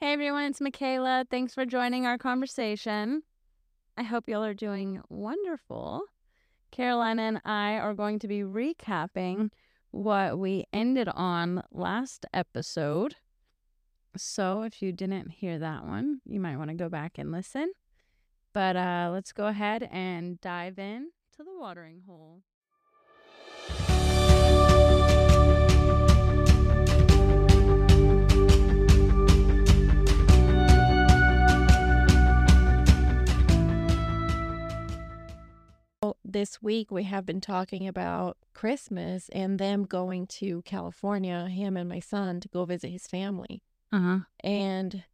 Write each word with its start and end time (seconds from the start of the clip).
Hey 0.00 0.12
everyone, 0.12 0.44
it's 0.44 0.60
Michaela. 0.60 1.26
Thanks 1.28 1.54
for 1.54 1.66
joining 1.66 2.06
our 2.06 2.18
conversation. 2.18 3.24
I 3.96 4.04
hope 4.04 4.28
y'all 4.28 4.44
are 4.44 4.54
doing 4.54 5.02
wonderful. 5.08 6.02
Carolina 6.70 7.22
and 7.22 7.40
I 7.44 7.72
are 7.78 7.94
going 7.94 8.20
to 8.20 8.28
be 8.28 8.42
recapping 8.42 9.50
what 9.90 10.38
we 10.38 10.66
ended 10.72 11.08
on 11.08 11.64
last 11.72 12.26
episode. 12.32 13.16
So 14.16 14.62
if 14.62 14.80
you 14.80 14.92
didn't 14.92 15.30
hear 15.30 15.58
that 15.58 15.84
one, 15.84 16.20
you 16.24 16.38
might 16.38 16.58
want 16.58 16.70
to 16.70 16.76
go 16.76 16.88
back 16.88 17.18
and 17.18 17.32
listen. 17.32 17.72
But 18.54 18.76
uh, 18.76 19.10
let's 19.12 19.32
go 19.32 19.48
ahead 19.48 19.88
and 19.90 20.40
dive 20.40 20.78
in 20.78 21.08
to 21.36 21.42
the 21.42 21.58
watering 21.58 22.02
hole. 22.06 22.44
This 36.30 36.60
week 36.62 36.90
we 36.90 37.04
have 37.04 37.24
been 37.24 37.40
talking 37.40 37.88
about 37.88 38.36
Christmas 38.52 39.30
and 39.30 39.58
them 39.58 39.84
going 39.84 40.26
to 40.26 40.60
California, 40.66 41.48
him 41.48 41.74
and 41.74 41.88
my 41.88 42.00
son, 42.00 42.38
to 42.40 42.48
go 42.48 42.66
visit 42.66 42.90
his 42.90 43.06
family. 43.06 43.62
Uh 43.90 44.00
huh. 44.00 44.18
And 44.44 45.04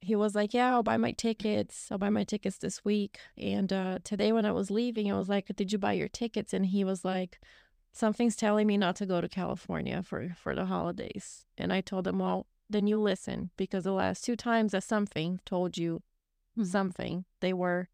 he 0.00 0.14
was 0.14 0.36
like, 0.36 0.54
Yeah, 0.54 0.70
I'll 0.70 0.84
buy 0.84 0.96
my 0.96 1.10
tickets. 1.10 1.88
I'll 1.90 1.98
buy 1.98 2.10
my 2.10 2.22
tickets 2.22 2.58
this 2.58 2.84
week. 2.84 3.18
And 3.36 3.72
uh, 3.72 3.98
today 4.04 4.30
when 4.30 4.44
I 4.46 4.52
was 4.52 4.70
leaving, 4.70 5.10
I 5.10 5.18
was 5.18 5.28
like, 5.28 5.48
Did 5.56 5.72
you 5.72 5.78
buy 5.78 5.94
your 5.94 6.06
tickets? 6.08 6.54
And 6.54 6.66
he 6.66 6.84
was 6.84 7.04
like, 7.04 7.40
Something's 7.92 8.36
telling 8.36 8.68
me 8.68 8.76
not 8.76 8.94
to 8.96 9.06
go 9.06 9.20
to 9.20 9.28
California 9.28 10.04
for, 10.04 10.36
for 10.40 10.54
the 10.54 10.66
holidays. 10.66 11.46
And 11.58 11.72
I 11.72 11.80
told 11.80 12.06
him, 12.06 12.20
Well, 12.20 12.46
then 12.70 12.86
you 12.86 13.00
listen 13.00 13.50
because 13.56 13.82
the 13.82 13.92
last 13.92 14.22
two 14.24 14.36
times 14.36 14.70
that 14.70 14.84
something 14.84 15.40
told 15.44 15.76
you 15.76 16.02
Mhm. 16.56 16.66
something, 16.66 17.24
they 17.40 17.52
were, 17.52 17.88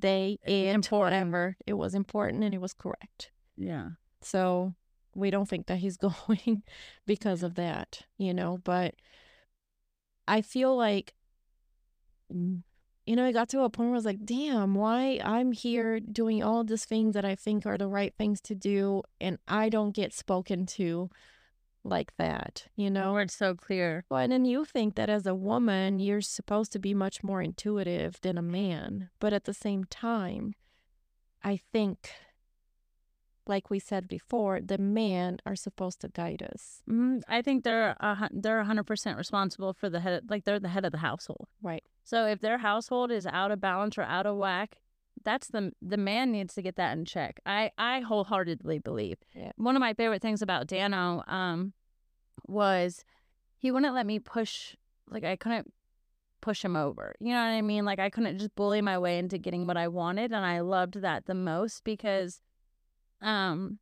they, 0.00 0.38
it, 0.44 0.90
whatever, 0.90 1.56
it 1.66 1.74
was 1.74 1.94
important 1.94 2.44
and 2.44 2.54
it 2.54 2.60
was 2.60 2.72
correct. 2.72 3.30
Yeah. 3.56 3.90
So 4.22 4.74
we 5.14 5.30
don't 5.30 5.48
think 5.48 5.66
that 5.66 5.78
he's 5.78 5.96
going 6.26 6.62
because 7.06 7.42
of 7.42 7.54
that, 7.54 8.02
you 8.18 8.34
know. 8.34 8.58
But 8.62 8.94
I 10.26 10.42
feel 10.42 10.76
like, 10.76 11.14
mm, 12.32 12.62
you 13.06 13.16
know, 13.16 13.24
I 13.24 13.32
got 13.32 13.48
to 13.50 13.62
a 13.62 13.70
point 13.70 13.88
where 13.88 13.96
I 13.96 13.98
was 13.98 14.04
like, 14.04 14.24
damn, 14.24 14.74
why 14.74 15.20
I'm 15.24 15.52
here 15.52 15.98
doing 15.98 16.42
all 16.42 16.62
these 16.62 16.84
things 16.84 17.14
that 17.14 17.24
I 17.24 17.34
think 17.34 17.66
are 17.66 17.78
the 17.78 17.88
right 17.88 18.14
things 18.16 18.40
to 18.42 18.54
do, 18.54 19.02
and 19.20 19.38
I 19.48 19.68
don't 19.68 19.94
get 19.94 20.12
spoken 20.12 20.66
to 20.66 21.10
like 21.84 22.16
that, 22.16 22.66
you 22.76 22.90
know? 22.90 23.12
Where 23.12 23.22
it's 23.22 23.36
so 23.36 23.54
clear. 23.54 24.04
Well, 24.10 24.20
and 24.20 24.32
then 24.32 24.44
you 24.44 24.64
think 24.64 24.94
that 24.96 25.08
as 25.08 25.26
a 25.26 25.34
woman, 25.34 25.98
you're 25.98 26.20
supposed 26.20 26.72
to 26.72 26.78
be 26.78 26.94
much 26.94 27.22
more 27.22 27.40
intuitive 27.42 28.20
than 28.20 28.36
a 28.36 28.42
man. 28.42 29.10
But 29.18 29.32
at 29.32 29.44
the 29.44 29.54
same 29.54 29.84
time, 29.84 30.54
I 31.42 31.58
think, 31.72 32.10
like 33.46 33.70
we 33.70 33.78
said 33.78 34.08
before, 34.08 34.60
the 34.60 34.78
men 34.78 35.38
are 35.46 35.56
supposed 35.56 36.00
to 36.02 36.08
guide 36.08 36.42
us. 36.42 36.82
Mm, 36.88 37.22
I 37.28 37.42
think 37.42 37.64
they're 37.64 37.96
a, 37.98 38.14
hun- 38.14 38.40
they're 38.42 38.62
hundred 38.62 38.84
percent 38.84 39.16
responsible 39.16 39.72
for 39.72 39.88
the 39.88 40.00
head. 40.00 40.24
Like 40.28 40.44
they're 40.44 40.60
the 40.60 40.68
head 40.68 40.84
of 40.84 40.92
the 40.92 40.98
household. 40.98 41.48
Right. 41.62 41.82
So 42.04 42.26
if 42.26 42.40
their 42.40 42.58
household 42.58 43.10
is 43.10 43.26
out 43.26 43.50
of 43.50 43.60
balance 43.60 43.96
or 43.96 44.02
out 44.02 44.26
of 44.26 44.36
whack, 44.36 44.76
that's 45.24 45.48
the 45.48 45.72
the 45.82 45.96
man 45.96 46.32
needs 46.32 46.54
to 46.54 46.62
get 46.62 46.76
that 46.76 46.96
in 46.96 47.04
check. 47.04 47.40
I 47.44 47.70
I 47.78 48.00
wholeheartedly 48.00 48.78
believe. 48.78 49.18
Yeah. 49.34 49.52
One 49.56 49.76
of 49.76 49.80
my 49.80 49.94
favorite 49.94 50.22
things 50.22 50.42
about 50.42 50.66
Dano 50.66 51.22
um 51.26 51.72
was 52.46 53.04
he 53.58 53.70
wouldn't 53.70 53.94
let 53.94 54.06
me 54.06 54.18
push 54.18 54.74
like 55.08 55.24
I 55.24 55.36
couldn't 55.36 55.72
push 56.40 56.64
him 56.64 56.74
over. 56.76 57.14
You 57.20 57.28
know 57.34 57.40
what 57.40 57.50
I 57.50 57.60
mean? 57.62 57.84
Like 57.84 57.98
I 57.98 58.08
couldn't 58.08 58.38
just 58.38 58.54
bully 58.54 58.80
my 58.80 58.98
way 58.98 59.18
into 59.18 59.36
getting 59.38 59.66
what 59.66 59.76
I 59.76 59.88
wanted 59.88 60.32
and 60.32 60.44
I 60.44 60.60
loved 60.60 60.94
that 61.02 61.26
the 61.26 61.34
most 61.34 61.84
because 61.84 62.40
um 63.20 63.78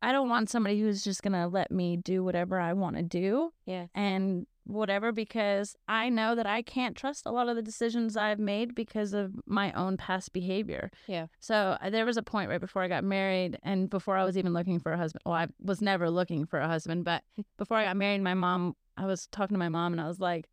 I 0.00 0.12
don't 0.12 0.28
want 0.28 0.48
somebody 0.48 0.80
who's 0.80 1.02
just 1.02 1.22
going 1.24 1.32
to 1.32 1.48
let 1.48 1.72
me 1.72 1.96
do 1.96 2.22
whatever 2.22 2.60
I 2.60 2.72
want 2.72 2.96
to 2.96 3.02
do 3.02 3.52
Yeah. 3.66 3.86
and 3.96 4.46
whatever 4.68 5.12
because 5.12 5.74
I 5.88 6.10
know 6.10 6.34
that 6.34 6.46
I 6.46 6.60
can't 6.62 6.96
trust 6.96 7.24
a 7.24 7.32
lot 7.32 7.48
of 7.48 7.56
the 7.56 7.62
decisions 7.62 8.16
I've 8.16 8.38
made 8.38 8.74
because 8.74 9.14
of 9.14 9.32
my 9.46 9.72
own 9.72 9.96
past 9.96 10.32
behavior. 10.32 10.90
Yeah. 11.06 11.26
So 11.40 11.78
uh, 11.80 11.88
there 11.90 12.04
was 12.04 12.18
a 12.18 12.22
point 12.22 12.50
right 12.50 12.60
before 12.60 12.82
I 12.82 12.88
got 12.88 13.02
married 13.02 13.58
and 13.62 13.88
before 13.88 14.16
I 14.16 14.24
was 14.24 14.36
even 14.36 14.52
looking 14.52 14.78
for 14.78 14.92
a 14.92 14.98
husband. 14.98 15.22
Well, 15.24 15.34
I 15.34 15.46
was 15.60 15.80
never 15.80 16.10
looking 16.10 16.44
for 16.44 16.60
a 16.60 16.68
husband, 16.68 17.04
but 17.04 17.22
before 17.58 17.78
I 17.78 17.84
got 17.84 17.96
married, 17.96 18.20
my 18.20 18.34
mom, 18.34 18.76
I 18.96 19.06
was 19.06 19.26
talking 19.28 19.54
to 19.54 19.58
my 19.58 19.70
mom 19.70 19.92
and 19.92 20.00
I 20.00 20.06
was 20.06 20.20
like, 20.20 20.46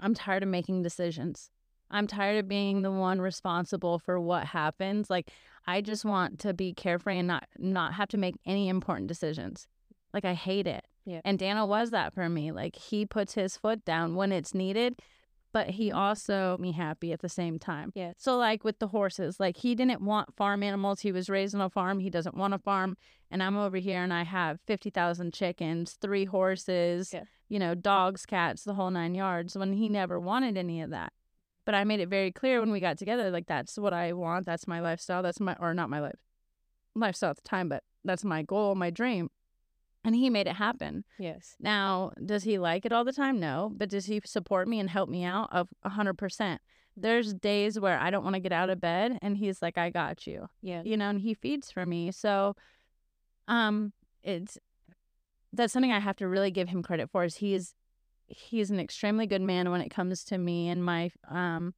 I'm 0.00 0.14
tired 0.14 0.44
of 0.44 0.48
making 0.48 0.82
decisions. 0.82 1.50
I'm 1.90 2.06
tired 2.06 2.38
of 2.38 2.48
being 2.48 2.82
the 2.82 2.90
one 2.90 3.20
responsible 3.20 3.98
for 3.98 4.20
what 4.20 4.44
happens. 4.44 5.10
Like 5.10 5.30
I 5.66 5.80
just 5.80 6.04
want 6.04 6.38
to 6.40 6.54
be 6.54 6.72
carefree 6.72 7.18
and 7.18 7.28
not 7.28 7.46
not 7.58 7.94
have 7.94 8.08
to 8.10 8.18
make 8.18 8.36
any 8.44 8.68
important 8.68 9.08
decisions. 9.08 9.66
Like 10.12 10.24
I 10.24 10.34
hate 10.34 10.66
it. 10.66 10.84
Yeah. 11.06 11.20
And 11.24 11.38
Dano 11.38 11.64
was 11.64 11.90
that 11.90 12.12
for 12.12 12.28
me. 12.28 12.52
Like 12.52 12.76
he 12.76 13.06
puts 13.06 13.34
his 13.34 13.56
foot 13.56 13.84
down 13.84 14.14
when 14.16 14.32
it's 14.32 14.52
needed, 14.54 15.00
but 15.52 15.70
he 15.70 15.90
also 15.92 16.58
me 16.58 16.72
happy 16.72 17.12
at 17.12 17.20
the 17.20 17.28
same 17.28 17.58
time. 17.58 17.92
Yeah. 17.94 18.12
So 18.18 18.36
like 18.36 18.64
with 18.64 18.78
the 18.80 18.88
horses, 18.88 19.40
like 19.40 19.56
he 19.58 19.74
didn't 19.74 20.02
want 20.02 20.34
farm 20.36 20.62
animals. 20.62 21.00
He 21.00 21.12
was 21.12 21.30
raised 21.30 21.54
on 21.54 21.60
a 21.62 21.70
farm. 21.70 22.00
He 22.00 22.10
doesn't 22.10 22.36
want 22.36 22.52
a 22.54 22.58
farm. 22.58 22.96
And 23.30 23.42
I'm 23.42 23.56
over 23.56 23.76
here 23.78 24.02
and 24.02 24.12
I 24.12 24.24
have 24.24 24.58
50,000 24.66 25.32
chickens, 25.32 25.92
three 26.00 26.24
horses, 26.26 27.10
Yeah. 27.14 27.22
you 27.48 27.58
know, 27.58 27.74
dogs, 27.74 28.26
cats, 28.26 28.64
the 28.64 28.74
whole 28.74 28.90
nine 28.90 29.14
yards 29.14 29.56
when 29.56 29.72
he 29.72 29.88
never 29.88 30.20
wanted 30.20 30.58
any 30.58 30.80
of 30.82 30.90
that. 30.90 31.12
But 31.64 31.74
I 31.74 31.84
made 31.84 32.00
it 32.00 32.08
very 32.08 32.30
clear 32.30 32.60
when 32.60 32.70
we 32.70 32.78
got 32.78 32.98
together, 32.98 33.30
like 33.30 33.46
that's 33.46 33.76
what 33.78 33.92
I 33.92 34.12
want. 34.12 34.46
That's 34.46 34.68
my 34.68 34.80
lifestyle. 34.80 35.22
That's 35.22 35.40
my, 35.40 35.56
or 35.58 35.74
not 35.74 35.90
my 35.90 36.00
life, 36.00 36.20
lifestyle 36.94 37.30
at 37.30 37.36
the 37.36 37.42
time, 37.48 37.68
but 37.68 37.82
that's 38.04 38.24
my 38.24 38.42
goal, 38.42 38.74
my 38.76 38.90
dream. 38.90 39.30
And 40.06 40.14
he 40.14 40.30
made 40.30 40.46
it 40.46 40.54
happen. 40.54 41.04
Yes. 41.18 41.56
Now, 41.58 42.12
does 42.24 42.44
he 42.44 42.58
like 42.58 42.86
it 42.86 42.92
all 42.92 43.04
the 43.04 43.12
time? 43.12 43.40
No. 43.40 43.72
But 43.76 43.90
does 43.90 44.06
he 44.06 44.20
support 44.24 44.68
me 44.68 44.78
and 44.78 44.88
help 44.88 45.08
me 45.10 45.24
out? 45.24 45.48
Of 45.52 45.68
a 45.82 45.90
hundred 45.90 46.16
percent. 46.16 46.62
There's 46.96 47.34
days 47.34 47.78
where 47.78 47.98
I 47.98 48.10
don't 48.10 48.22
want 48.24 48.34
to 48.34 48.40
get 48.40 48.52
out 48.52 48.70
of 48.70 48.80
bed, 48.80 49.18
and 49.20 49.36
he's 49.36 49.60
like, 49.60 49.76
"I 49.76 49.90
got 49.90 50.26
you," 50.26 50.46
Yeah. 50.62 50.82
you 50.84 50.96
know, 50.96 51.10
and 51.10 51.20
he 51.20 51.34
feeds 51.34 51.70
for 51.70 51.84
me. 51.84 52.10
So, 52.12 52.54
um, 53.48 53.92
it's 54.22 54.56
that's 55.52 55.72
something 55.72 55.92
I 55.92 55.98
have 55.98 56.16
to 56.16 56.28
really 56.28 56.50
give 56.50 56.68
him 56.68 56.82
credit 56.82 57.10
for. 57.10 57.24
Is 57.24 57.36
he's 57.36 57.74
he's 58.28 58.70
an 58.70 58.80
extremely 58.80 59.26
good 59.26 59.42
man 59.42 59.70
when 59.70 59.80
it 59.80 59.90
comes 59.90 60.24
to 60.24 60.38
me 60.38 60.68
and 60.68 60.84
my 60.84 61.10
um 61.28 61.74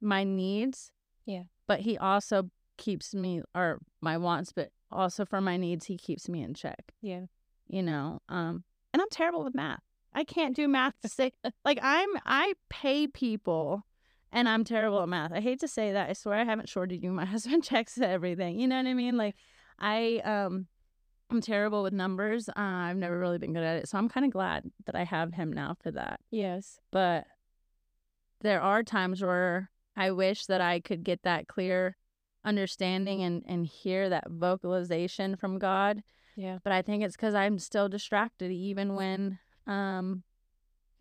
my 0.00 0.24
needs. 0.24 0.90
Yeah. 1.26 1.44
But 1.66 1.80
he 1.80 1.98
also 1.98 2.50
keeps 2.78 3.14
me 3.14 3.42
or 3.54 3.78
my 4.00 4.16
wants, 4.18 4.52
but 4.52 4.70
also 4.90 5.24
for 5.24 5.40
my 5.40 5.56
needs, 5.56 5.86
he 5.86 5.96
keeps 5.96 6.28
me 6.28 6.42
in 6.42 6.54
check 6.54 6.92
Yeah. 7.00 7.26
You 7.72 7.82
know 7.82 8.20
um 8.28 8.62
and 8.92 9.02
i'm 9.02 9.08
terrible 9.10 9.42
with 9.42 9.54
math. 9.54 9.82
I 10.14 10.24
can't 10.24 10.54
do 10.54 10.68
math 10.68 11.00
to 11.00 11.08
say 11.08 11.32
like 11.64 11.78
i'm 11.82 12.08
i 12.24 12.52
pay 12.68 13.06
people 13.08 13.84
and 14.30 14.48
i'm 14.48 14.62
terrible 14.62 15.02
at 15.02 15.08
math. 15.08 15.32
I 15.32 15.40
hate 15.40 15.60
to 15.60 15.68
say 15.68 15.92
that. 15.92 16.10
I 16.10 16.12
swear 16.12 16.38
i 16.38 16.44
haven't 16.44 16.68
shorted 16.68 17.02
you. 17.02 17.10
My 17.10 17.24
husband 17.34 17.64
checks 17.64 17.98
everything. 17.98 18.60
You 18.60 18.68
know 18.68 18.76
what 18.76 18.86
i 18.86 18.94
mean? 18.94 19.16
Like 19.16 19.34
i 19.78 20.20
um 20.24 20.66
i'm 21.30 21.40
terrible 21.40 21.82
with 21.82 21.94
numbers. 21.94 22.48
Uh, 22.50 22.52
i've 22.56 22.96
never 22.96 23.18
really 23.18 23.38
been 23.38 23.54
good 23.54 23.64
at 23.64 23.78
it. 23.78 23.88
So 23.88 23.98
i'm 23.98 24.08
kind 24.08 24.26
of 24.26 24.32
glad 24.32 24.70
that 24.86 24.94
i 24.94 25.04
have 25.04 25.32
him 25.32 25.52
now 25.52 25.76
for 25.82 25.90
that. 25.92 26.20
Yes. 26.30 26.78
but 26.92 27.26
there 28.42 28.60
are 28.60 28.82
times 28.82 29.22
where 29.22 29.70
I 29.96 30.10
wish 30.10 30.46
that 30.46 30.60
I 30.60 30.80
could 30.80 31.04
get 31.04 31.22
that 31.22 31.46
clear 31.48 31.96
understanding 32.44 33.22
and, 33.22 33.44
and 33.46 33.66
hear 33.66 34.08
that 34.08 34.28
vocalization 34.28 35.36
from 35.36 35.58
God. 35.58 36.02
Yeah. 36.36 36.58
But 36.62 36.72
I 36.72 36.82
think 36.82 37.02
it's 37.02 37.16
because 37.16 37.34
I'm 37.34 37.58
still 37.58 37.88
distracted, 37.88 38.50
even 38.50 38.94
when, 38.94 39.38
um, 39.66 40.22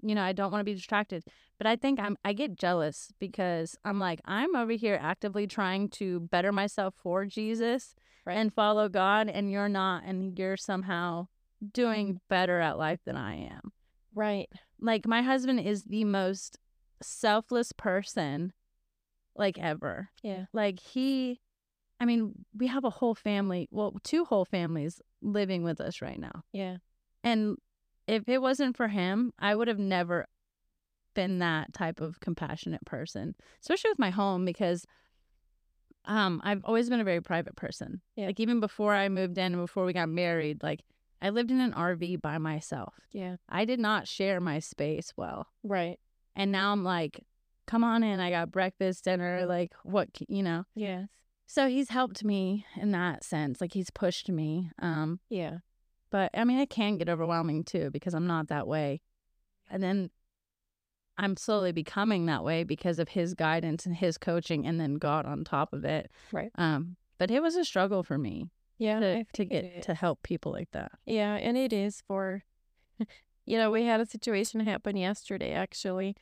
you 0.01 0.15
know, 0.15 0.23
I 0.23 0.33
don't 0.33 0.51
want 0.51 0.61
to 0.61 0.65
be 0.65 0.73
distracted. 0.73 1.23
But 1.57 1.67
I 1.67 1.75
think 1.75 1.99
I'm 1.99 2.17
I 2.25 2.33
get 2.33 2.57
jealous 2.57 3.11
because 3.19 3.77
I'm 3.85 3.99
like 3.99 4.19
I'm 4.25 4.55
over 4.55 4.71
here 4.73 4.97
actively 5.01 5.45
trying 5.47 5.89
to 5.89 6.21
better 6.21 6.51
myself 6.51 6.95
for 7.01 7.25
Jesus 7.25 7.93
Right. 8.25 8.37
and 8.37 8.53
follow 8.53 8.87
God, 8.87 9.29
and 9.29 9.51
you're 9.51 9.69
not, 9.69 10.03
and 10.05 10.37
you're 10.37 10.57
somehow 10.57 11.27
doing 11.73 12.19
better 12.29 12.59
at 12.59 12.77
life 12.77 12.99
than 13.05 13.15
I 13.15 13.35
am 13.47 13.71
Right. 14.13 14.49
like 14.79 15.07
my 15.07 15.21
husband 15.21 15.59
is 15.59 15.83
the 15.83 16.03
most 16.03 16.57
selfless 17.01 17.71
person 17.71 18.53
like 19.35 19.57
ever 19.59 20.09
Yeah. 20.23 20.45
like 20.53 20.79
he 20.79 21.41
i 22.01 22.05
mean 22.05 22.33
we 22.57 22.67
have 22.67 22.83
a 22.83 22.89
whole 22.89 23.15
family 23.15 23.67
well 23.71 23.93
two 24.03 24.25
whole 24.25 24.43
families 24.45 24.99
living 25.21 25.63
with 25.63 25.79
us 25.79 26.01
right 26.01 26.19
now 26.19 26.43
Yeah. 26.51 26.77
and 27.23 27.55
if 28.07 28.27
it 28.27 28.41
wasn't 28.41 28.75
for 28.75 28.89
him 28.89 29.31
i 29.39 29.55
would 29.55 29.67
have 29.69 29.79
never 29.79 30.25
been 31.13 31.39
that 31.39 31.71
type 31.73 32.01
of 32.01 32.19
compassionate 32.19 32.83
person 32.85 33.35
especially 33.61 33.91
with 33.91 33.99
my 33.99 34.09
home 34.09 34.43
because 34.45 34.85
um 36.05 36.41
i've 36.43 36.63
always 36.65 36.89
been 36.89 36.99
a 36.99 37.03
very 37.05 37.21
private 37.21 37.55
person 37.55 38.01
Yeah. 38.15 38.27
like 38.27 38.39
even 38.39 38.59
before 38.59 38.93
i 38.93 39.07
moved 39.09 39.37
in 39.37 39.53
and 39.53 39.61
before 39.61 39.85
we 39.85 39.93
got 39.93 40.09
married 40.09 40.63
like 40.63 40.81
i 41.21 41.29
lived 41.29 41.51
in 41.51 41.59
an 41.61 41.73
rv 41.73 42.21
by 42.21 42.37
myself 42.37 42.95
Yeah. 43.11 43.35
I 43.49 43.65
did 43.65 43.79
not 43.79 44.07
share 44.07 44.39
my 44.39 44.59
space 44.59 45.11
well. 45.17 45.47
Right. 45.61 45.99
And 46.37 46.51
now 46.53 46.71
I'm 46.71 46.83
like, 46.85 47.25
come 47.67 47.83
on 47.83 48.01
in. 48.01 48.21
I 48.21 48.29
got 48.29 48.49
breakfast, 48.49 49.03
dinner, 49.03 49.45
like 49.45 49.73
what, 49.83 50.07
you 50.29 50.41
know. 50.41 50.63
Yes. 50.73 51.09
So 51.53 51.67
he's 51.67 51.89
helped 51.89 52.23
me 52.23 52.65
in 52.77 52.91
that 52.91 53.25
sense. 53.25 53.59
Like 53.59 53.73
he's 53.73 53.89
pushed 53.89 54.29
me. 54.29 54.71
Um, 54.79 55.19
Yeah. 55.27 55.57
but 56.09 56.31
I 56.33 56.45
mean, 56.45 56.59
it 56.59 56.69
can 56.69 56.97
get 56.97 57.09
overwhelming 57.09 57.65
too 57.65 57.89
because 57.91 58.13
I'm 58.13 58.25
not 58.25 58.47
that 58.47 58.67
way. 58.67 59.01
And 59.69 59.83
then 59.83 60.11
I'm 61.17 61.35
slowly 61.35 61.73
becoming 61.73 62.25
that 62.27 62.45
way 62.45 62.63
because 62.63 62.99
of 62.99 63.09
his 63.09 63.33
guidance 63.33 63.85
and 63.85 63.93
his 63.93 64.17
coaching 64.17 64.65
and 64.65 64.79
then 64.79 64.95
God 64.95 65.25
on 65.25 65.43
top 65.43 65.73
of 65.73 65.83
it. 65.83 66.09
Right. 66.31 66.51
Um, 66.55 66.95
but 67.17 67.29
it 67.29 67.41
was 67.41 67.57
a 67.57 67.65
struggle 67.65 68.01
for 68.01 68.17
me 68.17 68.49
Yeah. 68.77 69.01
to, 69.01 69.25
to 69.33 69.43
get 69.43 69.83
to 69.83 69.93
help 69.93 70.23
people 70.23 70.53
like 70.53 70.71
that. 70.71 70.93
Yeah, 71.05 71.33
and 71.35 71.57
it 71.57 71.73
is 71.73 72.01
for 72.07 72.43
you 73.45 73.57
know, 73.57 73.71
we 73.71 73.83
had 73.83 73.99
a 73.99 74.05
situation 74.05 74.61
happen 74.61 74.95
yesterday 74.95 75.51
actually. 75.51 76.15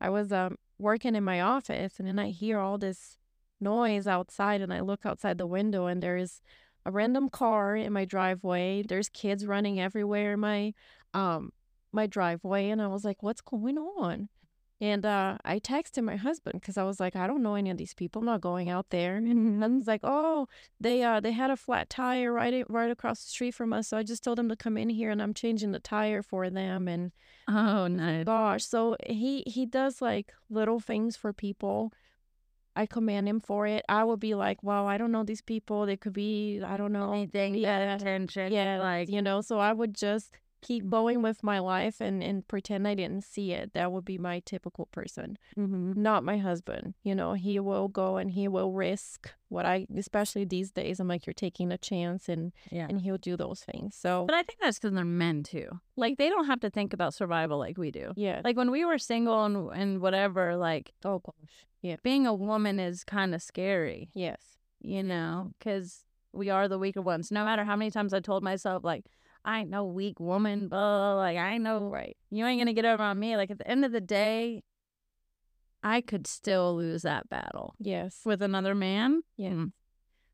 I 0.00 0.10
was 0.10 0.30
um 0.30 0.58
working 0.78 1.16
in 1.16 1.24
my 1.24 1.40
office 1.40 1.98
and 1.98 2.06
then 2.06 2.20
I 2.20 2.30
hear 2.30 2.60
all 2.60 2.78
this 2.78 3.18
noise 3.60 4.06
outside 4.06 4.60
and 4.60 4.72
I 4.72 4.80
look 4.80 5.06
outside 5.06 5.38
the 5.38 5.46
window 5.46 5.86
and 5.86 6.02
there's 6.02 6.40
a 6.84 6.90
random 6.90 7.28
car 7.28 7.74
in 7.76 7.92
my 7.92 8.04
driveway. 8.04 8.82
There's 8.82 9.08
kids 9.08 9.46
running 9.46 9.80
everywhere 9.80 10.34
in 10.34 10.40
my 10.40 10.74
um 11.14 11.52
my 11.92 12.06
driveway 12.06 12.68
and 12.70 12.80
I 12.82 12.88
was 12.88 13.04
like, 13.04 13.22
"What's 13.22 13.40
going 13.40 13.78
on?" 13.78 14.28
And 14.78 15.06
uh, 15.06 15.38
I 15.42 15.58
texted 15.58 16.04
my 16.04 16.16
husband 16.16 16.60
because 16.60 16.76
I 16.76 16.82
was 16.84 17.00
like, 17.00 17.16
I 17.16 17.26
don't 17.26 17.42
know 17.42 17.54
any 17.54 17.70
of 17.70 17.78
these 17.78 17.94
people. 17.94 18.20
I'm 18.20 18.26
not 18.26 18.42
going 18.42 18.68
out 18.68 18.90
there. 18.90 19.16
And 19.24 19.58
was 19.62 19.86
like, 19.86 20.02
oh, 20.04 20.48
they 20.78 21.02
uh 21.02 21.20
they 21.20 21.32
had 21.32 21.50
a 21.50 21.56
flat 21.56 21.88
tire 21.88 22.30
right 22.30 22.62
right 22.68 22.90
across 22.90 23.22
the 23.24 23.30
street 23.30 23.54
from 23.54 23.72
us. 23.72 23.88
So 23.88 23.96
I 23.96 24.02
just 24.02 24.22
told 24.22 24.36
them 24.36 24.50
to 24.50 24.56
come 24.56 24.76
in 24.76 24.90
here 24.90 25.10
and 25.10 25.22
I'm 25.22 25.32
changing 25.32 25.72
the 25.72 25.80
tire 25.80 26.22
for 26.22 26.50
them. 26.50 26.88
And 26.88 27.12
Oh, 27.48 27.86
no. 27.86 28.22
gosh, 28.24 28.66
so 28.66 28.96
he 29.06 29.42
he 29.46 29.64
does 29.64 30.02
like 30.02 30.32
little 30.50 30.78
things 30.80 31.16
for 31.16 31.32
people. 31.32 31.92
I 32.76 32.86
commend 32.86 33.26
him 33.28 33.40
for 33.40 33.66
it. 33.66 33.84
I 33.88 34.04
would 34.04 34.20
be 34.20 34.34
like, 34.34 34.58
well, 34.62 34.86
I 34.86 34.98
don't 34.98 35.10
know 35.10 35.24
these 35.24 35.40
people. 35.40 35.86
They 35.86 35.96
could 35.96 36.12
be, 36.12 36.60
I 36.62 36.76
don't 36.76 36.92
know, 36.92 37.12
Anything, 37.14 37.54
Yeah. 37.54 37.94
attention. 37.94 38.52
yeah, 38.52 38.78
Like, 38.78 39.08
you 39.08 39.22
know. 39.22 39.40
So 39.40 39.58
I 39.58 39.72
would 39.72 39.94
just 39.94 40.30
keep 40.66 40.90
going 40.90 41.22
with 41.22 41.42
my 41.44 41.58
life 41.60 42.00
and 42.00 42.22
and 42.22 42.46
pretend 42.48 42.88
I 42.88 42.94
didn't 42.94 43.24
see 43.24 43.52
it. 43.52 43.72
That 43.72 43.92
would 43.92 44.04
be 44.04 44.18
my 44.18 44.40
typical 44.40 44.86
person 44.86 45.38
mhm. 45.56 45.96
not 45.96 46.24
my 46.24 46.38
husband. 46.38 46.94
You 47.02 47.14
know, 47.14 47.34
he 47.34 47.60
will 47.60 47.88
go 47.88 48.16
and 48.16 48.30
he 48.30 48.48
will 48.48 48.72
risk 48.72 49.30
what 49.48 49.64
I, 49.64 49.86
especially 49.96 50.44
these 50.44 50.72
days. 50.72 50.98
I'm 50.98 51.06
like, 51.06 51.24
you're 51.24 51.34
taking 51.34 51.70
a 51.70 51.78
chance, 51.78 52.28
and 52.28 52.52
yeah. 52.70 52.86
and 52.88 53.00
he'll 53.00 53.18
do 53.18 53.36
those 53.36 53.60
things. 53.60 53.94
So 53.94 54.24
But 54.26 54.34
I 54.34 54.42
think 54.42 54.58
that's 54.60 54.78
because 54.78 54.94
they're 54.94 55.04
men 55.04 55.42
too. 55.44 55.68
Like 55.96 56.18
they 56.18 56.28
don't 56.28 56.46
have 56.46 56.60
to 56.60 56.70
think 56.70 56.92
about 56.92 57.14
survival 57.14 57.58
like 57.58 57.78
we 57.78 57.90
do. 57.90 58.12
yeah, 58.16 58.40
Like 58.44 58.56
when 58.56 58.70
we 58.70 58.84
were 58.84 58.98
single 58.98 59.44
and 59.44 59.70
and 59.72 60.00
whatever, 60.00 60.56
like 60.56 60.92
oh 61.04 61.20
gosh, 61.20 61.66
yeah, 61.80 61.96
being 62.02 62.26
a 62.26 62.34
woman 62.34 62.80
is 62.80 63.04
kind 63.04 63.34
of 63.34 63.42
scary, 63.42 64.10
yes, 64.14 64.40
you 64.80 65.02
know, 65.02 65.52
because 65.58 66.04
we 66.32 66.50
are 66.50 66.68
the 66.68 66.78
weaker 66.78 67.00
ones. 67.00 67.30
No 67.30 67.44
matter 67.44 67.64
how 67.64 67.76
many 67.76 67.90
times 67.90 68.12
I 68.12 68.20
told 68.20 68.42
myself, 68.42 68.84
like, 68.84 69.06
I 69.46 69.60
ain't 69.60 69.70
no 69.70 69.84
weak 69.84 70.18
woman, 70.18 70.66
blah, 70.68 71.14
like 71.14 71.38
I 71.38 71.52
ain't 71.54 71.62
no, 71.62 71.78
right, 71.88 72.16
you 72.30 72.44
ain't 72.44 72.60
gonna 72.60 72.72
get 72.72 72.84
over 72.84 73.02
on 73.02 73.18
me. 73.18 73.36
Like 73.36 73.50
at 73.50 73.58
the 73.58 73.70
end 73.70 73.84
of 73.84 73.92
the 73.92 74.00
day, 74.00 74.64
I 75.84 76.00
could 76.00 76.26
still 76.26 76.74
lose 76.74 77.02
that 77.02 77.28
battle 77.28 77.76
yes, 77.78 78.22
with 78.24 78.42
another 78.42 78.74
man. 78.74 79.22
yeah. 79.36 79.50
Mm. 79.50 79.72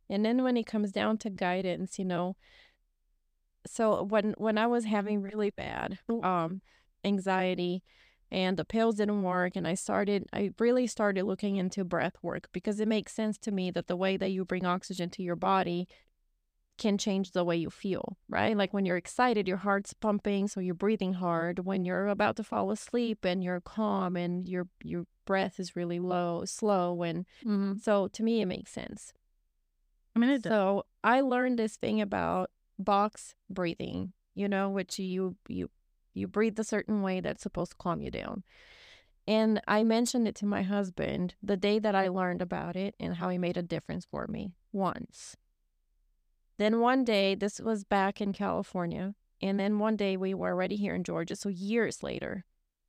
And 0.09 0.25
then 0.27 0.43
when 0.43 0.57
it 0.57 0.67
comes 0.67 0.93
down 0.93 1.19
to 1.19 1.31
guidance, 1.31 1.99
you 1.99 2.05
know, 2.05 2.37
so 3.67 4.03
when 4.03 4.35
when 4.39 4.59
I 4.59 4.67
was 4.67 4.85
having 4.85 5.23
really 5.23 5.51
bad 5.51 5.99
um 6.23 6.63
anxiety 7.05 7.83
and 8.31 8.57
the 8.57 8.65
pills 8.65 8.97
didn't 8.97 9.23
work 9.23 9.57
and 9.57 9.69
I 9.69 9.75
started 9.75 10.27
I 10.33 10.51
really 10.59 10.87
started 10.87 11.25
looking 11.25 11.57
into 11.57 11.85
breath 11.85 12.15
work 12.23 12.49
because 12.53 12.81
it 12.81 12.89
makes 12.89 13.13
sense 13.13 13.39
to 13.39 13.53
me 13.53 13.71
that 13.73 13.87
the 13.89 13.97
way 13.97 14.17
that 14.17 14.31
you 14.31 14.45
bring 14.45 14.65
oxygen 14.65 15.11
to 15.11 15.23
your 15.23 15.37
body 15.37 15.87
can 16.79 16.99
change 16.99 17.31
the 17.33 17.45
way 17.45 17.57
you 17.57 17.71
feel, 17.71 18.17
right? 18.29 18.57
Like 18.57 18.73
when 18.73 18.85
you're 18.85 18.97
excited, 18.97 19.47
your 19.47 19.59
heart's 19.59 19.93
pumping, 19.93 20.49
so 20.49 20.59
you're 20.61 20.75
breathing 20.75 21.15
hard. 21.15 21.61
When 21.61 21.85
you're 21.85 22.09
about 22.09 22.37
to 22.37 22.45
fall 22.45 22.71
asleep 22.71 23.25
and 23.25 23.43
you're 23.45 23.61
calm 23.61 24.17
and 24.17 24.49
your 24.49 24.69
your 24.83 25.05
breath 25.25 25.61
is 25.61 25.77
really 25.77 26.01
low, 26.01 26.45
slow 26.45 27.03
and 27.03 27.25
Mhm. 27.45 27.81
so 27.81 28.09
to 28.09 28.23
me 28.23 28.41
it 28.41 28.47
makes 28.47 28.73
sense. 28.73 29.13
I 30.17 30.19
mean, 30.19 30.31
it 30.31 30.43
does. 30.43 30.51
So 30.51 30.87
I 31.05 31.21
learned 31.21 31.59
this 31.59 31.77
thing 31.77 32.01
about 32.01 32.51
box 32.79 33.35
breathing, 33.49 34.13
you 34.35 34.49
know, 34.49 34.69
which 34.71 34.99
you 34.99 35.37
you 35.49 35.71
you 36.15 36.27
breathe 36.29 36.59
a 36.59 36.65
certain 36.65 37.03
way 37.03 37.21
that's 37.21 37.43
supposed 37.43 37.73
to 37.73 37.77
calm 37.79 38.03
you 38.03 38.11
down. 38.11 38.43
And 39.27 39.61
I 39.69 39.85
mentioned 39.85 40.27
it 40.27 40.35
to 40.37 40.47
my 40.47 40.63
husband 40.63 41.35
the 41.43 41.57
day 41.57 41.79
that 41.79 41.95
I 41.95 42.09
learned 42.09 42.43
about 42.43 42.77
it 42.77 42.95
and 42.99 43.15
how 43.17 43.29
he 43.29 43.39
made 43.39 43.57
a 43.57 43.63
difference 43.63 44.05
for 44.05 44.27
me 44.27 44.53
once. 44.73 45.37
Then 46.59 46.81
one 46.81 47.05
day, 47.05 47.35
this 47.35 47.61
was 47.61 47.85
back 47.85 48.21
in 48.21 48.33
California, 48.33 49.15
and 49.41 49.59
then 49.59 49.79
one 49.79 49.97
day 49.97 50.17
we 50.17 50.35
were 50.35 50.51
already 50.51 50.77
here 50.77 50.95
in 50.95 51.05
Georgia, 51.05 51.37
so 51.37 51.49
years 51.49 52.03
later. 52.03 52.45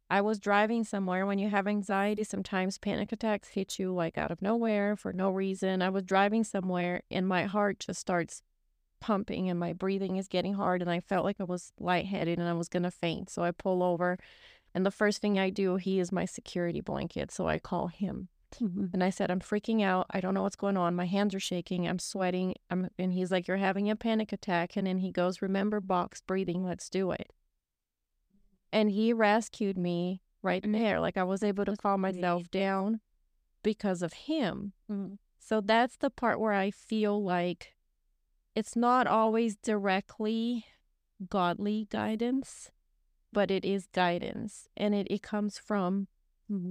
I 0.10 0.21
was 0.21 0.38
driving 0.38 0.83
somewhere. 0.83 1.25
When 1.25 1.39
you 1.39 1.50
have 1.50 1.65
anxiety, 1.65 2.24
sometimes 2.24 2.77
panic 2.77 3.12
attacks 3.12 3.48
hit 3.50 3.80
you 3.80 3.92
like 3.94 4.18
out 4.18 4.30
of 4.30 4.44
nowhere 4.44 4.95
for 4.95 5.12
no 5.12 5.31
reason. 5.31 5.81
I 5.81 5.89
was 5.89 6.04
driving 6.04 6.44
somewhere 6.44 7.01
and 7.10 7.27
my 7.27 7.45
heart 7.45 7.80
just 7.80 8.00
starts 8.00 8.44
pumping 9.00 9.50
and 9.50 9.60
my 9.60 9.74
breathing 9.74 10.18
is 10.18 10.27
getting 10.27 10.54
hard 10.54 10.81
and 10.81 10.92
I 10.92 11.00
felt 11.00 11.25
like 11.25 11.38
I 11.39 11.45
was 11.45 11.71
lightheaded 11.80 12.38
and 12.38 12.48
I 12.48 12.54
was 12.54 12.69
going 12.69 12.83
to 12.83 12.92
faint. 12.92 13.31
So 13.31 13.44
I 13.44 13.50
pull 13.50 13.81
over 13.81 14.19
and 14.75 14.86
the 14.86 14.92
first 14.92 15.19
thing 15.19 15.39
I 15.39 15.50
do, 15.50 15.77
he 15.77 16.00
is 16.00 16.12
my 16.12 16.25
security 16.25 16.81
blanket. 16.81 17.31
So 17.31 17.48
I 17.48 17.60
call 17.60 17.88
him 17.88 18.30
and 18.94 19.03
I 19.03 19.09
said, 19.09 19.31
I'm 19.31 19.39
freaking 19.39 19.83
out. 19.83 20.07
I 20.11 20.19
don't 20.19 20.33
know 20.33 20.44
what's 20.44 20.55
going 20.55 20.77
on. 20.77 20.95
My 20.95 21.05
hands 21.05 21.33
are 21.35 21.39
shaking. 21.39 21.88
I'm 21.88 22.00
sweating. 22.00 22.55
I'm, 22.69 22.89
and 22.97 23.13
he's 23.13 23.31
like, 23.31 23.47
You're 23.47 23.57
having 23.57 23.89
a 23.89 23.95
panic 23.95 24.31
attack. 24.31 24.75
And 24.75 24.88
then 24.88 25.00
he 25.00 25.11
goes, 25.11 25.41
Remember 25.41 25.79
box 25.79 26.21
breathing. 26.21 26.63
Let's 26.65 26.89
do 26.89 27.11
it. 27.11 27.31
And 28.71 28.89
he 28.89 29.13
rescued 29.13 29.77
me 29.77 30.21
right 30.41 30.63
there. 30.67 31.00
Like 31.00 31.17
I 31.17 31.23
was 31.23 31.44
able 31.44 31.65
to 31.65 31.77
calm 31.77 32.01
myself 32.01 32.50
down 32.51 33.00
because 33.63 34.01
of 34.01 34.13
him. 34.13 34.73
Mhm. 34.89 35.17
So 35.39 35.61
that's 35.61 35.97
the 35.97 36.09
part 36.09 36.39
where 36.39 36.53
I 36.53 36.71
feel 36.71 37.21
like 37.21 37.75
it's 38.55 38.75
not 38.75 39.07
always 39.07 39.55
directly 39.57 40.65
godly 41.29 41.88
guidance, 41.89 42.71
but 43.31 43.51
it 43.51 43.65
is 43.65 43.88
guidance. 43.88 44.67
And 44.77 44.94
it, 44.94 45.07
it 45.09 45.21
comes 45.21 45.57
from 45.57 46.07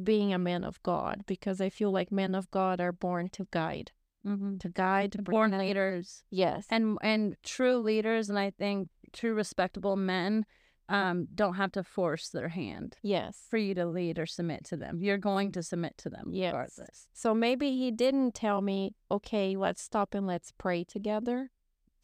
being 0.04 0.32
a 0.32 0.38
man 0.38 0.64
of 0.64 0.82
God 0.82 1.24
because 1.26 1.60
I 1.60 1.70
feel 1.70 1.90
like 1.90 2.12
men 2.12 2.34
of 2.34 2.50
God 2.50 2.80
are 2.80 2.92
born 2.92 3.28
to 3.30 3.46
guide, 3.50 3.92
Mhm. 4.24 4.60
to 4.60 4.68
guide, 4.68 5.12
to 5.12 5.22
Born 5.22 5.50
leaders. 5.58 6.24
Yes. 6.30 6.66
and 6.70 6.98
and 7.02 7.36
true 7.42 7.78
leaders 7.78 8.30
and 8.30 8.38
i 8.38 8.50
think 8.50 8.88
true 9.12 9.34
respectable 9.34 9.96
men 9.96 10.46
um 10.88 11.26
don't 11.34 11.54
have 11.54 11.72
to 11.72 11.82
force 11.82 12.28
their 12.28 12.48
hand 12.48 12.96
yes. 13.02 13.46
for 13.50 13.56
you 13.56 13.74
to 13.74 13.86
lead 13.86 14.18
or 14.18 14.26
submit 14.26 14.64
to 14.64 14.76
them 14.76 15.00
you're 15.02 15.18
going 15.18 15.50
to 15.52 15.62
submit 15.62 15.96
to 15.98 16.08
them 16.10 16.26
Yes. 16.32 16.52
regardless 16.52 17.06
So 17.12 17.34
maybe 17.34 17.76
he 17.76 17.90
didn't 17.90 18.34
tell 18.34 18.60
me, 18.62 18.94
okay, 19.10 19.56
let's 19.56 19.82
stop 19.82 20.14
and 20.14 20.26
let's 20.26 20.52
pray 20.52 20.84
together. 20.84 21.50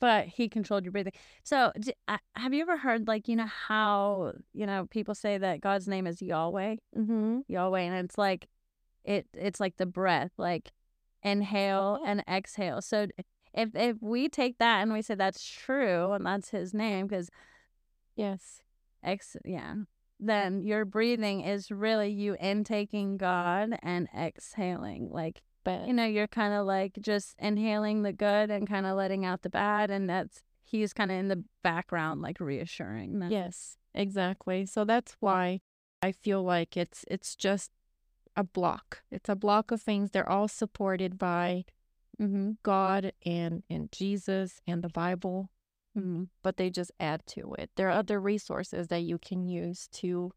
But 0.00 0.26
he 0.26 0.48
controlled 0.48 0.84
your 0.84 0.92
breathing 0.92 1.12
so 1.42 1.72
d- 1.80 1.92
uh, 2.06 2.18
have 2.36 2.52
you 2.54 2.62
ever 2.62 2.76
heard 2.76 3.06
like 3.08 3.28
you 3.28 3.36
know 3.36 3.46
how 3.68 4.32
you 4.52 4.66
know 4.66 4.86
people 4.90 5.14
say 5.14 5.38
that 5.38 5.60
god's 5.60 5.88
name 5.88 6.06
is 6.06 6.20
yahweh 6.22 6.76
Mm-hmm. 6.96 7.40
yahweh 7.48 7.80
and 7.80 8.04
it's 8.04 8.18
like 8.18 8.48
it 9.04 9.26
it's 9.34 9.60
like 9.60 9.76
the 9.76 9.86
breath 9.86 10.32
like 10.38 10.72
inhale 11.22 12.00
and 12.06 12.22
exhale 12.28 12.80
so 12.80 13.06
if 13.54 13.74
if 13.74 13.96
we 14.00 14.28
take 14.28 14.58
that 14.58 14.82
and 14.82 14.92
we 14.92 15.02
say 15.02 15.14
that's 15.14 15.42
true 15.44 16.12
and 16.12 16.24
that's 16.26 16.50
his 16.50 16.72
name 16.74 17.06
because 17.06 17.30
Yes. 18.16 18.60
ex 19.02 19.36
yeah 19.44 19.74
then 20.20 20.62
your 20.62 20.84
breathing 20.84 21.40
is 21.42 21.70
really 21.70 22.10
you 22.10 22.36
intaking 22.40 23.16
god 23.16 23.78
and 23.82 24.08
exhaling 24.16 25.08
like 25.10 25.42
But 25.64 25.86
you 25.86 25.92
know 25.92 26.04
you're 26.04 26.26
kind 26.26 26.54
of 26.54 26.66
like 26.66 26.98
just 27.00 27.34
inhaling 27.38 28.02
the 28.02 28.12
good 28.12 28.50
and 28.50 28.68
kind 28.68 28.86
of 28.86 28.96
letting 28.96 29.24
out 29.24 29.42
the 29.42 29.50
bad 29.50 29.90
and 29.90 30.08
that's 30.08 30.42
he's 30.64 30.92
kind 30.92 31.10
of 31.10 31.16
in 31.18 31.28
the 31.28 31.44
background 31.62 32.22
like 32.22 32.40
reassuring 32.40 33.18
them. 33.18 33.30
Yes, 33.30 33.76
exactly. 33.94 34.66
So 34.66 34.84
that's 34.84 35.16
why 35.20 35.60
I 36.02 36.12
feel 36.12 36.42
like 36.42 36.76
it's 36.76 37.04
it's 37.08 37.34
just 37.34 37.70
a 38.36 38.44
block. 38.44 39.02
It's 39.10 39.28
a 39.28 39.36
block 39.36 39.70
of 39.70 39.82
things. 39.82 40.10
They're 40.10 40.28
all 40.28 40.48
supported 40.48 41.18
by 41.18 41.64
mm-hmm. 42.20 42.52
God 42.62 43.12
and 43.24 43.62
and 43.68 43.90
Jesus 43.90 44.60
and 44.66 44.82
the 44.82 44.88
Bible, 44.88 45.50
Mm-hmm. 45.96 46.24
but 46.42 46.58
they 46.58 46.70
just 46.70 46.92
add 47.00 47.26
to 47.28 47.54
it. 47.58 47.70
There 47.74 47.88
are 47.88 47.98
other 47.98 48.20
resources 48.20 48.86
that 48.88 49.02
you 49.02 49.18
can 49.18 49.42
use 49.42 49.88
to 49.94 50.32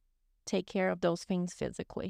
take 0.55 0.67
care 0.75 0.89
of 0.93 0.99
those 1.01 1.21
things 1.29 1.49
physically. 1.61 2.09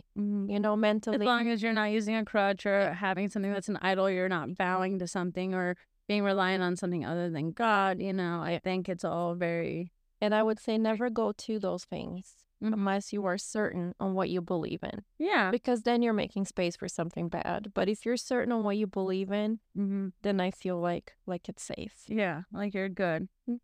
You 0.53 0.59
know, 0.65 0.75
mentally. 0.89 1.17
as 1.17 1.31
long 1.33 1.45
as 1.53 1.57
you're 1.61 1.79
not 1.81 1.91
using 1.99 2.15
a 2.21 2.25
crutch 2.31 2.65
or 2.71 2.77
having 3.07 3.27
something 3.31 3.53
that's 3.53 3.69
an 3.75 3.79
idol 3.91 4.09
you're 4.09 4.35
not 4.39 4.47
bowing 4.63 4.93
to 5.01 5.07
something 5.17 5.49
or 5.59 5.67
being 6.09 6.23
reliant 6.31 6.63
on 6.67 6.73
something 6.81 7.03
other 7.11 7.27
than 7.35 7.45
god 7.65 7.93
you 8.07 8.13
know 8.19 8.35
i 8.51 8.59
think 8.67 8.81
it's 8.93 9.05
all 9.11 9.31
very 9.49 9.91
And 10.23 10.33
I 10.39 10.43
would 10.47 10.59
say 10.65 10.73
never 10.77 11.05
go 11.21 11.27
to 11.45 11.53
those 11.67 11.83
things 11.93 12.25
Mhm. 12.63 12.73
unless 12.77 13.05
you 13.13 13.21
are 13.29 13.39
certain 13.57 13.85
on 14.03 14.09
what 14.17 14.29
you 14.33 14.39
believe 14.53 14.83
in. 14.91 14.97
Yeah. 15.29 15.45
Because 15.57 15.79
then 15.81 15.99
you're 16.03 16.21
making 16.25 16.43
space 16.45 16.75
for 16.81 16.87
something 16.99 17.27
bad. 17.37 17.61
But 17.77 17.89
if 17.93 18.05
you're 18.05 18.21
certain 18.33 18.51
on 18.55 18.61
what 18.67 18.77
you 18.81 18.85
believe 18.99 19.31
in, 19.43 19.49
Mm-hmm. 19.81 20.05
then 20.25 20.37
I 20.47 20.49
feel 20.61 20.77
like 20.89 21.07
like 21.31 21.45
it's 21.51 21.63
safe. 21.73 21.95
Yeah, 22.21 22.37
like 22.59 22.71
you're 22.77 22.93
good. 23.05 23.21
Mm. 23.49 23.59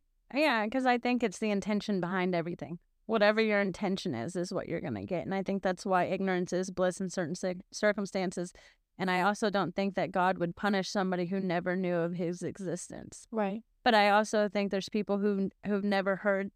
Yeah, 0.46 0.65
because 0.65 0.86
I 0.93 0.98
think 0.98 1.17
it's 1.22 1.38
the 1.43 1.51
intention 1.57 1.96
behind 2.07 2.34
everything. 2.41 2.79
Whatever 3.07 3.41
your 3.41 3.59
intention 3.59 4.13
is, 4.13 4.35
is 4.35 4.53
what 4.53 4.67
you're 4.69 4.81
going 4.81 4.93
to 4.95 5.03
get. 5.05 5.25
And 5.25 5.33
I 5.33 5.41
think 5.41 5.63
that's 5.63 5.85
why 5.85 6.03
ignorance 6.05 6.53
is 6.53 6.69
bliss 6.69 7.01
in 7.01 7.09
certain 7.09 7.35
cir- 7.35 7.55
circumstances. 7.71 8.53
And 8.99 9.09
I 9.09 9.21
also 9.21 9.49
don't 9.49 9.75
think 9.75 9.95
that 9.95 10.11
God 10.11 10.37
would 10.37 10.55
punish 10.55 10.89
somebody 10.89 11.25
who 11.25 11.39
never 11.39 11.75
knew 11.75 11.95
of 11.95 12.13
his 12.13 12.41
existence. 12.43 13.27
Right. 13.31 13.63
But 13.83 13.95
I 13.95 14.09
also 14.09 14.49
think 14.49 14.69
there's 14.71 14.89
people 14.89 15.17
who 15.19 15.49
who've 15.65 15.83
never 15.83 16.17
heard 16.17 16.51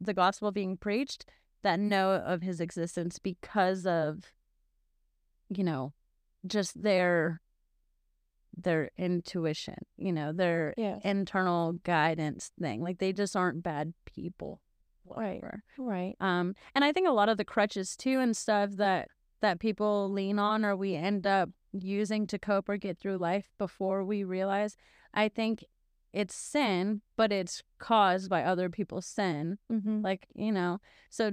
the 0.00 0.14
gospel 0.14 0.50
being 0.52 0.76
preached 0.76 1.24
that 1.62 1.78
know 1.78 2.12
of 2.14 2.42
his 2.42 2.60
existence 2.60 3.18
because 3.18 3.86
of 3.86 4.32
you 5.48 5.62
know, 5.64 5.92
just 6.46 6.82
their 6.82 7.40
their 8.56 8.90
intuition, 8.98 9.76
you 9.96 10.12
know, 10.12 10.32
their 10.32 10.74
Yes. 10.76 11.00
internal 11.04 11.74
guidance 11.84 12.50
thing. 12.60 12.82
Like 12.82 12.98
they 12.98 13.12
just 13.12 13.36
aren't 13.36 13.62
bad 13.62 13.92
people. 14.04 14.60
Right. 15.18 15.42
Right. 15.78 16.16
Um, 16.20 16.54
and 16.74 16.84
I 16.84 16.92
think 16.92 17.06
a 17.08 17.12
lot 17.12 17.28
of 17.28 17.36
the 17.36 17.44
crutches 17.44 17.96
too 17.96 18.18
and 18.20 18.36
stuff 18.36 18.70
that 18.76 19.08
that 19.40 19.58
people 19.58 20.10
lean 20.10 20.38
on 20.38 20.64
or 20.64 20.76
we 20.76 20.94
end 20.94 21.26
up 21.26 21.50
using 21.72 22.26
to 22.28 22.38
cope 22.38 22.68
or 22.68 22.76
get 22.76 22.98
through 22.98 23.18
life 23.18 23.50
before 23.58 24.04
we 24.04 24.22
realize, 24.22 24.76
I 25.12 25.28
think 25.28 25.64
it's 26.12 26.34
sin, 26.34 27.00
but 27.16 27.32
it's 27.32 27.62
caused 27.78 28.30
by 28.30 28.44
other 28.44 28.68
people's 28.68 29.06
sin. 29.06 29.58
Mm-hmm. 29.72 30.02
Like, 30.02 30.28
you 30.34 30.52
know, 30.52 30.78
so 31.10 31.32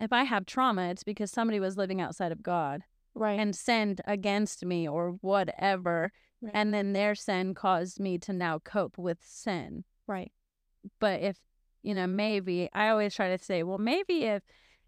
if 0.00 0.12
I 0.12 0.24
have 0.24 0.46
trauma, 0.46 0.88
it's 0.88 1.04
because 1.04 1.30
somebody 1.30 1.60
was 1.60 1.76
living 1.76 2.00
outside 2.00 2.32
of 2.32 2.42
God 2.42 2.82
Right. 3.14 3.38
and 3.38 3.54
sinned 3.54 4.00
against 4.06 4.64
me 4.64 4.88
or 4.88 5.10
whatever. 5.20 6.10
Right. 6.40 6.50
And 6.54 6.72
then 6.74 6.92
their 6.92 7.14
sin 7.14 7.54
caused 7.54 8.00
me 8.00 8.18
to 8.18 8.32
now 8.32 8.58
cope 8.58 8.98
with 8.98 9.18
sin. 9.22 9.84
right. 10.08 10.32
But 10.98 11.20
if, 11.20 11.38
you 11.82 11.94
know, 11.94 12.06
maybe 12.06 12.68
I 12.72 12.88
always 12.88 13.14
try 13.14 13.34
to 13.36 13.42
say, 13.42 13.62
well, 13.62 13.78
maybe 13.78 14.24
if 14.24 14.42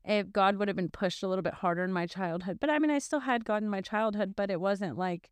if 0.05 0.31
God 0.31 0.57
would 0.57 0.69
have 0.69 0.77
been 0.77 0.91
pushed 0.91 1.23
a 1.23 1.29
little 1.29 1.43
bit 1.43 1.55
harder 1.55 1.83
in 1.83 1.93
my 1.93 2.07
childhood. 2.07 2.59
But 2.61 2.69
I 2.71 2.79
mean, 2.79 2.91
I 2.91 2.99
still 2.99 3.21
had 3.21 3.45
God 3.45 3.63
in 3.63 3.71
my 3.71 3.81
childhood, 3.81 4.35
but 4.37 4.51
it 4.51 4.61
wasn't 4.61 4.99
like 4.99 5.31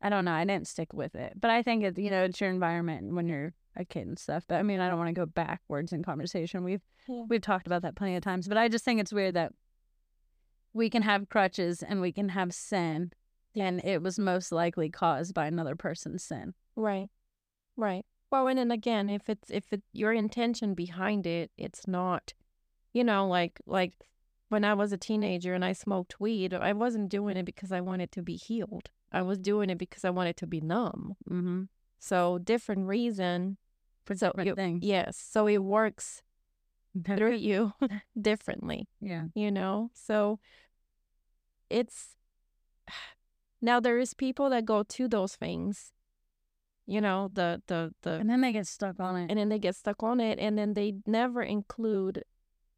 I 0.00 0.08
don't 0.10 0.24
know, 0.24 0.32
I 0.32 0.44
didn't 0.44 0.68
stick 0.68 0.92
with 0.92 1.14
it. 1.14 1.32
But 1.40 1.50
I 1.50 1.62
think 1.62 1.82
it, 1.82 1.98
you 1.98 2.10
know, 2.10 2.24
it's 2.24 2.40
your 2.40 2.50
environment 2.50 3.14
when 3.14 3.26
you're 3.26 3.54
a 3.74 3.84
kid 3.84 4.06
and 4.06 4.18
stuff. 4.18 4.44
But 4.46 4.56
I 4.56 4.62
mean, 4.62 4.80
I 4.80 4.88
don't 4.88 4.98
want 4.98 5.08
to 5.08 5.18
go 5.18 5.26
backwards 5.26 5.92
in 5.92 6.02
conversation. 6.02 6.64
We've 6.64 6.82
Yeah. 7.08 7.24
we've 7.28 7.40
talked 7.40 7.66
about 7.66 7.82
that 7.82 7.96
plenty 7.96 8.16
of 8.16 8.22
times, 8.22 8.48
but 8.48 8.58
I 8.58 8.68
just 8.68 8.84
think 8.84 9.00
it's 9.00 9.12
weird 9.12 9.34
that 9.34 9.52
we 10.72 10.90
can 10.90 11.02
have 11.02 11.28
crutches 11.28 11.82
and 11.82 12.00
we 12.00 12.12
can 12.12 12.30
have 12.30 12.52
sin 12.52 13.12
and 13.56 13.84
it 13.84 14.02
was 14.02 14.18
most 14.18 14.50
likely 14.50 14.90
caused 14.90 15.34
by 15.34 15.46
another 15.46 15.76
person's 15.76 16.24
sin. 16.24 16.54
Right. 16.76 17.08
Right. 17.76 18.04
Well, 18.42 18.58
and 18.58 18.72
again, 18.72 19.08
if 19.10 19.28
it's 19.28 19.48
if 19.50 19.72
it 19.72 19.82
your 19.92 20.12
intention 20.12 20.74
behind 20.74 21.26
it, 21.26 21.50
it's 21.56 21.86
not, 21.86 22.34
you 22.92 23.04
know, 23.04 23.28
like 23.28 23.60
like 23.66 23.92
when 24.48 24.64
I 24.64 24.74
was 24.74 24.92
a 24.92 24.96
teenager 24.98 25.54
and 25.54 25.64
I 25.64 25.72
smoked 25.72 26.20
weed, 26.20 26.52
I 26.52 26.72
wasn't 26.72 27.08
doing 27.10 27.36
it 27.36 27.44
because 27.46 27.70
I 27.72 27.80
wanted 27.80 28.10
to 28.12 28.22
be 28.22 28.36
healed. 28.36 28.90
I 29.12 29.22
was 29.22 29.38
doing 29.38 29.70
it 29.70 29.78
because 29.78 30.04
I 30.04 30.10
wanted 30.10 30.36
to 30.38 30.46
be 30.46 30.60
numb. 30.60 31.14
Mm-hmm. 31.30 31.62
So 31.98 32.38
different 32.38 32.86
reason. 32.88 33.56
For 34.04 34.14
So 34.16 34.28
different 34.28 34.46
you- 34.48 34.54
things. 34.56 34.84
yes, 34.84 35.16
so 35.16 35.46
it 35.48 35.62
works 35.62 36.22
through 37.06 37.36
you 37.48 37.72
differently. 38.20 38.88
Yeah. 39.00 39.24
you 39.34 39.50
know 39.50 39.90
so 39.94 40.40
it's 41.70 42.16
now 43.62 43.80
there 43.80 43.98
is 43.98 44.12
people 44.14 44.50
that 44.50 44.64
go 44.64 44.82
to 44.82 45.08
those 45.08 45.36
things 45.36 45.92
you 46.86 47.00
know 47.00 47.30
the 47.32 47.62
the 47.66 47.92
the 48.02 48.12
And 48.14 48.28
then 48.28 48.40
they 48.40 48.52
get 48.52 48.66
stuck 48.66 49.00
on 49.00 49.16
it. 49.16 49.30
and 49.30 49.38
then 49.38 49.48
they 49.48 49.58
get 49.58 49.74
stuck 49.76 50.02
on 50.02 50.20
it 50.20 50.38
and 50.38 50.56
then 50.58 50.74
they 50.74 50.94
never 51.06 51.42
include 51.42 52.22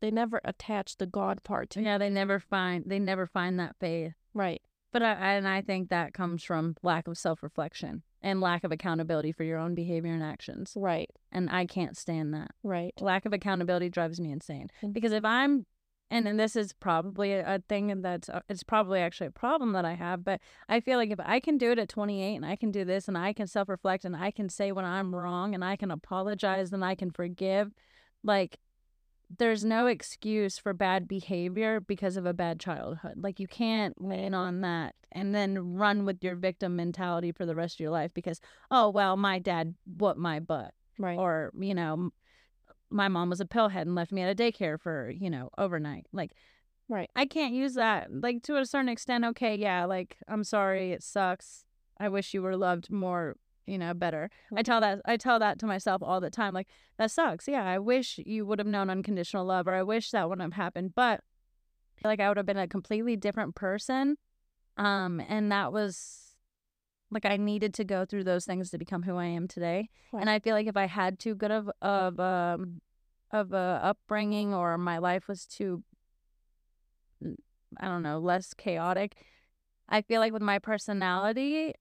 they 0.01 0.11
never 0.11 0.41
attach 0.45 0.97
the 0.99 1.07
god 1.07 1.43
part 1.43 1.71
to 1.71 1.81
it 1.81 1.85
yeah, 1.85 1.99
they 1.99 2.11
never 2.11 2.39
find 2.39 2.85
they 2.87 2.99
never 2.99 3.27
find 3.27 3.59
that 3.59 3.77
faith. 3.81 4.13
right 4.35 4.63
But 4.93 5.03
I 5.03 5.13
and 5.37 5.49
I 5.49 5.61
think 5.63 5.89
that 5.89 6.15
comes 6.15 6.45
from 6.45 6.77
lack 6.83 7.09
of 7.09 7.17
self 7.19 7.43
reflection 7.43 8.03
and 8.23 8.41
lack 8.41 8.65
of 8.65 8.73
accountability 8.73 9.31
for 9.33 9.45
your 9.45 9.59
own 9.59 9.75
behavior 9.75 10.13
and 10.13 10.23
actions. 10.23 10.73
right 10.77 11.11
And 11.33 11.49
I 11.51 11.67
can't 11.67 11.97
stand 11.97 12.33
that. 12.35 12.51
right 12.63 12.93
Lack 13.01 13.25
of 13.27 13.33
accountability 13.33 13.89
drives 13.89 14.21
me 14.21 14.31
insane. 14.33 14.69
Mm. 14.83 14.93
Because 14.93 15.13
if 15.13 15.25
I'm 15.25 15.67
and 16.11 16.27
then 16.27 16.37
this 16.37 16.55
is 16.55 16.73
probably 16.73 17.33
a, 17.33 17.61
thing 17.69 18.01
that's 18.01 18.29
uh, 18.29 18.41
it's 18.49 18.63
probably 18.63 19.01
actually 19.01 19.27
a 19.27 19.33
problem 19.33 19.73
that 19.73 19.85
I 19.85 19.95
have, 19.95 20.25
but 20.25 20.41
I 20.69 20.81
feel 20.81 20.99
like 20.99 21.11
if 21.11 21.19
I 21.21 21.41
can 21.41 21.59
do 21.59 21.73
it 21.73 21.79
at 21.79 21.89
28 21.89 22.37
and 22.37 22.47
I 22.47 22.57
can 22.57 22.71
do 22.71 22.85
this 22.85 23.09
and 23.09 23.19
I 23.19 23.33
can 23.33 23.47
self 23.47 23.69
reflect 23.69 24.05
and 24.05 24.15
I 24.15 24.31
can 24.31 24.49
say 24.49 24.73
when 24.73 24.85
I'm 24.85 25.15
wrong 25.15 25.55
and 25.55 25.65
I 25.65 25.77
can 25.77 25.91
apologize 25.91 26.73
and 26.73 26.85
I 26.85 26.95
can 26.95 27.11
forgive, 27.11 27.73
like 28.23 28.59
there's 29.37 29.65
no 29.65 29.87
excuse 29.87 30.59
for 30.59 30.73
bad 30.73 31.09
behavior 31.09 31.81
because 31.81 32.17
of 32.17 32.27
a 32.27 32.33
bad 32.33 32.61
childhood. 32.61 33.15
Like 33.17 33.41
you 33.41 33.49
can't 33.49 34.01
lean 34.01 34.35
on 34.35 34.61
that 34.61 34.95
and 35.11 35.35
then 35.35 35.75
run 35.75 36.05
with 36.05 36.23
your 36.23 36.37
victim 36.37 36.77
mentality 36.77 37.33
for 37.33 37.47
the 37.47 37.57
rest 37.57 37.77
of 37.77 37.81
your 37.81 37.91
life 37.91 38.13
because 38.15 38.41
oh 38.71 38.91
well 38.91 39.17
my 39.17 39.39
dad 39.39 39.75
whooped 39.99 40.19
my 40.19 40.39
butt 40.39 40.73
right 40.99 41.19
or 41.19 41.51
you 41.59 41.75
know 41.75 42.11
my 42.91 43.09
mom 43.09 43.31
was 43.31 43.41
a 43.41 43.45
pillhead 43.45 43.83
and 43.83 43.95
left 43.95 44.13
me 44.13 44.23
at 44.23 44.31
a 44.31 44.35
daycare 44.35 44.81
for 44.81 45.11
you 45.11 45.31
know 45.31 45.51
overnight. 45.59 46.07
Like 46.13 46.33
right. 46.89 47.11
I 47.17 47.27
can't 47.27 47.55
use 47.55 47.75
that 47.75 48.09
like 48.11 48.43
to 48.45 48.57
a 48.59 48.67
certain 48.67 48.89
extent 48.89 49.25
okay 49.25 49.57
yeah 49.57 49.85
like 49.85 50.17
i'm 50.29 50.45
sorry 50.45 50.93
it 50.93 51.03
sucks. 51.03 51.65
I 51.99 52.09
wish 52.09 52.35
you 52.35 52.43
were 52.43 52.57
loved 52.57 52.91
more 52.91 53.37
you 53.67 53.79
know 53.79 53.95
better. 53.95 54.31
I 54.55 54.63
tell 54.63 54.81
that 54.81 55.01
i 55.05 55.17
tell 55.17 55.39
that 55.39 55.59
to 55.61 55.67
myself 55.67 56.03
all 56.03 56.21
the 56.21 56.31
time 56.31 56.55
like 56.55 56.69
that 56.99 57.11
sucks. 57.11 57.49
Yeah 57.49 57.65
i 57.65 57.79
wish 57.79 58.19
you 58.25 58.47
would 58.47 58.59
have 58.59 58.69
known 58.69 58.91
unconditional 58.91 59.45
love 59.45 59.67
or 59.67 59.75
i 59.75 59.83
wish 59.83 60.11
that 60.11 60.29
wouldn't 60.29 60.45
have 60.55 60.63
happened 60.63 60.95
but 60.95 61.23
like 62.05 62.21
i 62.21 62.29
would 62.29 62.37
have 62.37 62.47
been 62.47 62.57
a 62.57 62.69
completely 62.69 63.17
different 63.17 63.55
person 63.55 64.17
um 64.77 65.21
and 65.29 65.51
that 65.51 65.73
was 65.73 66.26
like 67.11 67.25
i 67.25 67.37
needed 67.37 67.73
to 67.75 67.85
go 67.85 68.05
through 68.05 68.25
those 68.25 68.45
things 68.45 68.71
to 68.71 68.79
become 68.79 69.03
who 69.05 69.17
i 69.17 69.25
am 69.27 69.47
today 69.49 69.89
and 70.13 70.29
I 70.31 70.39
feel 70.39 70.55
like 70.55 70.67
if 70.67 70.77
I 70.77 70.87
had 70.87 71.19
too 71.19 71.35
good 71.35 71.51
of 71.51 71.71
of 71.83 72.19
um 72.19 72.81
of 73.31 73.53
a 73.53 73.81
upbringing 73.83 74.55
or 74.55 74.79
my 74.79 74.99
life 74.99 75.29
was 75.29 75.45
too 75.47 75.83
mm, 77.23 77.37
I 77.79 77.87
don't 77.89 78.03
know, 78.03 78.19
less 78.19 78.55
chaotic, 78.55 79.17
I 79.89 80.01
feel 80.03 80.21
like 80.21 80.33
with 80.33 80.43
my 80.43 80.59
personality, 80.59 81.75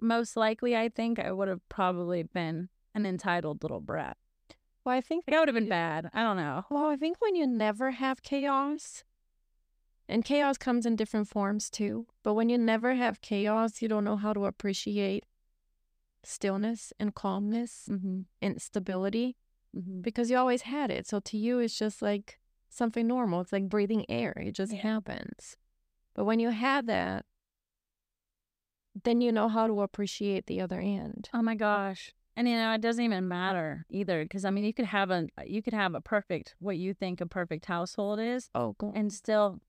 most 0.00 0.36
likely 0.36 0.76
I 0.76 0.88
think 0.88 1.18
I 1.18 1.32
would 1.32 1.48
have 1.48 1.66
probably 1.68 2.22
been 2.22 2.68
an 2.94 3.06
entitled 3.06 3.62
little 3.62 3.80
brat. 3.80 4.16
well 4.84 4.96
i 4.96 5.00
think 5.00 5.24
Like 5.26 5.36
I 5.36 5.40
would 5.40 5.48
have 5.48 5.54
been 5.54 5.68
bad. 5.68 6.10
I 6.12 6.22
don't 6.22 6.36
know. 6.36 6.64
well 6.70 6.86
i 6.86 6.96
think 6.96 7.16
when 7.20 7.34
you 7.36 7.46
never 7.46 7.90
have 7.92 8.22
chaos 8.22 9.04
and 10.08 10.24
chaos 10.24 10.56
comes 10.58 10.86
in 10.86 10.96
different 10.96 11.28
forms 11.28 11.68
too 11.70 12.06
but 12.22 12.34
when 12.34 12.48
you 12.48 12.56
never 12.58 12.94
have 12.94 13.20
chaos 13.20 13.82
you 13.82 13.88
don't 13.88 14.04
know 14.04 14.16
how 14.16 14.32
to 14.32 14.46
appreciate 14.46 15.24
stillness 16.24 16.92
and 16.98 17.14
calmness 17.14 17.88
Mm-hmm. 17.90 18.20
and 18.42 18.60
stability 18.60 19.36
Mm-hmm. 19.76 20.00
because 20.00 20.30
you 20.30 20.36
always 20.38 20.62
had 20.62 20.90
it. 20.90 21.06
So 21.06 21.20
to 21.20 21.36
you, 21.36 21.58
it's 21.58 21.78
just 21.78 22.00
like 22.00 22.38
something 22.70 23.06
normal. 23.06 23.42
It's 23.42 23.52
like 23.52 23.68
breathing 23.68 24.06
air. 24.08 24.32
It 24.40 24.52
just 24.52 24.72
Yeah. 24.72 24.80
happens. 24.80 25.58
But 26.14 26.24
when 26.24 26.40
you 26.40 26.48
have 26.48 26.86
that, 26.86 27.26
then 29.04 29.20
you 29.20 29.30
know 29.30 29.48
how 29.48 29.66
to 29.66 29.82
appreciate 29.82 30.46
the 30.46 30.60
other 30.62 30.80
end. 30.80 31.28
Oh 31.34 31.42
my 31.42 31.54
gosh. 31.54 32.12
And 32.34 32.48
you 32.48 32.56
know, 32.56 32.72
it 32.72 32.80
doesn't 32.80 33.04
even 33.04 33.28
matter 33.28 33.84
either 33.90 34.24
because 34.24 34.46
I 34.46 34.50
mean, 34.50 34.64
you 34.64 34.72
could 34.72 34.86
have 34.86 35.10
a 35.10 35.28
you 35.44 35.60
could 35.62 35.74
have 35.74 35.94
a 35.94 36.00
perfect 36.00 36.54
what 36.58 36.78
you 36.78 36.94
think 36.94 37.20
a 37.20 37.26
perfect 37.26 37.66
household 37.66 38.20
is 38.20 38.48
Oh, 38.54 38.74
God. 38.78 38.92
and 38.94 39.12
still 39.12 39.60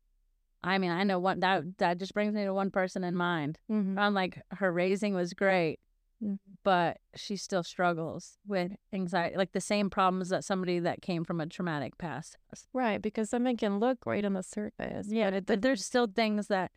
I 0.63 0.77
mean, 0.77 0.91
I 0.91 1.03
know 1.03 1.19
one 1.19 1.39
that 1.39 1.77
that 1.77 1.97
just 1.99 2.13
brings 2.13 2.33
me 2.33 2.43
to 2.43 2.53
one 2.53 2.69
person 2.71 3.03
in 3.03 3.15
mind. 3.15 3.59
Mm-hmm. 3.71 3.97
I'm 3.97 4.13
like 4.13 4.41
her 4.51 4.71
raising 4.71 5.13
was 5.15 5.33
great, 5.33 5.79
Mhm. 6.21 6.37
but 6.63 6.97
she 7.15 7.37
still 7.37 7.63
struggles 7.63 8.37
with 8.45 8.73
anxiety, 8.91 9.37
like 9.37 9.53
the 9.53 9.61
same 9.61 9.89
problems 9.89 10.27
that 10.29 10.43
somebody 10.43 10.79
that 10.79 11.01
came 11.01 11.23
from 11.23 11.39
a 11.39 11.45
traumatic 11.47 11.97
past 11.97 12.35
has. 12.49 12.67
Right. 12.73 13.01
Because 13.01 13.29
something 13.29 13.55
can 13.55 13.79
look 13.79 14.01
great 14.01 14.25
on 14.25 14.33
the 14.33 14.43
surface. 14.43 15.07
Yeah, 15.09 15.29
But, 15.31 15.45
but 15.45 15.61
there's 15.61 15.85
still 15.85 16.07
things 16.07 16.47
that. 16.47 16.71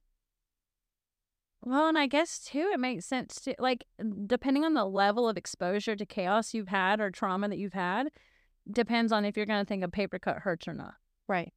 Well, 1.65 1.89
and 1.89 1.97
I 1.99 2.07
guess 2.09 2.41
too, 2.41 2.71
it 2.73 2.81
makes 2.81 3.07
sense 3.07 3.37
to 3.43 3.55
like 3.59 3.85
depending 4.27 4.65
on 4.65 4.75
the 4.75 4.85
level 4.85 5.29
of 5.29 5.37
exposure 5.37 5.95
to 5.97 6.07
chaos 6.07 6.55
you've 6.55 6.69
had 6.69 7.01
or 7.01 7.11
trauma 7.11 7.49
that 7.49 7.59
you've 7.59 7.73
had, 7.73 8.09
depends 8.71 9.13
on 9.13 9.25
if 9.25 9.37
you're 9.37 9.47
gonna 9.47 9.65
think 9.65 9.83
a 9.85 9.89
paper 9.89 10.19
cut 10.21 10.39
hurts 10.39 10.67
or 10.69 10.75
not. 10.75 10.95
right. 11.29 11.53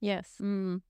Yes. 0.00 0.34
Mm, 0.40 0.82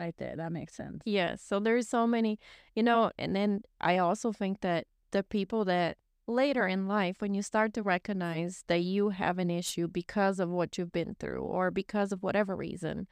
right 0.00 0.16
there, 0.16 0.34
that 0.36 0.50
makes 0.52 0.74
sense. 0.74 1.02
Yes. 1.04 1.42
So 1.42 1.60
there's 1.60 1.88
so 1.88 2.06
many, 2.06 2.38
you 2.74 2.82
know, 2.82 3.10
and 3.18 3.36
then 3.36 3.62
I 3.80 3.98
also 3.98 4.32
think 4.32 4.60
that 4.62 4.86
the 5.12 5.22
people 5.22 5.64
that 5.66 5.98
later 6.26 6.66
in 6.66 6.86
life 6.88 7.16
when 7.20 7.34
you 7.34 7.42
start 7.42 7.74
to 7.74 7.82
recognize 7.82 8.64
that 8.68 8.82
you 8.82 9.10
have 9.10 9.38
an 9.38 9.50
issue 9.50 9.86
because 9.88 10.38
of 10.40 10.48
what 10.48 10.78
you've 10.78 10.92
been 10.92 11.14
through 11.18 11.42
or 11.42 11.70
because 11.70 12.12
of 12.12 12.22
whatever 12.22 12.54
reason 12.56 13.06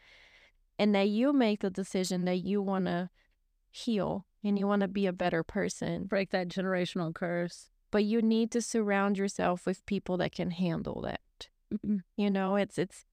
and 0.78 0.94
that 0.94 1.08
you 1.08 1.32
make 1.32 1.60
the 1.60 1.70
decision 1.70 2.24
that 2.24 2.36
you 2.44 2.62
want 2.62 2.84
to 2.86 3.10
heal 3.70 4.24
and 4.44 4.56
you 4.58 4.66
want 4.68 4.82
to 4.82 4.88
be 4.88 5.06
a 5.06 5.12
better 5.12 5.42
person 5.42 6.04
Break 6.04 6.30
that 6.30 6.48
generational 6.48 7.12
curse. 7.12 7.70
but 7.90 8.04
you 8.04 8.22
need 8.22 8.52
to 8.52 8.62
surround 8.62 9.18
yourself 9.18 9.66
with 9.66 9.84
people 9.86 10.16
that 10.18 10.30
can 10.32 10.50
handle 10.52 11.00
that 11.02 11.48
Mhm. 11.74 12.02
you 12.16 12.30
know 12.30 12.54
it's 12.56 12.78
it's 12.78 13.04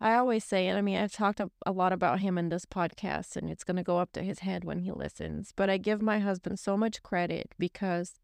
i 0.00 0.14
always 0.14 0.44
say 0.44 0.66
and 0.66 0.78
i 0.78 0.80
mean 0.80 0.96
i've 0.96 1.12
talked 1.12 1.40
a, 1.40 1.50
a 1.66 1.72
lot 1.72 1.92
about 1.92 2.20
him 2.20 2.38
in 2.38 2.48
this 2.48 2.64
podcast 2.64 3.36
and 3.36 3.50
it's 3.50 3.64
going 3.64 3.76
to 3.76 3.82
go 3.82 3.98
up 3.98 4.12
to 4.12 4.22
his 4.22 4.40
head 4.40 4.64
when 4.64 4.80
he 4.80 4.92
listens 4.92 5.52
but 5.56 5.68
i 5.68 5.76
give 5.76 6.00
my 6.00 6.18
husband 6.18 6.58
so 6.58 6.76
much 6.76 7.02
credit 7.02 7.52
because 7.58 8.14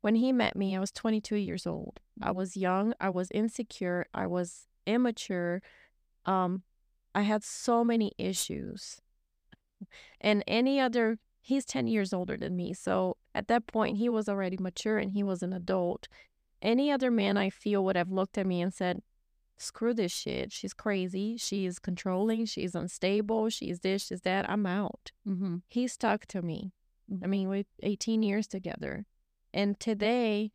when 0.00 0.16
he 0.16 0.32
met 0.32 0.56
me 0.56 0.76
i 0.76 0.80
was 0.80 0.90
22 0.90 1.36
years 1.36 1.66
old. 1.66 2.00
I 2.20 2.30
was 2.30 2.56
young 2.56 2.94
i 3.00 3.08
was 3.08 3.30
insecure 3.30 4.06
i 4.12 4.26
was 4.26 4.66
immature 4.86 5.62
um 6.26 6.62
i 7.14 7.22
had 7.22 7.44
so 7.44 7.84
many 7.84 8.12
issues. 8.18 9.00
And 10.20 10.44
any 10.46 10.78
other 10.78 11.18
he's 11.40 11.64
10 11.64 11.88
years 11.88 12.12
older 12.12 12.36
than 12.36 12.54
me 12.54 12.72
so 12.72 13.16
at 13.34 13.48
that 13.48 13.66
point 13.66 13.96
he 13.96 14.08
was 14.08 14.28
already 14.28 14.56
mature 14.58 14.98
and 14.98 15.12
he 15.12 15.22
was 15.22 15.42
an 15.42 15.52
adult. 15.52 16.08
Any 16.60 16.92
other 16.92 17.10
man 17.10 17.36
I 17.36 17.50
feel 17.50 17.84
would 17.84 17.96
have 17.96 18.12
looked 18.12 18.38
at 18.38 18.46
me 18.46 18.60
and 18.60 18.72
said, 18.72 19.02
screw 19.62 19.94
this 19.94 20.12
shit. 20.12 20.52
She's 20.52 20.74
crazy. 20.74 21.36
She's 21.36 21.78
controlling. 21.78 22.46
She's 22.46 22.74
unstable. 22.74 23.48
She's 23.48 23.80
this, 23.80 24.06
she's 24.06 24.22
that. 24.22 24.48
I'm 24.48 24.66
out. 24.66 25.12
Mm-hmm. 25.28 25.56
He 25.68 25.86
stuck 25.88 26.26
to 26.26 26.42
me. 26.42 26.72
I 27.22 27.26
mean, 27.26 27.48
we're 27.48 27.64
18 27.82 28.22
years 28.22 28.46
together. 28.46 29.04
And 29.52 29.78
today, 29.78 30.52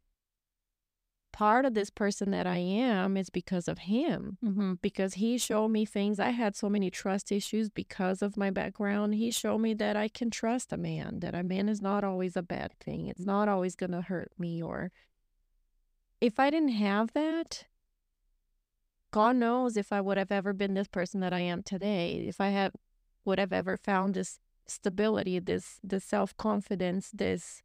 part 1.31 1.65
of 1.65 1.75
this 1.75 1.91
person 1.91 2.31
that 2.31 2.47
I 2.47 2.57
am 2.57 3.15
is 3.15 3.29
because 3.29 3.67
of 3.67 3.79
him. 3.79 4.37
Mm-hmm. 4.43 4.73
Because 4.81 5.15
he 5.15 5.37
showed 5.37 5.67
me 5.67 5.85
things. 5.85 6.19
I 6.19 6.31
had 6.31 6.55
so 6.55 6.67
many 6.67 6.89
trust 6.89 7.31
issues 7.31 7.69
because 7.69 8.23
of 8.23 8.37
my 8.37 8.49
background. 8.49 9.13
He 9.15 9.29
showed 9.29 9.59
me 9.59 9.75
that 9.75 9.95
I 9.95 10.07
can 10.07 10.31
trust 10.31 10.73
a 10.73 10.77
man, 10.77 11.19
that 11.19 11.35
a 11.35 11.43
man 11.43 11.69
is 11.69 11.81
not 11.81 12.03
always 12.03 12.35
a 12.35 12.41
bad 12.41 12.73
thing. 12.79 13.07
It's 13.07 13.25
not 13.25 13.47
always 13.47 13.75
going 13.75 13.91
to 13.91 14.01
hurt 14.01 14.31
me 14.39 14.63
or 14.63 14.91
if 16.19 16.39
I 16.39 16.49
didn't 16.49 16.69
have 16.69 17.13
that, 17.13 17.65
God 19.17 19.36
knows 19.38 19.77
if 19.77 19.91
I 19.91 20.00
would 20.00 20.19
have 20.19 20.31
ever 20.31 20.53
been 20.53 20.75
this 20.75 20.88
person 20.88 21.21
that 21.21 21.33
I 21.33 21.39
am 21.39 21.63
today. 21.63 22.24
If 22.27 22.39
I 22.39 22.50
have 22.50 22.74
would 23.25 23.39
have 23.39 23.51
ever 23.51 23.75
found 23.75 24.13
this 24.13 24.38
stability, 24.67 25.39
this 25.39 25.79
this 25.83 26.03
self 26.03 26.38
confidence, 26.38 27.09
this 27.12 27.63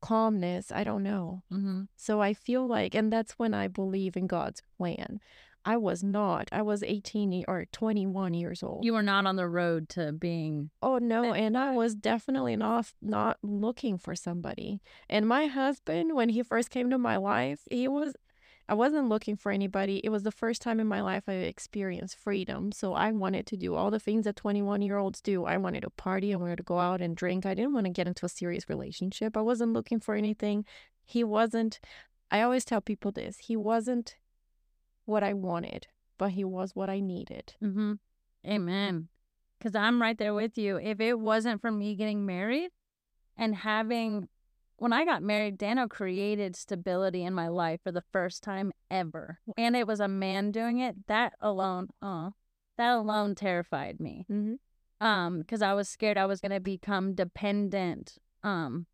calmness. 0.00 0.72
I 0.72 0.84
don't 0.84 1.02
know. 1.02 1.42
Mm-hmm. 1.52 1.82
So 1.96 2.22
I 2.22 2.32
feel 2.32 2.66
like, 2.66 2.94
and 2.94 3.12
that's 3.12 3.32
when 3.32 3.52
I 3.52 3.68
believe 3.68 4.16
in 4.16 4.26
God's 4.26 4.62
plan. 4.78 5.20
I 5.66 5.76
was 5.76 6.02
not. 6.02 6.48
I 6.50 6.62
was 6.62 6.82
18 6.82 7.44
or 7.46 7.66
21 7.70 8.32
years 8.32 8.62
old. 8.62 8.86
You 8.86 8.94
were 8.94 9.02
not 9.02 9.26
on 9.26 9.36
the 9.36 9.48
road 9.48 9.90
to 9.90 10.12
being. 10.12 10.70
Oh 10.80 10.96
no, 10.96 11.34
and 11.34 11.58
I 11.58 11.72
was 11.72 11.94
definitely 11.94 12.56
not 12.56 12.90
not 13.02 13.36
looking 13.42 13.98
for 13.98 14.14
somebody. 14.14 14.80
And 15.10 15.28
my 15.28 15.44
husband, 15.44 16.14
when 16.14 16.30
he 16.30 16.42
first 16.42 16.70
came 16.70 16.88
to 16.88 16.96
my 16.96 17.18
life, 17.18 17.60
he 17.70 17.86
was 17.86 18.14
I 18.68 18.74
wasn't 18.74 19.08
looking 19.08 19.36
for 19.36 19.50
anybody. 19.50 20.00
It 20.04 20.10
was 20.10 20.24
the 20.24 20.30
first 20.30 20.60
time 20.60 20.78
in 20.78 20.86
my 20.86 21.00
life 21.00 21.24
I 21.26 21.32
experienced 21.32 22.18
freedom. 22.18 22.70
So 22.70 22.92
I 22.92 23.10
wanted 23.12 23.46
to 23.46 23.56
do 23.56 23.74
all 23.74 23.90
the 23.90 23.98
things 23.98 24.24
that 24.24 24.36
21 24.36 24.82
year 24.82 24.98
olds 24.98 25.22
do. 25.22 25.46
I 25.46 25.56
wanted 25.56 25.82
to 25.82 25.90
party. 25.90 26.34
I 26.34 26.36
wanted 26.36 26.56
to 26.56 26.62
go 26.62 26.78
out 26.78 27.00
and 27.00 27.16
drink. 27.16 27.46
I 27.46 27.54
didn't 27.54 27.72
want 27.72 27.86
to 27.86 27.92
get 27.92 28.06
into 28.06 28.26
a 28.26 28.28
serious 28.28 28.68
relationship. 28.68 29.36
I 29.36 29.40
wasn't 29.40 29.72
looking 29.72 30.00
for 30.00 30.14
anything. 30.14 30.66
He 31.04 31.24
wasn't, 31.24 31.80
I 32.30 32.42
always 32.42 32.66
tell 32.66 32.82
people 32.82 33.10
this 33.10 33.38
he 33.38 33.56
wasn't 33.56 34.16
what 35.06 35.24
I 35.24 35.32
wanted, 35.32 35.86
but 36.18 36.32
he 36.32 36.44
was 36.44 36.76
what 36.76 36.90
I 36.90 37.00
needed. 37.00 37.54
Mm-hmm. 37.62 37.94
Amen. 38.46 39.08
Because 39.58 39.74
I'm 39.74 40.00
right 40.00 40.18
there 40.18 40.34
with 40.34 40.58
you. 40.58 40.76
If 40.76 41.00
it 41.00 41.18
wasn't 41.18 41.62
for 41.62 41.70
me 41.70 41.94
getting 41.94 42.26
married 42.26 42.68
and 43.36 43.54
having, 43.54 44.28
when 44.78 44.92
I 44.92 45.04
got 45.04 45.22
married, 45.22 45.58
Dano 45.58 45.88
created 45.88 46.56
stability 46.56 47.24
in 47.24 47.34
my 47.34 47.48
life 47.48 47.80
for 47.82 47.92
the 47.92 48.04
first 48.12 48.42
time 48.42 48.72
ever. 48.90 49.40
And 49.56 49.76
it 49.76 49.86
was 49.86 50.00
a 50.00 50.08
man 50.08 50.52
doing 50.52 50.78
it. 50.78 51.06
That 51.08 51.32
alone, 51.40 51.88
oh, 52.00 52.32
that 52.76 52.96
alone 52.96 53.34
terrified 53.34 54.00
me. 54.00 54.24
Mm-hmm. 54.30 54.54
Um, 55.04 55.40
because 55.40 55.62
I 55.62 55.74
was 55.74 55.88
scared 55.88 56.16
I 56.16 56.26
was 56.26 56.40
gonna 56.40 56.60
become 56.60 57.14
dependent, 57.14 58.18
um, 58.42 58.86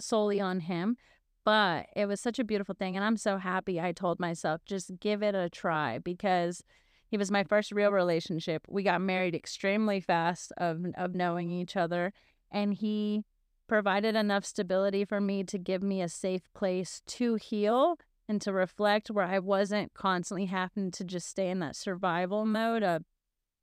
solely 0.00 0.40
on 0.40 0.60
him. 0.60 0.96
But 1.44 1.86
it 1.96 2.06
was 2.06 2.20
such 2.20 2.38
a 2.38 2.44
beautiful 2.44 2.74
thing, 2.74 2.96
and 2.96 3.04
I'm 3.04 3.16
so 3.16 3.38
happy 3.38 3.80
I 3.80 3.92
told 3.92 4.20
myself 4.20 4.60
just 4.66 4.98
give 5.00 5.22
it 5.22 5.34
a 5.34 5.48
try 5.48 5.98
because 5.98 6.62
he 7.10 7.16
was 7.16 7.30
my 7.30 7.44
first 7.44 7.72
real 7.72 7.90
relationship. 7.90 8.66
We 8.68 8.82
got 8.82 9.00
married 9.00 9.34
extremely 9.34 10.00
fast 10.00 10.52
of 10.58 10.84
of 10.96 11.14
knowing 11.14 11.50
each 11.50 11.76
other, 11.76 12.12
and 12.50 12.74
he 12.74 13.24
provided 13.68 14.16
enough 14.16 14.44
stability 14.44 15.04
for 15.04 15.20
me 15.20 15.44
to 15.44 15.58
give 15.58 15.82
me 15.82 16.00
a 16.00 16.08
safe 16.08 16.42
place 16.54 17.02
to 17.06 17.36
heal 17.36 17.96
and 18.28 18.40
to 18.42 18.52
reflect 18.52 19.10
where 19.10 19.26
I 19.26 19.38
wasn't 19.38 19.94
constantly 19.94 20.46
having 20.46 20.90
to 20.92 21.04
just 21.04 21.28
stay 21.28 21.50
in 21.50 21.60
that 21.60 21.76
survival 21.76 22.44
mode 22.44 22.82
of 22.82 23.02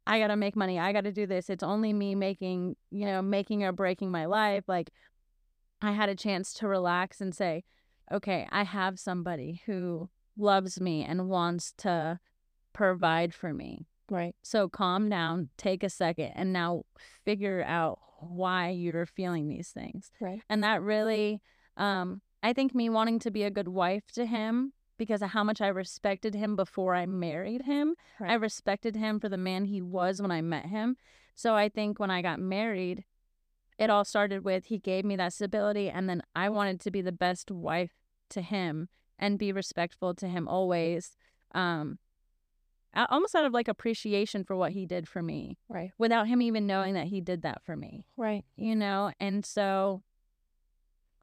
I 0.07 0.19
got 0.19 0.27
to 0.27 0.35
make 0.35 0.55
money. 0.55 0.79
I 0.79 0.93
got 0.93 1.05
to 1.05 1.11
do 1.11 1.25
this. 1.25 1.49
It's 1.49 1.63
only 1.63 1.91
me 1.91 2.13
making, 2.13 2.75
you 2.91 3.05
know, 3.07 3.23
making 3.23 3.63
or 3.63 3.71
breaking 3.71 4.11
my 4.11 4.25
life. 4.25 4.63
Like 4.67 4.91
I 5.81 5.93
had 5.93 6.09
a 6.09 6.15
chance 6.15 6.53
to 6.55 6.67
relax 6.67 7.21
and 7.21 7.33
say, 7.33 7.63
okay, 8.11 8.47
I 8.51 8.63
have 8.63 8.99
somebody 8.99 9.63
who 9.65 10.09
loves 10.37 10.79
me 10.79 11.03
and 11.03 11.27
wants 11.27 11.73
to 11.79 12.19
provide 12.71 13.33
for 13.33 13.51
me. 13.51 13.87
Right. 14.09 14.35
So 14.43 14.69
calm 14.69 15.09
down, 15.09 15.49
take 15.57 15.83
a 15.83 15.89
second, 15.89 16.31
and 16.35 16.53
now 16.53 16.83
figure 17.23 17.63
out 17.63 17.99
why 18.19 18.69
you're 18.69 19.05
feeling 19.05 19.47
these 19.47 19.69
things. 19.69 20.11
Right. 20.19 20.41
And 20.49 20.63
that 20.63 20.81
really, 20.81 21.41
um, 21.77 22.21
I 22.43 22.53
think 22.53 22.75
me 22.75 22.89
wanting 22.89 23.19
to 23.19 23.31
be 23.31 23.43
a 23.43 23.51
good 23.51 23.67
wife 23.67 24.11
to 24.13 24.25
him 24.25 24.73
because 24.97 25.21
of 25.21 25.31
how 25.31 25.43
much 25.43 25.61
I 25.61 25.67
respected 25.67 26.35
him 26.35 26.55
before 26.55 26.95
I 26.95 27.05
married 27.05 27.63
him. 27.63 27.95
Right. 28.19 28.31
I 28.31 28.35
respected 28.35 28.95
him 28.95 29.19
for 29.19 29.29
the 29.29 29.37
man 29.37 29.65
he 29.65 29.81
was 29.81 30.21
when 30.21 30.31
I 30.31 30.41
met 30.41 30.67
him. 30.67 30.95
So 31.35 31.55
I 31.55 31.69
think 31.69 31.99
when 31.99 32.11
I 32.11 32.21
got 32.21 32.39
married, 32.39 33.03
it 33.77 33.89
all 33.89 34.05
started 34.05 34.45
with 34.45 34.65
he 34.65 34.77
gave 34.77 35.03
me 35.03 35.17
that 35.17 35.33
stability, 35.33 35.89
and 35.89 36.07
then 36.07 36.21
I 36.33 36.47
wanted 36.49 36.79
to 36.81 36.91
be 36.91 37.01
the 37.01 37.11
best 37.11 37.51
wife 37.51 37.91
to 38.29 38.41
him 38.41 38.87
and 39.19 39.37
be 39.37 39.51
respectful 39.51 40.13
to 40.15 40.27
him 40.27 40.47
always. 40.47 41.17
Um, 41.53 41.99
almost 43.09 43.35
out 43.35 43.45
of 43.45 43.53
like 43.53 43.67
appreciation 43.67 44.43
for 44.43 44.55
what 44.55 44.71
he 44.71 44.85
did 44.85 45.07
for 45.07 45.21
me 45.21 45.57
Right. 45.69 45.91
without 45.97 46.27
him 46.27 46.41
even 46.41 46.65
knowing 46.67 46.93
that 46.93 47.07
he 47.07 47.21
did 47.21 47.41
that 47.43 47.63
for 47.63 47.75
me 47.75 48.05
Right. 48.17 48.43
you 48.55 48.75
know 48.75 49.11
and 49.19 49.45
so 49.45 50.01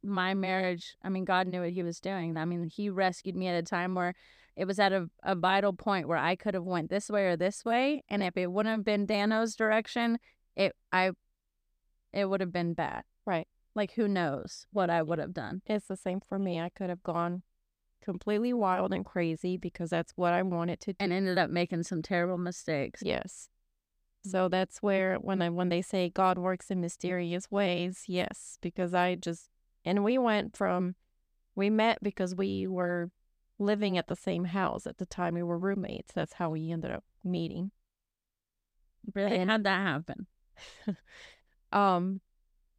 my 0.05 0.35
marriage 0.35 0.97
i 1.03 1.09
mean 1.09 1.25
god 1.25 1.47
knew 1.47 1.61
what 1.61 1.71
he 1.71 1.83
was 1.83 2.01
doing 2.01 2.37
i 2.37 2.45
mean 2.45 2.65
he 2.69 2.91
rescued 2.91 3.37
me 3.37 3.47
at 3.47 3.55
a 3.55 3.63
time 3.63 3.95
where 3.95 4.15
it 4.57 4.65
was 4.65 4.79
at 4.81 4.93
a, 4.93 5.09
a 5.23 5.35
vital 5.37 5.73
point 5.73 6.09
where 6.09 6.19
i 6.19 6.35
could 6.35 6.55
have 6.55 6.65
went 6.65 6.91
this 6.91 7.09
way 7.09 7.27
or 7.27 7.37
this 7.37 7.65
way 7.65 8.03
and 8.09 8.23
if 8.23 8.37
it 8.37 8.51
wouldn't 8.51 8.75
have 8.75 8.85
been 8.85 9.07
dano's 9.07 9.55
direction 9.55 10.19
it 10.57 10.75
i 10.93 11.13
it 12.13 12.29
would 12.29 12.41
have 12.41 12.53
been 12.53 12.75
bad 12.75 13.05
Right. 13.25 13.47
like 13.77 13.93
who 13.93 14.09
knows 14.09 14.67
what 14.73 14.91
i 14.91 15.01
would 15.03 15.21
have 15.21 15.33
done 15.33 15.63
It's 15.67 15.87
the 15.87 15.97
same 15.97 16.21
for 16.21 16.37
me. 16.39 16.61
I 16.61 16.69
could 16.69 16.91
have 16.91 17.05
gone 17.05 17.43
completely 18.03 18.53
wild 18.53 18.93
and 18.93 19.05
crazy 19.05 19.57
because 19.57 19.91
that's 19.91 20.13
what 20.17 20.33
I 20.33 20.43
wanted 20.43 20.81
to 20.81 20.93
do. 20.93 20.97
and 21.01 21.13
ended 21.13 21.39
up 21.39 21.51
making 21.51 21.85
some 21.85 22.03
terrible 22.03 22.39
mistakes 22.39 23.03
Yes. 23.05 23.49
So 24.25 24.49
that's 24.49 24.83
where 24.83 25.17
when 25.17 25.43
I 25.43 25.49
when 25.51 25.69
they 25.69 25.83
say 25.83 26.09
God 26.09 26.39
works 26.39 26.71
in 26.71 26.81
mysterious 26.81 27.51
ways, 27.51 28.05
yes, 28.07 28.57
because 28.61 28.95
I 28.95 29.17
just 29.17 29.49
and 29.85 30.05
we 30.05 30.17
went 30.19 30.57
from 30.57 30.95
we 31.57 31.71
met 31.71 31.99
because 32.03 32.35
we 32.35 32.67
were 32.69 33.11
living 33.59 33.99
at 33.99 34.07
the 34.09 34.17
same 34.17 34.45
house 34.45 34.87
at 34.87 34.99
the 34.99 35.07
time 35.07 35.35
we 35.35 35.43
were 35.43 35.59
roommates. 35.59 36.13
That's 36.15 36.35
how 36.35 36.51
we 36.51 36.71
ended 36.71 36.93
up 36.93 37.05
meeting. 37.25 37.73
really 39.15 39.37
And- 39.39 39.51
how'd 39.51 39.65
that 39.65 39.81
happen 39.81 40.27
um 41.73 42.21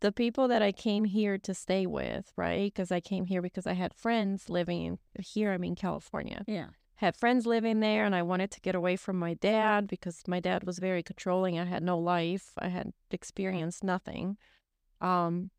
the 0.04 0.12
people 0.12 0.50
that 0.50 0.62
I 0.62 0.74
came 0.74 1.06
here 1.06 1.38
to 1.40 1.54
stay 1.54 1.86
with, 1.86 2.32
right? 2.36 2.72
Because 2.72 2.92
I 2.92 3.00
came 3.00 3.26
here 3.26 3.42
because 3.42 3.66
I 3.66 3.72
had 3.74 3.94
friends 3.94 4.50
living 4.50 5.00
here. 5.18 5.52
I 5.54 5.58
mean, 5.58 5.76
California. 5.76 6.44
yeah 6.46 6.68
Had 6.96 7.16
friends 7.16 7.46
living 7.46 7.80
there, 7.80 8.04
and 8.06 8.14
I 8.14 8.22
wanted 8.22 8.52
to 8.52 8.62
get 8.62 8.76
away 8.76 8.96
from 8.98 9.18
my 9.18 9.34
dad 9.34 9.88
because 9.88 10.18
my 10.28 10.42
dad 10.42 10.66
was 10.66 10.78
very 10.80 11.04
controlling. 11.04 11.58
I 11.58 11.66
had 11.66 11.84
no 11.84 11.98
life. 11.98 12.52
I 12.60 12.68
had 12.68 12.92
experienced 13.12 13.82
nothing. 13.84 14.38
Um, 15.00 15.52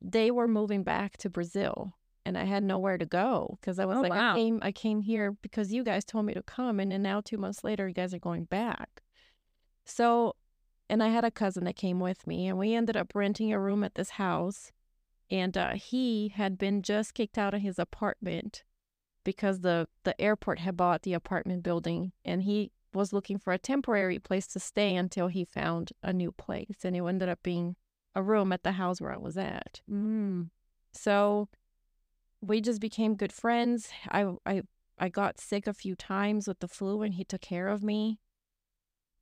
they 0.00 0.30
were 0.30 0.48
moving 0.48 0.82
back 0.82 1.18
to 1.18 1.28
Brazil, 1.28 1.92
and 2.24 2.38
I 2.38 2.44
had 2.44 2.62
nowhere 2.64 2.96
to 2.98 3.06
go 3.06 3.58
because 3.60 3.78
I 3.78 3.84
was 3.84 3.98
Oh, 3.98 4.00
like, 4.00 4.12
wow. 4.12 4.32
I 4.32 4.36
came, 4.36 4.58
I 4.62 4.72
came 4.72 5.02
here 5.02 5.32
because 5.42 5.72
you 5.74 5.84
guys 5.84 6.04
told 6.06 6.24
me 6.24 6.32
to 6.34 6.42
come, 6.42 6.80
and 6.80 6.90
then 6.90 7.02
now 7.02 7.20
two 7.20 7.36
months 7.38 7.62
later, 7.64 7.86
you 7.86 7.94
guys 7.94 8.14
are 8.14 8.18
going 8.30 8.44
back. 8.44 9.02
So 9.84 10.36
and 10.90 11.02
I 11.02 11.08
had 11.08 11.24
a 11.24 11.30
cousin 11.30 11.64
that 11.64 11.76
came 11.76 12.00
with 12.00 12.26
me, 12.26 12.48
and 12.48 12.58
we 12.58 12.74
ended 12.74 12.96
up 12.96 13.12
renting 13.14 13.52
a 13.52 13.60
room 13.60 13.82
at 13.84 13.94
this 13.94 14.10
house. 14.10 14.72
and 15.30 15.56
uh, 15.56 15.74
he 15.74 16.28
had 16.34 16.58
been 16.58 16.82
just 16.82 17.14
kicked 17.14 17.38
out 17.38 17.54
of 17.54 17.62
his 17.62 17.78
apartment 17.78 18.64
because 19.24 19.60
the 19.60 19.86
the 20.02 20.20
airport 20.20 20.58
had 20.58 20.76
bought 20.76 21.02
the 21.02 21.14
apartment 21.14 21.62
building, 21.62 22.12
and 22.24 22.42
he 22.42 22.72
was 22.92 23.12
looking 23.12 23.38
for 23.38 23.52
a 23.52 23.58
temporary 23.58 24.18
place 24.18 24.46
to 24.48 24.58
stay 24.58 24.96
until 24.96 25.28
he 25.28 25.44
found 25.44 25.92
a 26.02 26.12
new 26.12 26.32
place, 26.32 26.78
and 26.84 26.96
it 26.96 27.04
ended 27.04 27.28
up 27.28 27.42
being 27.42 27.76
a 28.14 28.22
room 28.22 28.52
at 28.52 28.64
the 28.64 28.72
house 28.72 29.00
where 29.00 29.12
I 29.12 29.18
was 29.18 29.36
at. 29.36 29.80
Mm. 29.88 30.50
So 30.92 31.48
we 32.40 32.60
just 32.60 32.80
became 32.80 33.14
good 33.14 33.32
friends. 33.32 33.90
I 34.08 34.34
I 34.44 34.62
I 34.98 35.08
got 35.08 35.40
sick 35.40 35.66
a 35.66 35.74
few 35.74 35.94
times 35.94 36.48
with 36.48 36.58
the 36.60 36.68
flu 36.68 37.02
and 37.02 37.14
he 37.14 37.24
took 37.24 37.40
care 37.40 37.68
of 37.68 37.82
me. 37.82 38.18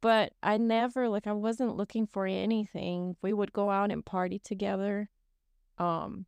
But 0.01 0.33
I 0.43 0.59
never 0.59 1.09
like 1.09 1.27
I 1.27 1.33
wasn't 1.33 1.77
looking 1.77 2.07
for 2.07 2.27
anything. 2.27 3.17
We 3.23 3.33
would 3.33 3.53
go 3.53 3.71
out 3.71 3.91
and 3.91 4.05
party 4.05 4.39
together. 4.39 5.09
Um 5.79 6.27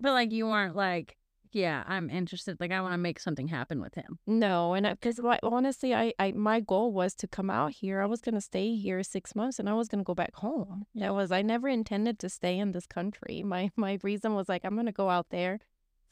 But 0.00 0.12
like 0.12 0.32
you 0.32 0.46
weren't 0.46 0.76
like, 0.76 1.16
yeah, 1.50 1.84
I'm 1.86 2.10
interested. 2.10 2.58
Like 2.60 2.72
I 2.72 2.80
want 2.80 2.94
to 2.94 2.98
make 2.98 3.20
something 3.20 3.48
happen 3.48 3.80
with 3.80 3.94
him. 3.94 4.18
no, 4.26 4.74
and 4.74 4.86
because 4.88 5.20
honestly, 5.42 5.94
I, 5.94 6.12
I 6.18 6.32
my 6.32 6.60
goal 6.60 6.92
was 6.92 7.14
to 7.16 7.28
come 7.28 7.48
out 7.50 7.72
here. 7.72 8.00
I 8.00 8.06
was 8.06 8.20
gonna 8.20 8.40
stay 8.40 8.74
here 8.76 9.02
six 9.02 9.34
months, 9.36 9.58
and 9.60 9.68
I 9.68 9.74
was 9.74 9.88
gonna 9.88 10.02
go 10.04 10.14
back 10.14 10.34
home. 10.36 10.86
That 10.94 11.14
was 11.14 11.30
I 11.32 11.42
never 11.42 11.68
intended 11.68 12.18
to 12.20 12.28
stay 12.28 12.58
in 12.58 12.72
this 12.72 12.86
country. 12.86 13.42
My 13.44 13.70
my 13.76 13.98
reason 14.02 14.34
was 14.34 14.48
like 14.48 14.64
I'm 14.64 14.76
gonna 14.76 14.92
go 14.92 15.10
out 15.10 15.28
there 15.30 15.60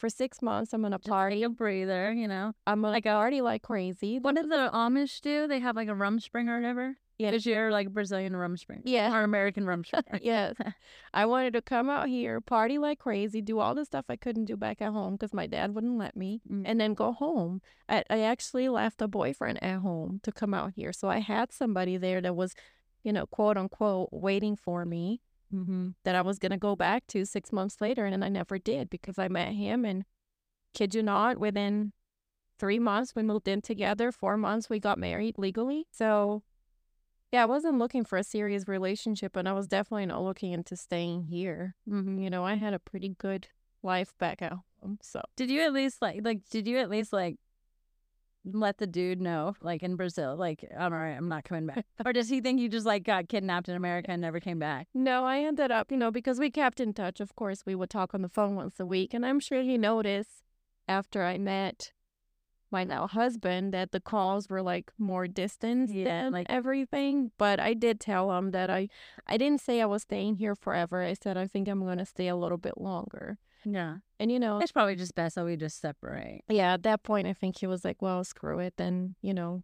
for 0.03 0.09
six 0.09 0.43
months. 0.43 0.73
I'm 0.73 0.83
gonna 0.83 0.99
party. 0.99 1.45
A 1.45 1.49
breather, 1.49 2.13
you 2.13 2.27
know. 2.27 2.53
I'm 2.67 2.81
gonna 2.83 2.93
like 2.93 3.05
party 3.05 3.41
like 3.41 3.63
crazy. 3.63 4.19
What 4.19 4.35
did 4.35 4.51
the 4.51 4.69
Amish 4.75 5.21
do? 5.21 5.47
They 5.47 5.61
have 5.61 5.77
like 5.77 5.87
a 5.87 5.95
rum 5.95 6.19
spring 6.19 6.49
or 6.49 6.57
whatever. 6.57 6.97
Yeah. 7.19 7.31
Because 7.31 7.47
you're 7.47 7.71
like 7.71 7.91
Brazilian 7.91 8.35
rum 8.35 8.57
spring. 8.57 8.83
Yeah. 8.85 9.15
Or 9.15 9.23
American 9.23 9.65
rum 9.65 9.85
spring. 9.87 10.03
yes. 10.23 10.57
I 11.15 11.25
wanted 11.27 11.53
to 11.53 11.63
come 11.63 11.89
out 11.89 12.09
here, 12.09 12.41
party 12.41 12.79
like 12.79 12.99
crazy, 12.99 13.41
do 13.41 13.61
all 13.61 13.77
the 13.77 13.85
stuff 13.85 14.07
I 14.09 14.17
couldn't 14.17 14.47
do 14.47 14.57
back 14.57 14.83
at 14.83 14.91
home 14.93 15.15
because 15.15 15.33
my 15.33 15.47
dad 15.47 15.73
wouldn't 15.73 15.99
let 15.99 16.17
me, 16.17 16.41
Mm. 16.51 16.63
and 16.67 16.81
then 16.81 16.95
go 16.95 17.13
home. 17.13 17.63
I, 17.89 18.03
I 18.11 18.21
actually 18.23 18.69
left 18.69 19.01
a 19.01 19.07
boyfriend 19.07 19.63
at 19.63 19.79
home 19.83 20.19
to 20.25 20.33
come 20.33 20.53
out 20.53 20.73
here. 20.75 20.93
So 20.93 21.09
I 21.09 21.21
had 21.21 21.53
somebody 21.53 21.97
there 21.97 22.21
that 22.23 22.35
was, 22.35 22.55
you 23.05 23.13
know, 23.13 23.27
quote 23.27 23.57
unquote, 23.57 24.09
waiting 24.11 24.57
for 24.57 24.85
me 24.85 25.21
mm-hmm. 25.53 25.91
that 26.05 26.15
I 26.15 26.23
was 26.23 26.39
going 26.39 26.53
to 26.53 26.59
go 26.59 26.77
back 26.77 27.07
to 27.09 27.25
six 27.25 27.53
months 27.53 27.81
later. 27.81 28.05
And 28.05 28.25
I 28.25 28.29
never 28.29 28.59
did 28.59 28.91
because 28.91 29.19
I 29.19 29.29
met 29.29 29.53
him. 29.53 29.85
And 29.85 30.05
kid 30.75 30.95
you 30.95 31.03
not, 31.03 31.39
within 31.39 31.93
three 32.59 32.79
months, 32.79 33.15
we 33.15 33.23
moved 33.23 33.49
in 33.49 33.61
together. 33.61 34.13
Four 34.13 34.37
months, 34.37 34.71
we 34.71 34.81
got 34.81 34.99
married 34.99 35.39
legally. 35.39 35.87
So 35.91 36.43
yeah, 37.33 37.43
I 37.43 37.47
wasn't 37.47 37.79
looking 37.79 38.05
for 38.05 38.19
a 38.19 38.25
serious 38.25 38.69
relationship, 38.69 39.37
and 39.37 39.49
I 39.49 39.55
was 39.55 39.67
definitely 39.67 40.05
not 40.05 40.23
looking 40.23 40.53
into 40.53 40.77
staying 40.77 41.25
here. 41.25 41.75
Mm-hmm. 41.89 42.19
You 42.19 42.29
know, 42.29 42.45
I 42.45 42.57
had 42.57 42.75
a 42.75 42.79
pretty 42.79 43.17
good 43.19 43.49
life 43.83 44.13
back 44.19 44.43
at 44.43 44.53
home. 44.53 44.99
So 45.01 45.23
Did 45.35 45.51
you 45.51 45.63
at 45.63 45.73
least 45.73 46.03
like 46.03 46.21
like 46.23 46.41
did 46.51 46.69
you 46.69 46.79
at 46.79 46.91
least 46.91 47.13
like 47.13 47.37
let 48.45 48.79
the 48.79 48.87
dude 48.87 49.21
know 49.21 49.55
like 49.61 49.83
in 49.85 49.95
Brazil 49.95 50.35
like 50.37 50.65
I'm 50.77 50.93
all 50.93 50.99
right 50.99 51.13
I'm 51.17 51.29
not 51.29 51.45
coming 51.45 51.67
back 51.67 51.87
or 52.05 52.13
does 52.13 52.29
he 52.29 52.41
think 52.41 52.59
you 52.61 52.69
just 52.69 52.85
like 52.87 53.05
got 53.05 53.29
kidnapped 53.29 53.69
in 53.69 53.77
America 53.77 54.11
and 54.11 54.21
never 54.21 54.41
came 54.41 54.59
back? 54.59 54.89
no, 54.95 55.25
I 55.25 55.41
ended 55.41 55.71
up, 55.71 55.91
you 55.93 55.97
know, 55.97 56.11
because 56.11 56.39
we 56.41 56.51
kept 56.51 56.81
in 56.81 56.93
touch. 56.93 57.21
Of 57.21 57.37
course, 57.37 57.63
we 57.65 57.75
would 57.77 57.91
talk 57.91 58.15
on 58.15 58.23
the 58.23 58.29
phone 58.29 58.57
once 58.57 58.81
a 58.81 58.87
week, 58.87 59.15
and 59.15 59.25
I'm 59.25 59.39
sure 59.41 59.63
he 59.63 59.79
noticed 59.79 60.43
after 60.89 61.23
I 61.25 61.39
met 61.39 61.93
my 62.71 62.85
now 62.85 63.07
husband 63.07 63.73
that 63.75 63.93
the 63.93 64.01
calls 64.01 64.49
were 64.49 64.63
like 64.63 64.91
more 64.99 65.29
distant 65.29 65.91
Yeah, 65.91 66.05
than 66.05 66.33
like- 66.33 66.47
everything. 66.51 67.31
But 67.39 67.61
I 67.61 67.75
did 67.75 68.01
tell 68.01 68.33
him 68.37 68.51
that 68.53 68.71
I, 68.71 68.89
I 69.27 69.37
didn't 69.37 69.61
say 69.61 69.81
I 69.81 69.87
was 69.87 70.03
staying 70.03 70.37
here 70.37 70.55
forever. 70.57 71.03
I 71.03 71.15
said 71.15 71.37
I 71.37 71.47
think 71.47 71.69
I'm 71.69 71.81
going 71.85 71.99
to 71.99 72.07
stay 72.07 72.29
a 72.29 72.37
little 72.37 72.59
bit 72.59 72.79
longer. 72.79 73.39
Yeah, 73.65 73.97
And 74.19 74.31
you 74.33 74.39
know, 74.39 74.59
it's 74.59 74.73
probably 74.73 74.97
just 74.97 75.15
best 75.15 75.35
that 75.37 75.45
we 75.45 75.57
just 75.57 75.81
separate. 75.81 76.43
yeah, 76.49 76.75
at 76.75 76.83
that 76.85 77.03
point, 77.03 77.27
I 77.27 77.33
think 77.33 77.59
he 77.59 77.67
was 77.67 77.85
like, 77.85 78.01
well, 78.03 78.25
screw 78.25 78.59
it. 78.59 78.75
Then, 78.77 79.15
you 79.23 79.33
know, 79.35 79.63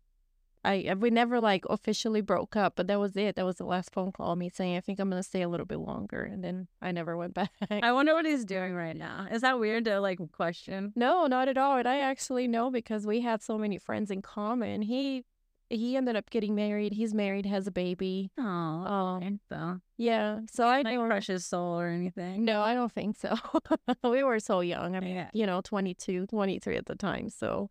I, 0.65 0.87
I- 0.91 0.95
we 0.95 1.11
never 1.11 1.41
like 1.41 1.65
officially 1.71 2.21
broke 2.21 2.57
up, 2.57 2.75
but 2.77 2.87
that 2.89 2.99
was 2.99 3.17
it. 3.17 3.37
That 3.37 3.45
was 3.45 3.57
the 3.57 3.65
last 3.65 3.93
phone 3.93 4.13
call, 4.13 4.35
me 4.37 4.49
saying, 4.51 4.77
I 4.77 4.81
think 4.81 4.99
I'm 4.99 5.09
going 5.11 5.23
to 5.23 5.29
stay 5.29 5.43
a 5.43 5.49
little 5.49 5.67
bit 5.67 5.79
longer. 5.79 6.23
And 6.23 6.43
then 6.43 6.67
I 6.83 6.91
never 6.93 7.17
went 7.17 7.35
back. 7.41 7.51
I 7.71 7.93
wonder 7.93 8.13
what 8.15 8.27
he's 8.27 8.45
doing 8.45 8.75
right 8.75 8.97
now. 8.97 9.29
Is 9.31 9.43
that 9.43 9.59
weird 9.61 9.85
to 9.87 10.01
like 10.01 10.19
question? 10.33 10.93
no, 10.97 11.27
not 11.27 11.49
at 11.49 11.57
all. 11.59 11.79
And 11.79 11.89
I 11.89 11.99
actually 12.01 12.49
know 12.49 12.71
because 12.71 13.07
we 13.07 13.21
had 13.21 13.43
so 13.43 13.57
many 13.59 13.79
friends 13.79 14.11
in 14.11 14.21
common. 14.23 14.83
He, 14.83 15.25
he 15.70 15.96
ended 15.96 16.16
up 16.16 16.31
getting 16.31 16.54
married. 16.54 16.92
He's 16.92 17.12
married, 17.12 17.44
has 17.46 17.66
a 17.66 17.70
baby. 17.70 18.31
Oh, 18.38 18.42
Um, 18.44 19.40
so 19.48 19.81
yeah. 19.96 20.40
So 20.50 20.66
I 20.66 20.83
don't, 20.83 21.07
crush 21.07 21.26
his 21.26 21.44
soul 21.44 21.78
or 21.81 21.88
anything. 21.88 22.44
no, 22.44 22.62
I 22.62 22.74
don't 22.74 22.90
think 22.92 23.16
so. 23.16 23.35
we 24.02 24.22
were 24.22 24.40
so 24.40 24.61
young. 24.61 24.96
I 24.96 25.00
mean, 25.00 25.14
Yeah. 25.14 25.31
you 25.35 25.44
know, 25.46 25.61
22, 25.61 26.26
23 26.26 26.76
at 26.76 26.87
the 26.87 26.94
time. 26.94 27.28
So, 27.28 27.68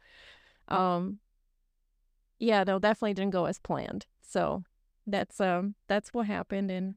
um, 0.68 1.20
yeah, 2.40 2.64
no, 2.64 2.78
definitely 2.80 3.16
didn't 3.16 3.34
go 3.34 3.46
as 3.46 3.58
planned. 3.60 4.06
So 4.22 4.64
that's, 5.08 5.40
um, 5.42 5.76
that's 5.88 6.14
what 6.14 6.28
happened. 6.28 6.70
And 6.70 6.96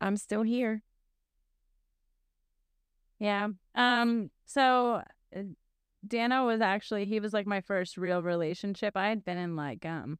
I'm 0.00 0.16
still 0.16 0.42
here. 0.42 0.82
Yeah. 3.18 3.48
Um. 3.74 4.30
So 4.46 5.02
uh, 5.34 5.40
Dano 6.06 6.46
was 6.46 6.60
actually 6.60 7.04
he 7.04 7.20
was 7.20 7.32
like 7.32 7.46
my 7.46 7.60
first 7.60 7.96
real 7.96 8.22
relationship. 8.22 8.96
I 8.96 9.08
had 9.08 9.24
been 9.24 9.38
in 9.38 9.56
like 9.56 9.86
um 9.86 10.18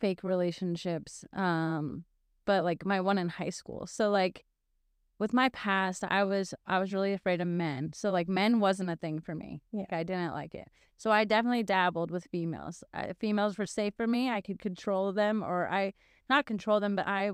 fake 0.00 0.22
relationships. 0.22 1.24
Um, 1.32 2.04
but 2.44 2.64
like 2.64 2.84
my 2.84 3.00
one 3.00 3.18
in 3.18 3.28
high 3.28 3.50
school. 3.50 3.86
So 3.86 4.10
like 4.10 4.44
with 5.18 5.32
my 5.32 5.48
past, 5.50 6.04
I 6.04 6.24
was 6.24 6.54
I 6.66 6.78
was 6.78 6.92
really 6.92 7.12
afraid 7.12 7.40
of 7.40 7.48
men. 7.48 7.92
So 7.94 8.10
like 8.10 8.28
men 8.28 8.60
wasn't 8.60 8.90
a 8.90 8.96
thing 8.96 9.20
for 9.20 9.34
me. 9.34 9.62
Yeah. 9.72 9.80
Like 9.80 9.92
I 9.92 10.02
didn't 10.02 10.32
like 10.32 10.54
it. 10.54 10.68
So 10.96 11.10
I 11.10 11.24
definitely 11.24 11.62
dabbled 11.62 12.10
with 12.10 12.26
females. 12.30 12.84
I, 12.92 13.12
females 13.18 13.58
were 13.58 13.66
safe 13.66 13.94
for 13.96 14.06
me. 14.06 14.30
I 14.30 14.40
could 14.40 14.58
control 14.58 15.12
them, 15.12 15.42
or 15.42 15.68
I 15.68 15.92
not 16.30 16.46
control 16.46 16.80
them, 16.80 16.96
but 16.96 17.06
I 17.06 17.30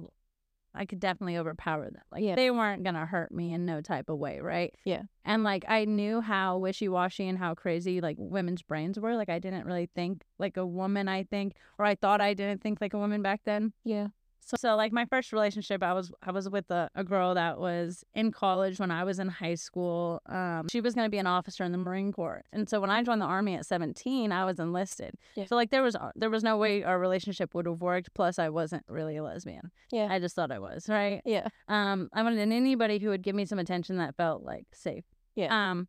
I 0.75 0.85
could 0.85 1.01
definitely 1.01 1.37
overpower 1.37 1.91
them. 1.91 2.03
Like 2.13 2.23
Yeah. 2.23 2.37
they 2.37 2.51
weren't 2.51 2.85
gonna 2.85 3.07
hurt 3.07 3.33
me 3.33 3.53
in 3.53 3.67
no 3.67 3.81
type 3.81 4.09
of 4.09 4.19
way, 4.19 4.41
right? 4.41 4.75
Yeah. 4.85 5.03
And 5.25 5.43
like 5.43 5.65
I 5.69 5.85
knew 5.85 6.21
how 6.21 6.59
wishy 6.59 6.89
washy 6.89 7.29
and 7.29 7.39
how 7.39 7.55
crazy 7.55 8.01
like 8.01 8.17
women's 8.19 8.63
brains 8.63 8.99
were. 8.99 9.17
Like 9.17 9.29
I 9.29 9.39
didn't 9.39 9.67
really 9.67 9.91
think 9.95 10.23
like 10.39 10.57
a 10.57 10.67
woman. 10.67 11.09
I 11.09 11.25
think, 11.25 11.55
or 11.79 11.85
I 11.85 11.95
thought 11.95 12.21
I 12.21 12.35
didn't 12.35 12.63
think 12.63 12.81
like 12.81 12.95
a 12.95 12.99
woman 12.99 13.23
back 13.23 13.41
then. 13.45 13.73
Yeah. 13.85 14.09
So, 14.51 14.57
so 14.59 14.77
like 14.77 14.93
my 14.93 15.05
first 15.05 15.33
relationship, 15.33 15.83
I 15.83 15.93
was 15.93 16.11
I 16.23 16.33
was 16.33 16.49
with 16.49 16.71
a, 16.71 16.91
a 16.95 17.05
girl 17.05 17.35
that 17.35 17.61
was 17.61 18.05
in 18.15 18.33
college 18.33 18.81
when 18.81 18.91
I 18.91 19.05
was 19.05 19.21
in 19.21 19.29
high 19.29 19.55
school. 19.55 20.21
Um, 20.27 20.67
she 20.71 20.81
was 20.81 20.95
gonna 20.95 21.09
be 21.09 21.19
an 21.19 21.27
officer 21.27 21.63
in 21.63 21.71
the 21.71 21.79
Marine 21.79 22.13
Corps, 22.13 22.43
and 22.53 22.69
so 22.69 22.81
when 22.81 22.91
I 22.91 23.03
joined 23.03 23.21
the 23.21 23.27
army 23.27 23.55
at 23.55 23.65
seventeen, 23.65 24.33
I 24.33 24.45
was 24.45 24.59
enlisted. 24.59 25.15
Yeah. 25.37 25.45
So 25.47 25.55
like 25.55 25.71
there 25.71 25.83
was 25.83 25.97
there 26.17 26.31
was 26.31 26.43
no 26.43 26.57
way 26.57 26.83
our 26.83 26.99
relationship 26.99 27.55
would 27.55 27.67
have 27.67 27.81
worked. 27.81 28.13
Plus, 28.15 28.39
I 28.39 28.49
wasn't 28.49 28.85
really 28.89 29.17
a 29.17 29.23
lesbian. 29.23 29.71
Yeah. 29.93 30.09
I 30.11 30.19
just 30.19 30.35
thought 30.35 30.51
I 30.51 30.59
was 30.59 30.89
right. 30.89 31.23
Yeah. 31.25 31.47
Um, 31.69 32.09
I 32.13 32.23
wanted 32.23 32.41
anybody 32.41 32.99
who 32.99 33.11
would 33.11 33.23
give 33.23 33.37
me 33.37 33.45
some 33.45 33.61
attention 33.61 33.99
that 33.99 34.17
felt 34.17 34.43
like 34.43 34.67
safe. 34.73 35.05
Yeah. 35.37 35.71
Um, 35.71 35.87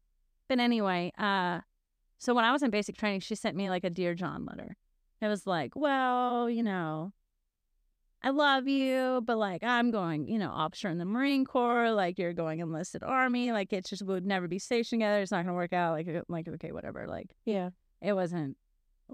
but 0.48 0.60
anyway, 0.60 1.12
uh, 1.18 1.62
so 2.20 2.36
when 2.36 2.46
I 2.46 2.52
was 2.52 2.62
in 2.62 2.70
basic 2.70 2.96
training, 2.96 3.22
she 3.22 3.34
sent 3.34 3.58
me 3.58 3.70
like 3.70 3.84
a 3.84 3.90
dear 3.90 4.14
John 4.14 4.46
letter. 4.46 4.78
It 5.22 5.28
was 5.28 5.48
like, 5.48 5.76
well, 5.76 6.50
you 6.50 6.62
know, 6.64 7.14
I 8.24 8.30
love 8.30 8.68
you, 8.68 9.22
but 9.26 9.38
like 9.38 9.64
I'm 9.64 9.90
going, 9.90 10.28
you 10.28 10.38
know, 10.38 10.52
officer 10.52 10.88
in 10.90 11.00
the 11.00 11.06
Marine 11.06 11.44
Corps. 11.44 11.92
Like 11.92 12.20
you're 12.20 12.34
going 12.34 12.60
enlisted 12.60 13.02
army. 13.04 13.52
Like 13.52 13.74
it 13.74 13.86
just 13.86 14.04
would 14.04 14.26
never 14.26 14.48
be 14.48 14.60
stationed 14.60 15.02
together. 15.02 15.22
It's 15.22 15.32
not 15.32 15.44
gonna 15.44 15.56
work 15.56 15.74
out. 15.74 15.94
Like, 15.94 16.08
uh, 16.08 16.22
like 16.28 16.48
okay, 16.48 16.72
whatever. 16.72 17.08
Like 17.08 17.32
Yeah. 17.46 17.72
it 18.02 18.14
wasn't 18.14 18.58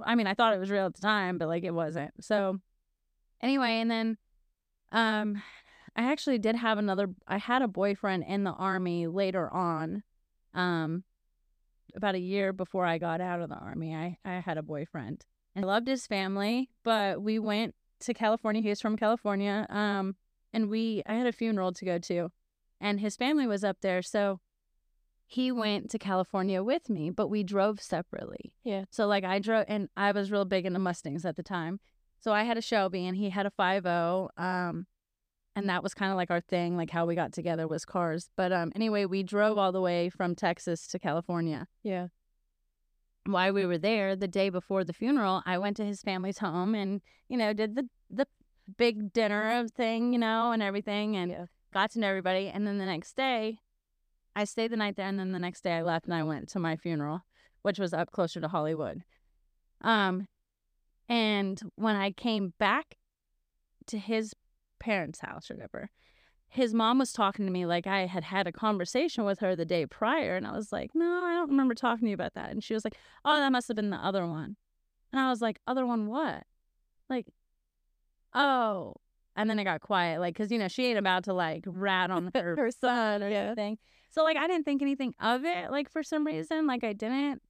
I 0.05 0.15
mean, 0.15 0.27
I 0.27 0.33
thought 0.33 0.53
it 0.53 0.59
was 0.59 0.69
real 0.69 0.85
at 0.85 0.93
the 0.93 1.01
time, 1.01 1.37
but 1.37 1.47
like 1.47 1.63
it 1.63 1.73
wasn't. 1.73 2.11
So 2.23 2.59
anyway, 3.41 3.79
and 3.79 3.89
then 3.89 4.17
um 4.91 5.41
I 5.95 6.11
actually 6.11 6.37
did 6.37 6.55
have 6.57 6.77
another 6.77 7.07
I 7.27 7.37
had 7.37 7.61
a 7.61 7.67
boyfriend 7.67 8.25
in 8.27 8.43
the 8.43 8.51
army 8.51 9.07
later 9.07 9.51
on. 9.53 10.03
Um 10.53 11.03
about 11.95 12.15
a 12.15 12.19
year 12.19 12.51
before 12.51 12.85
I 12.85 12.97
got 12.97 13.21
out 13.21 13.39
of 13.41 13.47
the 13.47 13.55
army. 13.55 13.95
I 13.95 14.17
I 14.25 14.39
had 14.41 14.57
a 14.57 14.63
boyfriend. 14.63 15.25
And 15.55 15.63
I 15.63 15.67
loved 15.67 15.87
his 15.87 16.05
family, 16.05 16.69
but 16.83 17.21
we 17.21 17.39
went 17.39 17.73
to 18.01 18.13
California. 18.13 18.61
He 18.61 18.69
was 18.69 18.81
from 18.81 18.97
California. 18.97 19.65
Um 19.69 20.15
and 20.53 20.69
we 20.69 21.03
I 21.05 21.15
had 21.15 21.27
a 21.27 21.31
funeral 21.31 21.71
to 21.73 21.85
go 21.85 21.97
to 21.99 22.31
and 22.79 22.99
his 22.99 23.15
family 23.15 23.47
was 23.47 23.63
up 23.63 23.77
there, 23.81 24.01
so 24.01 24.39
he 25.25 25.51
went 25.51 25.89
to 25.91 25.99
California 25.99 26.63
with 26.63 26.89
me, 26.89 27.09
but 27.09 27.27
we 27.27 27.43
drove 27.43 27.81
separately. 27.81 28.53
Yeah. 28.63 28.85
So 28.89 29.07
like 29.07 29.25
I 29.25 29.39
drove 29.39 29.65
and 29.67 29.89
I 29.97 30.11
was 30.13 30.31
real 30.31 30.45
big 30.45 30.65
into 30.65 30.79
Mustangs 30.79 31.25
at 31.25 31.35
the 31.35 31.43
time. 31.43 31.79
So 32.19 32.31
I 32.31 32.43
had 32.43 32.57
a 32.57 32.61
Shelby 32.61 33.05
and 33.05 33.17
he 33.17 33.29
had 33.29 33.45
a 33.45 33.51
50 33.51 33.89
um 34.37 34.87
and 35.55 35.69
that 35.69 35.81
was 35.81 35.95
kind 35.95 36.11
of 36.11 36.17
like 36.17 36.29
our 36.29 36.39
thing, 36.39 36.77
like 36.77 36.91
how 36.91 37.07
we 37.07 37.15
got 37.15 37.33
together 37.33 37.67
was 37.67 37.83
cars. 37.83 38.29
But 38.37 38.53
um 38.53 38.71
anyway, 38.75 39.05
we 39.05 39.21
drove 39.21 39.57
all 39.57 39.71
the 39.71 39.81
way 39.81 40.09
from 40.09 40.33
Texas 40.33 40.87
to 40.87 40.99
California. 40.99 41.67
Yeah. 41.83 42.07
While 43.27 43.53
we 43.53 43.65
were 43.65 43.77
there, 43.77 44.15
the 44.15 44.27
day 44.27 44.49
before 44.49 44.83
the 44.85 44.93
funeral, 44.93 45.43
I 45.45 45.57
went 45.57 45.77
to 45.77 45.85
his 45.85 46.01
family's 46.01 46.37
home 46.37 46.73
and, 46.73 47.01
you 47.27 47.37
know, 47.37 47.53
did 47.53 47.75
the 47.75 47.89
the 48.09 48.25
big 48.77 49.11
dinner 49.11 49.59
of 49.59 49.71
thing, 49.71 50.13
you 50.13 50.19
know, 50.19 50.51
and 50.51 50.63
everything 50.63 51.15
and 51.17 51.31
Yeah. 51.31 51.45
got 51.73 51.91
to 51.91 51.99
know 51.99 52.07
everybody. 52.07 52.47
And 52.47 52.65
then 52.65 52.77
the 52.77 52.85
next 52.85 53.15
day, 53.15 53.59
I 54.35 54.45
stayed 54.45 54.71
the 54.71 54.77
night 54.77 54.95
there. 54.95 55.07
And 55.07 55.19
then 55.19 55.33
the 55.33 55.39
next 55.39 55.61
day, 55.61 55.73
I 55.73 55.81
left 55.81 56.05
and 56.05 56.13
I 56.13 56.23
went 56.23 56.47
to 56.49 56.59
my 56.59 56.77
funeral, 56.77 57.21
which 57.63 57.79
was 57.79 57.93
up 57.93 58.11
closer 58.11 58.39
to 58.39 58.47
Hollywood. 58.47 59.03
Um, 59.81 60.27
and 61.09 61.61
when 61.75 61.95
I 61.95 62.11
came 62.11 62.53
back 62.57 62.97
to 63.87 63.97
his 63.97 64.33
parents' 64.79 65.19
house 65.19 65.51
or 65.51 65.55
whatever, 65.55 65.89
his 66.57 66.73
mom 66.73 66.97
was 66.97 67.13
talking 67.13 67.45
to 67.45 67.51
me 67.51 67.67
like 67.67 67.85
I 67.85 68.07
had 68.07 68.23
had 68.23 68.47
a 68.47 68.51
conversation 68.51 69.23
with 69.25 69.39
her 69.39 69.55
the 69.55 69.63
day 69.63 69.85
prior. 69.85 70.35
And 70.35 70.47
I 70.47 70.53
was 70.53 70.71
like, 70.71 70.89
no, 70.95 71.23
I 71.23 71.35
don't 71.35 71.51
remember 71.51 71.75
talking 71.75 72.05
to 72.05 72.09
you 72.09 72.15
about 72.15 72.33
that. 72.33 72.49
And 72.49 72.63
she 72.63 72.73
was 72.73 72.83
like, 72.83 72.95
oh, 73.23 73.37
that 73.37 73.51
must 73.51 73.67
have 73.67 73.75
been 73.75 73.91
the 73.91 73.97
other 73.97 74.25
one. 74.25 74.55
And 75.13 75.21
I 75.21 75.29
was 75.29 75.39
like, 75.39 75.59
other 75.67 75.85
one 75.85 76.07
what? 76.07 76.43
Like, 77.09 77.27
oh. 78.33 78.95
And 79.35 79.47
then 79.47 79.59
it 79.59 79.65
got 79.65 79.81
quiet, 79.81 80.19
like, 80.19 80.33
because, 80.33 80.51
you 80.51 80.57
know, 80.57 80.67
she 80.67 80.87
ain't 80.87 80.97
about 80.97 81.25
to 81.25 81.33
like 81.33 81.63
rat 81.67 82.09
on 82.09 82.31
her, 82.35 82.55
Her 82.57 82.71
son 82.71 83.21
or 83.21 83.29
yeah. 83.29 83.37
anything. 83.37 83.77
So, 84.09 84.23
like, 84.23 84.35
I 84.35 84.47
didn't 84.47 84.63
think 84.63 84.81
anything 84.81 85.13
of 85.19 85.45
it, 85.45 85.69
like, 85.69 85.91
for 85.91 86.01
some 86.01 86.25
reason. 86.25 86.65
Like, 86.65 86.83
I 86.83 86.93
didn't. 86.93 87.43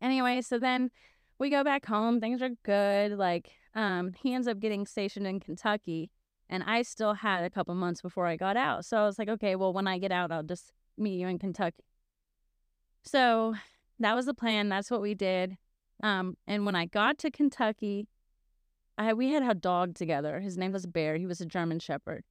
Anyway, 0.00 0.40
so 0.40 0.58
then 0.58 0.90
we 1.38 1.50
go 1.50 1.62
back 1.62 1.84
home. 1.84 2.18
Things 2.18 2.40
are 2.40 2.50
good. 2.62 3.12
Like, 3.12 3.50
um, 3.74 4.14
he 4.22 4.32
ends 4.32 4.48
up 4.48 4.58
getting 4.58 4.86
stationed 4.86 5.26
in 5.26 5.38
Kentucky 5.38 6.10
and 6.48 6.62
I 6.64 6.82
still 6.82 7.14
had 7.14 7.44
a 7.44 7.50
couple 7.50 7.74
months 7.74 8.02
before 8.02 8.26
I 8.26 8.36
got 8.36 8.56
out. 8.56 8.84
So 8.84 8.98
I 8.98 9.04
was 9.04 9.18
like, 9.18 9.28
okay, 9.28 9.56
well, 9.56 9.72
when 9.72 9.86
I 9.86 9.98
get 9.98 10.12
out, 10.12 10.30
I'll 10.30 10.42
just 10.42 10.72
meet 10.98 11.18
you 11.18 11.26
in 11.28 11.38
Kentucky. 11.38 11.84
So 13.04 13.54
that 13.98 14.14
was 14.14 14.26
the 14.26 14.34
plan. 14.34 14.68
That's 14.68 14.90
what 14.90 15.00
we 15.00 15.14
did. 15.14 15.56
Um, 16.02 16.36
and 16.46 16.66
when 16.66 16.74
I 16.74 16.86
got 16.86 17.18
to 17.18 17.30
Kentucky, 17.30 18.08
I 18.98 19.14
we 19.14 19.30
had 19.30 19.42
a 19.42 19.54
dog 19.54 19.94
together. 19.94 20.40
His 20.40 20.58
name 20.58 20.72
was 20.72 20.86
Bear. 20.86 21.16
He 21.16 21.26
was 21.26 21.40
a 21.40 21.46
German 21.46 21.78
Shepherd. 21.78 22.24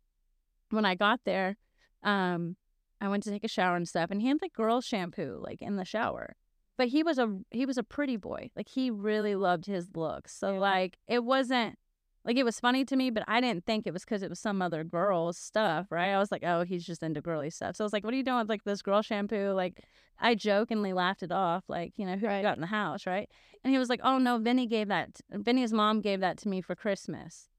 When 0.69 0.85
I 0.85 0.95
got 0.95 1.21
there, 1.25 1.57
um, 2.03 2.55
I 2.99 3.07
went 3.07 3.23
to 3.23 3.31
take 3.31 3.43
a 3.43 3.49
shower 3.49 3.75
and 3.75 3.87
stuff, 3.87 4.11
and 4.11 4.21
he 4.21 4.27
had 4.27 4.41
like 4.41 4.53
girl 4.53 4.81
shampoo 4.81 5.39
like 5.41 5.61
in 5.61 5.75
the 5.75 5.85
shower. 5.85 6.35
But 6.77 6.89
he 6.89 7.03
was 7.03 7.17
a 7.17 7.39
he 7.51 7.65
was 7.65 7.77
a 7.77 7.83
pretty 7.83 8.17
boy. 8.17 8.51
Like 8.55 8.69
he 8.69 8.91
really 8.91 9.35
loved 9.35 9.65
his 9.65 9.89
looks. 9.95 10.35
So 10.37 10.55
like 10.55 10.97
it 11.07 11.23
wasn't 11.23 11.77
like 12.23 12.37
it 12.37 12.43
was 12.43 12.59
funny 12.59 12.85
to 12.85 12.95
me, 12.95 13.09
but 13.09 13.23
I 13.27 13.41
didn't 13.41 13.65
think 13.65 13.87
it 13.87 13.93
was 13.93 14.03
because 14.03 14.21
it 14.21 14.29
was 14.29 14.39
some 14.39 14.61
other 14.61 14.83
girl's 14.83 15.37
stuff, 15.37 15.87
right? 15.89 16.09
I 16.09 16.19
was 16.19 16.31
like, 16.31 16.43
oh, 16.45 16.63
he's 16.63 16.85
just 16.85 17.01
into 17.01 17.21
girly 17.21 17.49
stuff. 17.49 17.75
So 17.75 17.83
I 17.83 17.85
was 17.85 17.93
like, 17.93 18.03
what 18.03 18.13
are 18.13 18.17
you 18.17 18.23
doing 18.23 18.39
with 18.39 18.49
like 18.49 18.63
this 18.63 18.81
girl 18.81 19.01
shampoo? 19.01 19.51
Like, 19.51 19.83
I 20.19 20.35
jokingly 20.35 20.93
laughed 20.93 21.23
it 21.23 21.31
off, 21.31 21.63
like, 21.67 21.93
you 21.97 22.05
know, 22.05 22.15
who 22.15 22.27
right. 22.27 22.43
got 22.43 22.55
in 22.55 22.61
the 22.61 22.67
house, 22.67 23.07
right? 23.07 23.27
And 23.63 23.73
he 23.73 23.79
was 23.79 23.89
like, 23.89 24.01
oh 24.03 24.19
no, 24.19 24.37
Vinny 24.37 24.67
gave 24.67 24.87
that. 24.89 25.19
Vinny's 25.31 25.73
mom 25.73 26.01
gave 26.01 26.19
that 26.19 26.37
to 26.39 26.47
me 26.47 26.61
for 26.61 26.75
Christmas, 26.75 27.49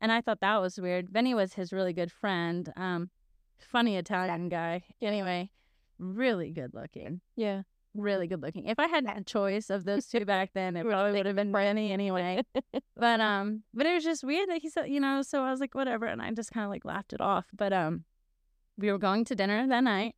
and 0.00 0.12
I 0.12 0.20
thought 0.20 0.40
that 0.40 0.60
was 0.60 0.80
weird. 0.80 1.10
Vinny 1.10 1.34
was 1.34 1.54
his 1.54 1.72
really 1.72 1.92
good 1.92 2.12
friend, 2.12 2.72
um, 2.76 3.10
funny 3.58 3.96
Italian 3.96 4.48
guy. 4.48 4.82
Anyway, 5.02 5.50
really 5.98 6.50
good 6.50 6.72
looking. 6.72 7.20
Yeah 7.34 7.62
really 7.94 8.26
good 8.26 8.42
looking. 8.42 8.66
If 8.66 8.78
I 8.78 8.86
had 8.86 9.04
a 9.06 9.22
choice 9.22 9.70
of 9.70 9.84
those 9.84 10.06
two 10.06 10.24
back 10.24 10.50
then, 10.54 10.76
it 10.76 10.86
probably 10.86 11.12
would 11.12 11.26
have 11.26 11.36
been 11.36 11.52
Brandy 11.52 11.92
anyway. 11.92 12.42
but 12.96 13.20
um, 13.20 13.62
but 13.72 13.86
it 13.86 13.94
was 13.94 14.04
just 14.04 14.24
weird 14.24 14.48
that 14.48 14.62
he 14.62 14.68
said, 14.68 14.88
you 14.88 15.00
know. 15.00 15.22
So 15.22 15.42
I 15.42 15.50
was 15.50 15.60
like, 15.60 15.74
whatever, 15.74 16.06
and 16.06 16.20
I 16.20 16.30
just 16.32 16.52
kind 16.52 16.64
of 16.64 16.70
like 16.70 16.84
laughed 16.84 17.12
it 17.12 17.20
off. 17.20 17.46
But 17.52 17.72
um, 17.72 18.04
we 18.76 18.90
were 18.90 18.98
going 18.98 19.24
to 19.26 19.34
dinner 19.34 19.66
that 19.66 19.84
night, 19.84 20.14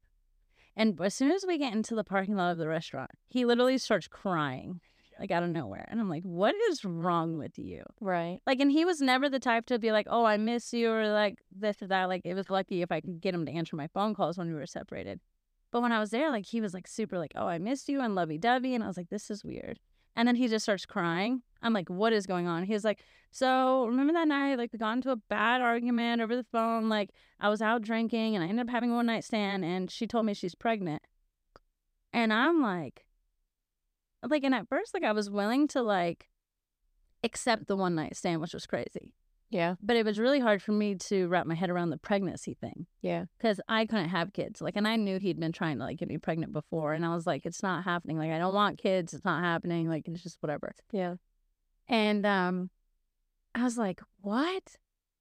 and 0.76 1.00
as 1.00 1.14
soon 1.14 1.30
as 1.32 1.44
we 1.46 1.58
get 1.58 1.72
into 1.72 1.94
the 1.94 2.04
parking 2.04 2.36
lot 2.36 2.52
of 2.52 2.58
the 2.58 2.68
restaurant, 2.68 3.10
he 3.28 3.44
literally 3.44 3.78
starts 3.78 4.08
crying. 4.08 4.80
Like 5.18 5.30
out 5.30 5.42
of 5.42 5.48
nowhere. 5.48 5.86
And 5.88 5.98
I'm 5.98 6.10
like, 6.10 6.24
what 6.24 6.54
is 6.68 6.84
wrong 6.84 7.38
with 7.38 7.58
you? 7.58 7.84
Right. 8.02 8.40
Like, 8.46 8.60
and 8.60 8.70
he 8.70 8.84
was 8.84 9.00
never 9.00 9.30
the 9.30 9.38
type 9.38 9.64
to 9.68 9.78
be 9.78 9.90
like, 9.90 10.06
oh, 10.10 10.26
I 10.26 10.36
miss 10.36 10.74
you 10.74 10.90
or 10.90 11.08
like 11.08 11.38
this 11.50 11.80
or 11.80 11.86
that. 11.86 12.10
Like, 12.10 12.20
it 12.26 12.34
was 12.34 12.50
lucky 12.50 12.82
if 12.82 12.92
I 12.92 13.00
could 13.00 13.22
get 13.22 13.34
him 13.34 13.46
to 13.46 13.52
answer 13.52 13.76
my 13.76 13.86
phone 13.86 14.14
calls 14.14 14.36
when 14.36 14.48
we 14.48 14.52
were 14.52 14.66
separated. 14.66 15.20
But 15.76 15.82
when 15.82 15.92
I 15.92 16.00
was 16.00 16.08
there, 16.08 16.30
like 16.30 16.46
he 16.46 16.62
was 16.62 16.72
like 16.72 16.88
super 16.88 17.18
like, 17.18 17.32
oh, 17.36 17.48
I 17.48 17.58
missed 17.58 17.90
you 17.90 18.00
and 18.00 18.14
lovey 18.14 18.38
dovey. 18.38 18.74
And 18.74 18.82
I 18.82 18.86
was 18.86 18.96
like, 18.96 19.10
this 19.10 19.30
is 19.30 19.44
weird. 19.44 19.78
And 20.16 20.26
then 20.26 20.34
he 20.34 20.48
just 20.48 20.62
starts 20.62 20.86
crying. 20.86 21.42
I'm 21.60 21.74
like, 21.74 21.90
what 21.90 22.14
is 22.14 22.24
going 22.24 22.46
on? 22.46 22.62
He's 22.64 22.82
like, 22.82 23.00
so 23.30 23.84
remember 23.84 24.14
that 24.14 24.26
night, 24.26 24.56
like 24.56 24.72
we 24.72 24.78
got 24.78 24.94
into 24.94 25.10
a 25.10 25.16
bad 25.16 25.60
argument 25.60 26.22
over 26.22 26.34
the 26.34 26.46
phone. 26.50 26.88
Like 26.88 27.10
I 27.38 27.50
was 27.50 27.60
out 27.60 27.82
drinking 27.82 28.34
and 28.34 28.42
I 28.42 28.48
ended 28.48 28.66
up 28.66 28.70
having 28.70 28.90
a 28.90 28.94
one 28.94 29.04
night 29.04 29.22
stand 29.24 29.66
and 29.66 29.90
she 29.90 30.06
told 30.06 30.24
me 30.24 30.32
she's 30.32 30.54
pregnant. 30.54 31.02
And 32.10 32.32
I'm 32.32 32.62
like, 32.62 33.04
like, 34.26 34.44
and 34.44 34.54
at 34.54 34.70
first, 34.70 34.94
like 34.94 35.04
I 35.04 35.12
was 35.12 35.28
willing 35.28 35.68
to 35.68 35.82
like 35.82 36.30
accept 37.22 37.66
the 37.66 37.76
one 37.76 37.94
night 37.94 38.16
stand, 38.16 38.40
which 38.40 38.54
was 38.54 38.66
crazy. 38.66 39.12
Yeah. 39.50 39.76
But 39.80 39.96
it 39.96 40.04
was 40.04 40.18
really 40.18 40.40
hard 40.40 40.62
for 40.62 40.72
me 40.72 40.96
to 40.96 41.28
wrap 41.28 41.46
my 41.46 41.54
head 41.54 41.70
around 41.70 41.90
the 41.90 41.98
pregnancy 41.98 42.54
thing. 42.60 42.86
Yeah. 43.00 43.26
Because 43.38 43.60
I 43.68 43.86
couldn't 43.86 44.08
have 44.08 44.32
kids. 44.32 44.60
Like, 44.60 44.76
and 44.76 44.88
I 44.88 44.96
knew 44.96 45.18
he'd 45.18 45.38
been 45.38 45.52
trying 45.52 45.78
to 45.78 45.84
like 45.84 45.98
get 45.98 46.08
me 46.08 46.18
pregnant 46.18 46.52
before. 46.52 46.92
And 46.92 47.04
I 47.04 47.14
was 47.14 47.26
like, 47.26 47.46
it's 47.46 47.62
not 47.62 47.84
happening. 47.84 48.18
Like, 48.18 48.32
I 48.32 48.38
don't 48.38 48.54
want 48.54 48.78
kids. 48.78 49.14
It's 49.14 49.24
not 49.24 49.42
happening. 49.42 49.88
Like, 49.88 50.08
it's 50.08 50.22
just 50.22 50.38
whatever. 50.40 50.74
Yeah. 50.92 51.14
And 51.88 52.26
um, 52.26 52.70
I 53.54 53.62
was 53.62 53.78
like, 53.78 54.00
what? 54.20 54.76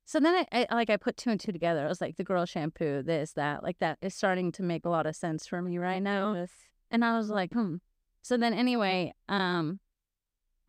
So 0.05 0.19
then 0.19 0.45
I, 0.51 0.67
I 0.69 0.75
like 0.75 0.89
I 0.89 0.97
put 0.97 1.17
two 1.17 1.29
and 1.29 1.39
two 1.39 1.51
together. 1.51 1.83
I 1.85 1.87
was 1.87 2.01
like, 2.01 2.17
the 2.17 2.23
girl 2.23 2.45
shampoo, 2.45 3.03
this, 3.03 3.33
that, 3.33 3.63
like 3.63 3.79
that 3.79 3.97
is 4.01 4.13
starting 4.13 4.51
to 4.53 4.63
make 4.63 4.85
a 4.85 4.89
lot 4.89 5.07
of 5.07 5.15
sense 5.15 5.47
for 5.47 5.61
me 5.61 5.77
right 5.77 6.01
now. 6.01 6.33
Yes. 6.33 6.51
And 6.91 7.03
I 7.03 7.17
was 7.17 7.29
like, 7.29 7.53
hmm. 7.53 7.75
So 8.21 8.37
then 8.37 8.53
anyway, 8.53 9.13
um, 9.29 9.79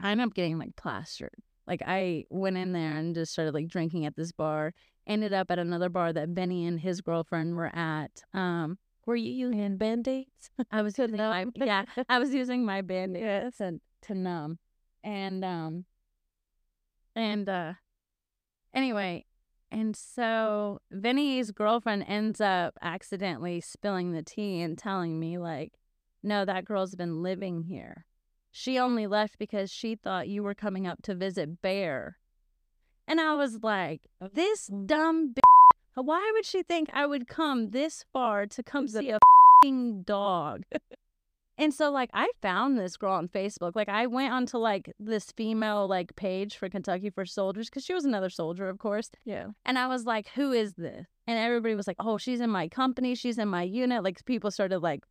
I 0.01 0.11
ended 0.11 0.27
up 0.27 0.35
getting 0.35 0.59
like 0.59 0.77
plastered 0.77 1.35
like 1.66 1.83
I 1.87 2.24
went 2.31 2.57
in 2.57 2.72
there 2.72 2.96
and 2.96 3.14
just 3.14 3.33
started 3.33 3.55
like 3.55 3.68
drinking 3.68 4.07
at 4.07 4.16
this 4.16 4.33
bar. 4.33 4.72
Ended 5.07 5.33
up 5.33 5.50
at 5.50 5.59
another 5.59 5.88
bar 5.88 6.12
that 6.12 6.31
Vinny 6.31 6.66
and 6.66 6.81
his 6.81 7.00
girlfriend 7.00 7.55
were 7.55 7.74
at. 7.74 8.22
Um, 8.35 8.79
were 9.07 9.16
you 9.16 9.31
using 9.31 9.76
band-aids? 9.76 10.50
I 10.70 10.83
was 10.83 10.98
using 10.98 11.16
my 11.16 11.46
yeah, 11.55 11.85
I 12.09 12.18
was 12.18 12.35
using 12.35 12.64
my 12.64 12.83
band-aids 12.83 13.59
to, 13.59 13.81
to 14.02 14.14
numb. 14.14 14.59
And 15.02 15.44
um 15.44 15.85
and 17.14 17.48
uh 17.48 17.74
anyway, 18.74 19.24
and 19.70 19.96
so 19.96 20.81
Vinny's 20.90 21.50
girlfriend 21.50 22.05
ends 22.09 22.40
up 22.40 22.74
accidentally 22.83 23.61
spilling 23.61 24.12
the 24.12 24.22
tea 24.22 24.61
and 24.61 24.76
telling 24.76 25.18
me 25.18 25.38
like, 25.38 25.72
no, 26.22 26.44
that 26.44 26.64
girl's 26.64 26.94
been 26.94 27.22
living 27.22 27.62
here. 27.62 28.07
She 28.59 28.79
only 28.79 29.07
left 29.07 29.38
because 29.38 29.71
she 29.71 29.97
thought 29.97 30.29
you 30.29 30.42
were 30.42 30.55
coming 30.55 30.87
up 30.87 31.03
to 31.03 31.14
visit 31.14 31.61
Bear. 31.61 32.16
And 33.07 33.21
I 33.21 33.35
was 33.35 33.59
like, 33.62 34.09
this 34.33 34.69
dumb 34.69 35.35
bitch, 35.35 36.03
why 36.03 36.31
would 36.33 36.47
she 36.47 36.62
think 36.62 36.88
I 36.95 37.05
would 37.05 37.29
come 37.29 37.69
this 37.69 38.07
far 38.14 38.47
to 38.47 38.62
come 38.62 38.88
see 38.88 39.11
a 39.11 39.19
dog? 40.05 40.62
and 41.59 41.75
so 41.75 41.90
like 41.90 42.09
I 42.14 42.31
found 42.40 42.79
this 42.79 42.97
girl 42.97 43.12
on 43.12 43.29
Facebook. 43.29 43.73
Like 43.75 43.90
I 43.90 44.07
went 44.07 44.33
onto 44.33 44.57
like 44.57 44.90
this 44.99 45.33
female 45.33 45.87
like 45.87 46.16
page 46.16 46.57
for 46.57 46.71
Kentucky 46.71 47.11
for 47.11 47.27
Soldiers 47.27 47.69
because 47.69 47.85
she 47.85 47.92
was 47.92 48.07
another 48.07 48.31
soldier, 48.31 48.71
of 48.71 48.79
course. 48.79 49.11
Yeah. 49.27 49.49
And 49.66 49.79
I 49.79 49.87
was 49.87 50.07
like, 50.07 50.29
who 50.29 50.53
is 50.53 50.73
this? 50.73 51.05
And 51.27 51.38
everybody 51.38 51.75
was 51.75 51.87
like, 51.87 51.99
oh, 52.01 52.16
she's 52.16 52.40
in 52.40 52.49
my 52.49 52.69
company. 52.69 53.16
She's 53.16 53.37
in 53.37 53.49
my 53.49 53.64
unit. 53.64 54.03
Like 54.03 54.25
people 54.25 54.51
started 54.51 54.79
like 54.79 55.05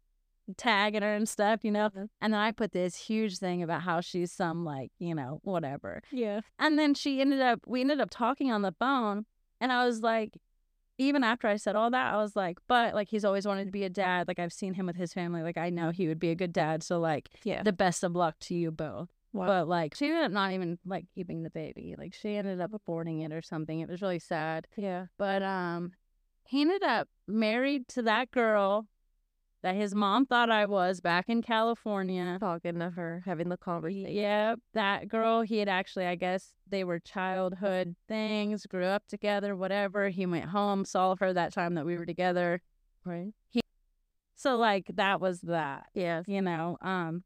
tagging 0.58 1.01
her 1.01 1.15
and 1.15 1.27
stuff, 1.27 1.63
you 1.63 1.71
know. 1.71 1.89
Mm-hmm. 1.89 2.05
And 2.21 2.34
then 2.34 2.39
I 2.39 2.51
put 2.51 2.71
this 2.71 2.95
huge 2.95 3.38
thing 3.38 3.63
about 3.63 3.81
how 3.81 4.01
she's 4.01 4.31
some 4.31 4.63
like, 4.63 4.91
you 4.99 5.15
know, 5.15 5.39
whatever. 5.43 6.01
Yeah. 6.12 6.41
And 6.60 6.77
then 6.77 6.93
she 6.93 7.21
ended 7.21 7.41
up 7.41 7.62
we 7.65 7.81
ended 7.81 7.99
up 7.99 8.10
talking 8.10 8.51
on 8.51 8.62
the 8.62 8.73
phone 8.73 9.25
and 9.60 9.71
I 9.71 9.86
was 9.86 10.01
like 10.01 10.38
even 10.97 11.23
after 11.23 11.47
I 11.47 11.58
said 11.58 11.75
all 11.75 11.91
that, 11.91 12.13
I 12.13 12.17
was 12.17 12.36
like, 12.36 12.58
but 12.67 12.93
like 12.93 13.10
he's 13.10 13.25
always 13.25 13.45
wanted 13.45 13.65
to 13.65 13.71
be 13.71 13.84
a 13.84 13.89
dad. 13.89 14.27
Like 14.27 14.39
I've 14.39 14.53
seen 14.53 14.75
him 14.75 14.86
with 14.86 14.95
his 14.95 15.13
family. 15.13 15.41
Like 15.41 15.58
I 15.58 15.69
know 15.69 15.91
he 15.91 16.08
would 16.08 16.19
be 16.19 16.29
a 16.29 16.36
good 16.36 16.53
dad. 16.53 16.84
So 16.84 16.99
like 16.99 17.29
yeah. 17.43 17.63
the 17.63 17.73
best 17.73 18.03
of 18.03 18.15
luck 18.15 18.36
to 18.41 18.55
you 18.55 18.71
both. 18.71 19.10
Wow. 19.34 19.47
But 19.47 19.67
like 19.67 19.95
she 19.95 20.08
ended 20.08 20.23
up 20.23 20.31
not 20.31 20.53
even 20.53 20.79
like 20.86 21.05
keeping 21.13 21.43
the 21.43 21.49
baby. 21.49 21.95
Like 21.97 22.13
she 22.13 22.38
ended 22.38 22.62
up 22.62 22.71
aborting 22.71 23.25
it 23.25 23.34
or 23.34 23.41
something. 23.41 23.81
It 23.81 23.89
was 23.89 24.01
really 24.01 24.19
sad. 24.19 24.67
Yeah. 24.77 25.08
But 25.17 25.43
um 25.43 25.91
he 26.45 26.62
ended 26.62 26.84
up 26.84 27.10
married 27.27 27.88
to 27.89 28.03
that 28.03 28.31
girl 28.31 28.88
that 29.65 29.75
his 29.75 29.95
mom 29.95 30.28
thought 30.28 30.51
I 30.51 30.67
was 30.67 31.01
back 31.01 31.25
in 31.28 31.41
California. 31.41 32.38
Talking 32.39 32.78
to 32.78 32.91
her, 32.91 33.23
having 33.25 33.49
the 33.49 33.58
conversation. 33.58 34.12
Yeah, 34.13 34.56
that 34.75 35.08
girl, 35.08 35.41
he 35.41 35.58
had 35.58 35.67
actually, 35.67 36.06
I 36.06 36.13
guess 36.13 36.54
they 36.69 36.84
were 36.84 36.99
childhood 36.99 37.95
things, 38.08 38.67
grew 38.67 38.86
up 38.86 39.08
together, 39.08 39.56
whatever. 39.56 40.10
He 40.10 40.28
went 40.28 40.45
home, 40.45 40.86
saw 40.86 41.15
her 41.19 41.34
that 41.34 41.51
time 41.51 41.73
that 41.73 41.86
we 41.86 41.97
were 41.97 42.06
together. 42.06 42.62
Right. 43.04 43.34
He, 43.49 43.62
so 44.36 44.56
like 44.56 44.86
that 44.93 45.19
was 45.19 45.41
that. 45.41 45.88
Yeah. 45.95 46.21
You 46.28 46.43
know, 46.43 46.78
um 46.84 47.23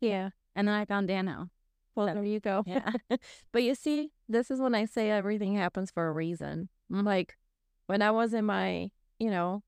Yeah. 0.00 0.30
And 0.54 0.68
then 0.68 0.74
I 0.76 0.84
found 0.84 1.08
Dano. 1.08 1.50
Well, 1.96 2.06
there 2.06 2.22
you 2.22 2.38
go. 2.38 2.62
Yeah. 2.64 2.92
but 3.52 3.64
you 3.64 3.74
see, 3.74 4.12
this 4.28 4.52
is 4.52 4.60
when 4.60 4.76
I 4.76 4.84
say 4.84 5.10
everything 5.10 5.56
happens 5.56 5.90
for 5.90 6.06
a 6.06 6.12
reason. 6.12 6.68
Mm-hmm. 6.92 7.04
Like 7.04 7.36
when 7.88 8.02
I 8.02 8.12
was 8.12 8.34
in 8.34 8.44
my, 8.44 8.90
you 9.18 9.30
know, 9.32 9.64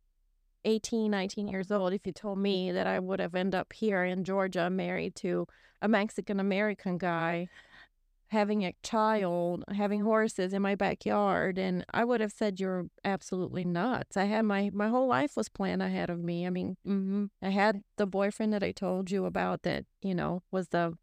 18, 0.67 1.11
19 1.11 1.49
years 1.49 1.71
old, 1.71 1.93
if 1.93 2.07
you 2.07 2.13
told 2.13 2.39
me 2.39 2.73
that 2.73 2.87
I 2.87 2.99
would 2.99 3.21
have 3.21 3.35
ended 3.35 3.55
up 3.55 3.73
here 3.73 4.05
in 4.05 4.25
Georgia 4.25 4.69
married 4.69 5.15
to 5.17 5.47
a 5.81 5.89
Mexican 5.89 6.41
American 6.41 6.99
guy, 6.99 7.49
having 8.29 8.65
a 8.65 8.75
child, 8.83 9.65
having 9.73 10.01
horses 10.01 10.53
in 10.53 10.61
my 10.61 10.75
backyard, 10.75 11.57
and 11.57 11.87
I 11.95 12.05
would 12.05 12.21
have 12.21 12.33
said 12.33 12.59
you're 12.59 12.87
absolutely 13.05 13.65
nuts. 13.65 14.17
I 14.17 14.25
had 14.25 14.45
my 14.45 14.71
my 14.75 14.89
whole 14.89 15.07
life 15.07 15.37
was 15.37 15.49
planned 15.49 15.83
ahead 15.83 16.11
of 16.11 16.19
me. 16.19 16.47
I 16.47 16.51
mean, 16.51 16.77
Mm-hmm. 16.87 17.27
I 17.41 17.51
had 17.51 17.83
the 17.97 18.07
boyfriend 18.07 18.53
that 18.53 18.65
I 18.65 18.73
told 18.73 19.11
you 19.11 19.25
about 19.25 19.63
that, 19.63 19.85
you 20.03 20.15
know, 20.15 20.43
was 20.51 20.69
the 20.69 20.99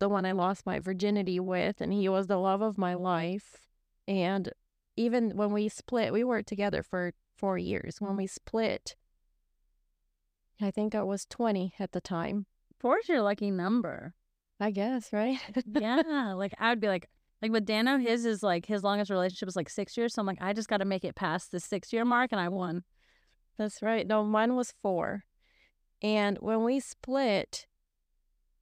the 0.00 0.08
one 0.08 0.24
I 0.26 0.32
lost 0.32 0.66
my 0.66 0.80
virginity 0.80 1.38
with 1.38 1.80
and 1.80 1.92
he 1.92 2.08
was 2.08 2.26
the 2.26 2.38
love 2.38 2.62
of 2.62 2.76
my 2.76 2.94
life. 2.94 3.60
And 4.08 4.50
even 4.96 5.36
when 5.36 5.52
we 5.52 5.68
split, 5.68 6.12
we 6.12 6.24
worked 6.24 6.48
together 6.48 6.82
for 6.82 7.12
4 7.36 7.58
years. 7.58 7.96
When 8.00 8.16
we 8.16 8.26
split, 8.26 8.96
I 10.60 10.70
think 10.70 10.94
I 10.94 11.02
was 11.02 11.26
20 11.26 11.74
at 11.78 11.92
the 11.92 12.00
time. 12.00 12.46
Four's 12.78 13.08
your 13.08 13.22
lucky 13.22 13.50
number. 13.50 14.14
I 14.60 14.70
guess, 14.70 15.12
right? 15.12 15.38
yeah. 15.66 16.34
Like 16.34 16.54
I 16.58 16.70
would 16.70 16.80
be 16.80 16.88
like 16.88 17.08
like 17.42 17.52
with 17.52 17.66
Dano, 17.66 17.98
his 17.98 18.24
is 18.24 18.42
like 18.42 18.66
his 18.66 18.82
longest 18.82 19.10
relationship 19.10 19.46
was 19.46 19.56
like 19.56 19.68
six 19.68 19.96
years. 19.96 20.14
So 20.14 20.20
I'm 20.20 20.26
like, 20.26 20.38
I 20.40 20.52
just 20.52 20.68
gotta 20.68 20.84
make 20.84 21.04
it 21.04 21.14
past 21.14 21.50
the 21.50 21.60
six 21.60 21.92
year 21.92 22.04
mark 22.04 22.30
and 22.32 22.40
I 22.40 22.48
won. 22.48 22.84
That's 23.58 23.82
right. 23.82 24.06
No, 24.06 24.24
mine 24.24 24.56
was 24.56 24.74
4. 24.82 25.24
And 26.02 26.38
when 26.40 26.64
we 26.64 26.80
split, 26.80 27.66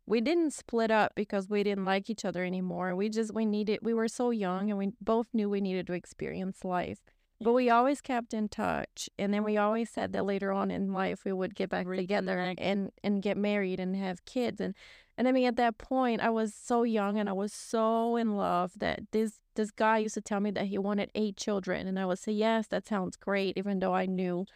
we 0.06 0.20
didn't 0.20 0.52
split 0.52 0.90
up 0.90 1.12
because 1.14 1.48
we 1.48 1.62
didn't 1.62 1.84
like 1.84 2.10
each 2.10 2.24
other 2.24 2.44
anymore. 2.44 2.94
We 2.94 3.08
just 3.08 3.34
we 3.34 3.46
needed 3.46 3.80
we 3.82 3.94
were 3.94 4.08
so 4.08 4.30
young 4.30 4.70
and 4.70 4.78
we 4.78 4.92
both 5.00 5.28
knew 5.32 5.48
we 5.48 5.60
needed 5.60 5.86
to 5.86 5.92
experience 5.92 6.64
life. 6.64 7.00
But 7.42 7.52
we 7.54 7.70
always 7.70 8.00
kept 8.00 8.34
in 8.34 8.48
touch 8.48 9.08
and 9.18 9.32
then 9.34 9.44
we 9.44 9.56
always 9.56 9.90
said 9.90 10.12
that 10.12 10.24
later 10.24 10.52
on 10.52 10.70
in 10.70 10.92
life 10.92 11.24
we 11.24 11.32
would 11.32 11.54
get 11.54 11.70
back 11.70 11.86
together 11.86 12.38
and 12.58 12.90
and 13.02 13.22
get 13.22 13.36
married 13.36 13.80
and 13.80 13.96
have 13.96 14.24
kids 14.24 14.60
and 14.60 14.74
and 15.18 15.28
I 15.28 15.32
mean 15.32 15.46
at 15.46 15.56
that 15.56 15.78
point 15.78 16.20
I 16.22 16.30
was 16.30 16.54
so 16.54 16.82
young 16.84 17.18
and 17.18 17.28
I 17.28 17.32
was 17.32 17.52
so 17.52 18.16
in 18.16 18.36
love 18.36 18.72
that 18.78 19.00
this 19.12 19.40
this 19.56 19.70
guy 19.70 19.98
used 19.98 20.14
to 20.14 20.20
tell 20.22 20.40
me 20.40 20.50
that 20.52 20.66
he 20.66 20.78
wanted 20.78 21.10
eight 21.14 21.36
children 21.36 21.86
and 21.86 21.98
I 21.98 22.06
would 22.06 22.18
say 22.18 22.32
yes 22.32 22.68
that 22.68 22.86
sounds 22.86 23.16
great 23.16 23.56
even 23.58 23.80
though 23.80 23.94
I 23.94 24.06
knew 24.06 24.46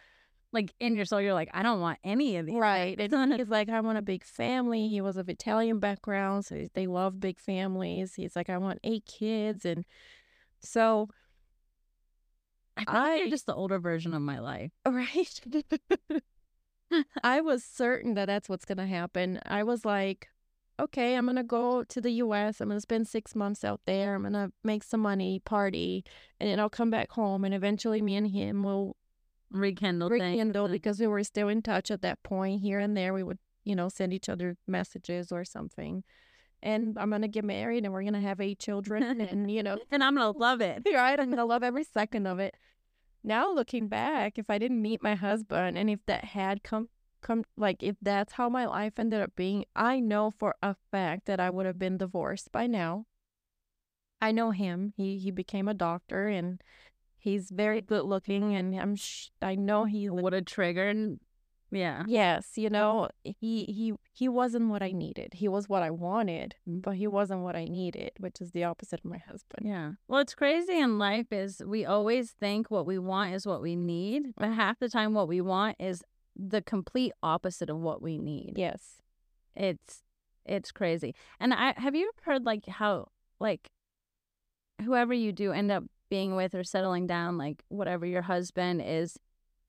Like 0.53 0.73
in 0.79 0.95
your 0.95 1.05
soul, 1.05 1.21
you're 1.21 1.33
like, 1.33 1.49
I 1.53 1.61
don't 1.63 1.81
want 1.81 1.99
any 2.03 2.37
of 2.37 2.45
these. 2.45 2.55
Right. 2.55 2.99
And 2.99 3.33
he's 3.33 3.49
like, 3.49 3.69
I 3.69 3.81
want 3.81 3.97
a 3.97 4.01
big 4.01 4.23
family. 4.23 4.87
He 4.87 5.01
was 5.01 5.17
of 5.17 5.29
Italian 5.29 5.79
background, 5.79 6.45
so 6.45 6.67
they 6.73 6.87
love 6.87 7.19
big 7.19 7.39
families. 7.39 8.15
He's 8.15 8.35
like, 8.35 8.49
I 8.49 8.57
want 8.57 8.79
eight 8.83 9.05
kids. 9.05 9.65
And 9.65 9.85
so, 10.61 11.09
I 12.87 13.15
you're 13.17 13.29
just 13.29 13.45
the 13.45 13.55
older 13.55 13.79
version 13.79 14.13
of 14.13 14.21
my 14.21 14.39
life. 14.39 14.71
right. 14.87 15.41
I 17.23 17.41
was 17.41 17.63
certain 17.63 18.13
that 18.13 18.25
that's 18.25 18.47
what's 18.47 18.65
going 18.65 18.77
to 18.77 18.87
happen. 18.87 19.39
I 19.45 19.63
was 19.63 19.83
like, 19.83 20.29
okay, 20.79 21.15
I'm 21.15 21.25
going 21.25 21.35
to 21.35 21.43
go 21.43 21.83
to 21.83 22.01
the 22.01 22.11
US. 22.11 22.61
I'm 22.61 22.69
going 22.69 22.77
to 22.77 22.81
spend 22.81 23.07
six 23.07 23.35
months 23.35 23.63
out 23.63 23.81
there. 23.85 24.15
I'm 24.15 24.21
going 24.21 24.33
to 24.33 24.51
make 24.63 24.83
some 24.83 25.01
money, 25.01 25.39
party, 25.39 26.05
and 26.39 26.49
then 26.49 26.59
I'll 26.59 26.69
come 26.69 26.89
back 26.89 27.11
home. 27.11 27.43
And 27.43 27.53
eventually, 27.53 28.01
me 28.01 28.15
and 28.15 28.27
him 28.27 28.63
will 28.63 28.95
Rekindle 29.49 30.09
rekindle 30.09 30.67
because 30.67 30.99
we 30.99 31.07
were 31.07 31.23
still 31.23 31.47
in 31.47 31.61
touch 31.61 31.89
at 31.89 32.01
that 32.01 32.21
point. 32.23 32.61
Here 32.61 32.79
and 32.79 32.97
there, 32.97 33.13
we 33.13 33.23
would, 33.23 33.39
you 33.63 33.75
know, 33.75 33.89
send 33.89 34.13
each 34.13 34.27
other 34.27 34.57
messages 34.67 35.31
or 35.31 35.45
something. 35.45 36.03
And 36.63 36.97
I'm 36.97 37.09
gonna 37.09 37.27
get 37.27 37.45
married, 37.45 37.83
and 37.83 37.93
we're 37.93 38.03
gonna 38.03 38.21
have 38.21 38.41
eight 38.41 38.59
children, 38.59 39.21
and 39.21 39.49
you 39.51 39.63
know, 39.63 39.77
And 39.91 40.03
I'm 40.03 40.15
gonna 40.15 40.31
love 40.31 40.61
it. 40.61 40.87
right? 40.93 41.19
I'm 41.19 41.29
gonna 41.29 41.45
love 41.45 41.63
every 41.63 41.83
second 41.83 42.25
of 42.27 42.39
it. 42.39 42.55
Now 43.23 43.53
looking 43.53 43.87
back, 43.87 44.37
if 44.37 44.49
I 44.49 44.57
didn't 44.57 44.81
meet 44.81 45.03
my 45.03 45.15
husband, 45.15 45.77
and 45.77 45.89
if 45.89 45.99
that 46.05 46.25
had 46.25 46.63
come, 46.63 46.89
come 47.21 47.43
like 47.55 47.83
if 47.83 47.95
that's 48.01 48.33
how 48.33 48.49
my 48.49 48.65
life 48.65 48.93
ended 48.97 49.21
up 49.21 49.35
being, 49.35 49.65
I 49.75 49.99
know 49.99 50.31
for 50.31 50.55
a 50.63 50.75
fact 50.91 51.25
that 51.25 51.39
I 51.39 51.49
would 51.49 51.65
have 51.65 51.79
been 51.79 51.97
divorced 51.97 52.51
by 52.51 52.67
now. 52.67 53.05
I 54.21 54.31
know 54.31 54.51
him. 54.51 54.93
He 54.97 55.19
he 55.19 55.31
became 55.31 55.67
a 55.67 55.73
doctor, 55.73 56.27
and 56.27 56.61
he's 57.17 57.51
very 57.51 57.81
good 57.81 58.03
looking, 58.03 58.55
and 58.55 58.75
I'm 58.75 58.95
sh- 58.95 59.29
I 59.41 59.55
know 59.55 59.85
he 59.85 60.09
Would 60.09 60.33
have 60.33 60.45
triggered. 60.45 61.19
Yeah. 61.71 62.03
Yes, 62.07 62.57
you 62.57 62.69
know, 62.69 63.09
he 63.23 63.65
he 63.65 63.93
he 64.13 64.29
wasn't 64.29 64.69
what 64.69 64.81
I 64.81 64.91
needed. 64.91 65.33
He 65.35 65.47
was 65.47 65.67
what 65.67 65.83
I 65.83 65.91
wanted, 65.91 66.55
Mm. 66.67 66.81
but 66.81 66.95
he 66.95 67.07
wasn't 67.07 67.41
what 67.41 67.55
I 67.55 67.65
needed, 67.65 68.11
which 68.19 68.39
is 68.39 68.51
the 68.51 68.63
opposite 68.63 68.99
of 69.01 69.05
my 69.05 69.17
husband. 69.17 69.67
Yeah. 69.67 69.91
Well, 70.07 70.21
it's 70.21 70.33
crazy 70.35 70.79
in 70.79 70.97
life 70.97 71.27
is 71.31 71.61
we 71.65 71.85
always 71.85 72.31
think 72.31 72.71
what 72.71 72.85
we 72.85 72.97
want 72.97 73.33
is 73.33 73.45
what 73.45 73.61
we 73.61 73.75
need, 73.75 74.33
but 74.37 74.53
half 74.53 74.79
the 74.79 74.89
time 74.89 75.13
what 75.13 75.27
we 75.27 75.41
want 75.41 75.75
is 75.79 76.03
the 76.35 76.61
complete 76.61 77.11
opposite 77.21 77.69
of 77.69 77.77
what 77.79 78.01
we 78.01 78.17
need. 78.17 78.53
Yes. 78.57 79.01
It's 79.55 80.03
it's 80.45 80.71
crazy. 80.71 81.13
And 81.39 81.53
I 81.53 81.73
have 81.77 81.95
you 81.95 82.11
heard 82.23 82.45
like 82.45 82.65
how 82.67 83.07
like 83.39 83.67
whoever 84.83 85.13
you 85.13 85.31
do 85.31 85.51
end 85.51 85.71
up 85.71 85.83
being 86.09 86.35
with 86.35 86.55
or 86.55 86.63
settling 86.63 87.07
down, 87.07 87.37
like 87.37 87.63
whatever 87.67 88.05
your 88.05 88.21
husband 88.21 88.81
is 88.85 89.17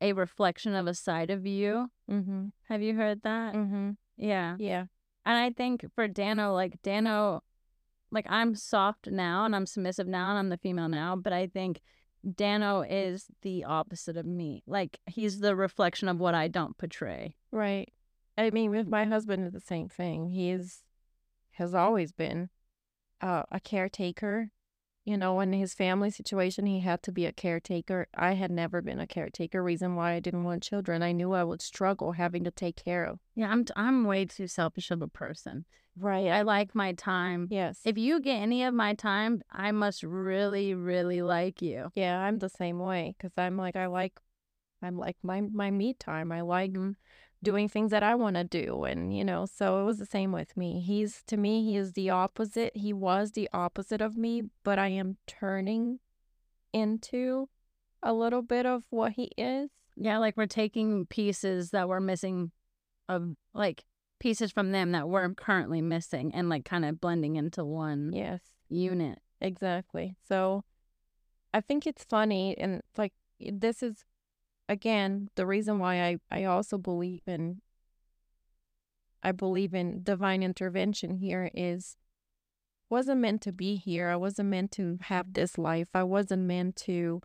a 0.01 0.13
reflection 0.13 0.75
of 0.75 0.87
a 0.87 0.95
side 0.95 1.31
of 1.31 1.47
you. 1.47 1.91
Mhm. 2.09 2.53
Have 2.69 2.83
you 2.83 2.95
heard 2.95 3.23
that? 3.23 3.55
Mhm. 3.55 3.97
Yeah. 4.17 4.57
Yeah. 4.59 4.87
And 5.25 5.37
I 5.37 5.51
think 5.51 5.85
for 5.95 6.09
Dano, 6.09 6.55
like 6.55 6.81
Dano, 6.83 7.43
like 8.11 8.27
I'm 8.29 8.55
soft 8.55 9.09
now 9.11 9.45
and 9.45 9.55
I'm 9.55 9.67
submissive 9.67 10.07
now 10.07 10.31
and 10.31 10.39
I'm 10.39 10.49
the 10.49 10.57
female 10.57 10.89
now, 10.89 11.17
but 11.17 11.33
I 11.33 11.47
think 11.47 11.81
Dano 12.35 12.83
is 12.83 13.27
the 13.43 13.65
opposite 13.65 14.17
of 14.17 14.27
me. 14.27 14.63
Like 14.67 14.99
he's 15.07 15.41
the 15.41 15.55
reflection 15.55 16.09
of 16.09 16.19
what 16.19 16.35
I 16.35 16.49
don't 16.49 16.77
portray. 16.79 17.37
Right. 17.53 17.93
I 18.37 18.51
mean, 18.51 18.71
with 18.71 18.87
my 18.87 19.05
husband, 19.05 19.45
it's 19.45 19.55
the 19.55 19.61
same 19.61 19.89
thing. 19.89 20.31
He 20.31 20.51
is 20.51 20.85
has 21.53 21.75
always 21.75 22.13
been 22.13 22.51
uh, 23.21 23.43
a 23.51 23.59
caretaker. 23.59 24.53
You 25.09 25.17
know, 25.17 25.41
in 25.41 25.55
his 25.55 25.73
family 25.73 26.11
situation, 26.11 26.67
he 26.67 26.81
had 26.81 27.03
to 27.05 27.13
be 27.13 27.25
a 27.25 27.33
caretaker. 27.33 28.09
I 28.15 28.35
had 28.35 28.51
never 28.51 28.83
been 28.83 29.01
a 29.01 29.07
caretaker. 29.07 29.63
Reason 29.63 29.97
why 29.97 30.13
I 30.13 30.21
didn't 30.21 30.45
want 30.45 30.63
children. 30.63 31.03
I 31.03 31.13
knew 31.13 31.33
I 31.33 31.45
would 31.45 31.63
struggle 31.63 32.13
having 32.13 32.45
to 32.45 32.51
take 32.51 32.77
care 32.77 33.05
of. 33.05 33.19
Yeah, 33.35 33.49
I'm 33.49 33.65
I'm 33.75 34.05
way 34.05 34.27
too 34.27 34.47
selfish 34.47 34.91
of 34.91 35.01
a 35.01 35.09
person. 35.09 35.65
Right. 35.97 36.27
I 36.29 36.43
like 36.43 36.75
my 36.75 36.93
time. 36.93 37.49
yes. 37.51 37.81
If 37.87 37.97
you 37.97 38.21
get 38.21 38.43
any 38.43 38.65
of 38.65 38.75
my 38.75 38.93
time, 38.93 39.41
I 39.51 39.73
must 39.73 40.03
really, 40.03 40.75
really 40.75 41.23
like 41.23 41.63
you. 41.63 41.91
Yeah, 41.95 42.19
I'm 42.21 42.39
the 42.39 42.51
same 42.51 42.79
way 42.79 43.15
because 43.17 43.33
I'm 43.39 43.57
like 43.57 43.77
I 43.77 43.87
like, 43.87 44.21
I'm 44.83 44.99
like 44.99 45.17
my 45.23 45.41
my 45.41 45.71
me 45.71 45.95
time. 45.95 46.33
I 46.33 46.43
like 46.43 46.73
Mhm. 46.73 46.97
Doing 47.43 47.69
things 47.69 47.91
that 47.91 48.03
I 48.03 48.15
want 48.15 48.37
to 48.37 48.45
do, 48.45 48.85
and 48.85 49.17
you 49.17 49.25
know, 49.25 49.47
so 49.47 49.81
it 49.81 49.85
was 49.85 49.99
the 49.99 50.07
same 50.07 50.33
with 50.33 50.57
me. 50.57 50.81
He's 50.81 51.23
to 51.29 51.37
me, 51.37 51.65
he 51.65 51.77
is 51.77 51.93
the 51.93 52.11
opposite. 52.11 52.77
He 52.77 52.93
was 52.93 53.33
the 53.33 53.49
opposite 53.53 54.01
of 54.01 54.17
me, 54.17 54.43
but 54.65 54.79
I 54.79 54.89
am 54.89 55.17
turning 55.27 56.01
into 56.73 57.49
a 58.03 58.13
little 58.13 58.43
bit 58.43 58.67
of 58.67 58.85
what 58.91 59.13
he 59.13 59.31
is. 59.37 59.71
Yeah, 59.97 60.19
like 60.19 60.37
we're 60.37 60.47
taking 60.47 61.07
pieces 61.07 61.71
that 61.71 61.89
we're 61.89 62.01
missing 62.01 62.53
of 63.09 63.35
like 63.55 63.85
pieces 64.21 64.53
from 64.53 64.73
them 64.73 64.93
that 64.93 65.09
we're 65.09 65.33
currently 65.35 65.81
missing 65.81 66.35
and 66.35 66.49
like 66.49 66.65
kind 66.65 66.85
of 66.85 67.01
blending 67.01 67.37
into 67.37 67.65
one 67.65 68.13
Yes, 68.13 68.41
unit. 68.69 69.21
exactly. 69.41 70.17
So 70.29 70.65
I 71.55 71.61
think 71.61 71.87
it's 71.87 72.05
funny, 72.05 72.57
and 72.59 72.83
like 72.97 73.13
this 73.41 73.83
is 73.83 74.05
again 74.69 75.29
the 75.35 75.47
reason 75.47 75.79
why 75.79 76.03
I 76.03 76.19
I 76.31 76.45
also 76.45 76.79
believe 76.79 77.23
in 77.27 77.61
I 79.23 79.33
believe 79.33 79.75
in 79.75 80.03
divine 80.03 80.43
intervention 80.43 81.17
here 81.17 81.51
is 81.55 81.97
wasn't 82.91 83.21
meant 83.21 83.43
to 83.43 83.53
be 83.53 83.77
here. 83.77 84.09
I 84.09 84.17
wasn't 84.17 84.49
meant 84.49 84.73
to 84.73 84.99
have 85.03 85.35
this 85.35 85.59
life. 85.59 85.89
I 85.95 86.05
wasn't 86.05 86.43
meant 86.43 86.77
to 86.77 87.21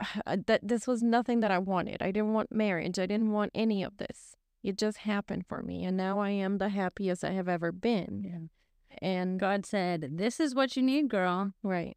that 0.26 0.60
this 0.62 0.86
was 0.86 1.02
nothing 1.02 1.40
that 1.40 1.50
I 1.50 1.58
wanted. 1.58 2.02
I 2.02 2.10
didn't 2.10 2.32
want 2.32 2.52
marriage. 2.52 2.98
I 2.98 3.06
didn't 3.06 3.30
want 3.30 3.52
any 3.54 3.82
of 3.82 3.98
this. 3.98 4.36
It 4.62 4.78
just 4.78 4.98
happened 4.98 5.46
for 5.48 5.62
me 5.62 5.84
and 5.84 5.96
now 5.96 6.20
I 6.20 6.30
am 6.30 6.58
the 6.58 6.70
happiest 6.70 7.24
I 7.24 7.32
have 7.32 7.48
ever 7.48 7.72
been. 7.72 8.22
Yeah. 8.24 8.98
And 9.00 9.40
God 9.40 9.66
said, 9.66 10.18
This 10.18 10.38
is 10.38 10.54
what 10.54 10.76
you 10.76 10.82
need, 10.82 11.08
girl. 11.08 11.52
Right. 11.62 11.96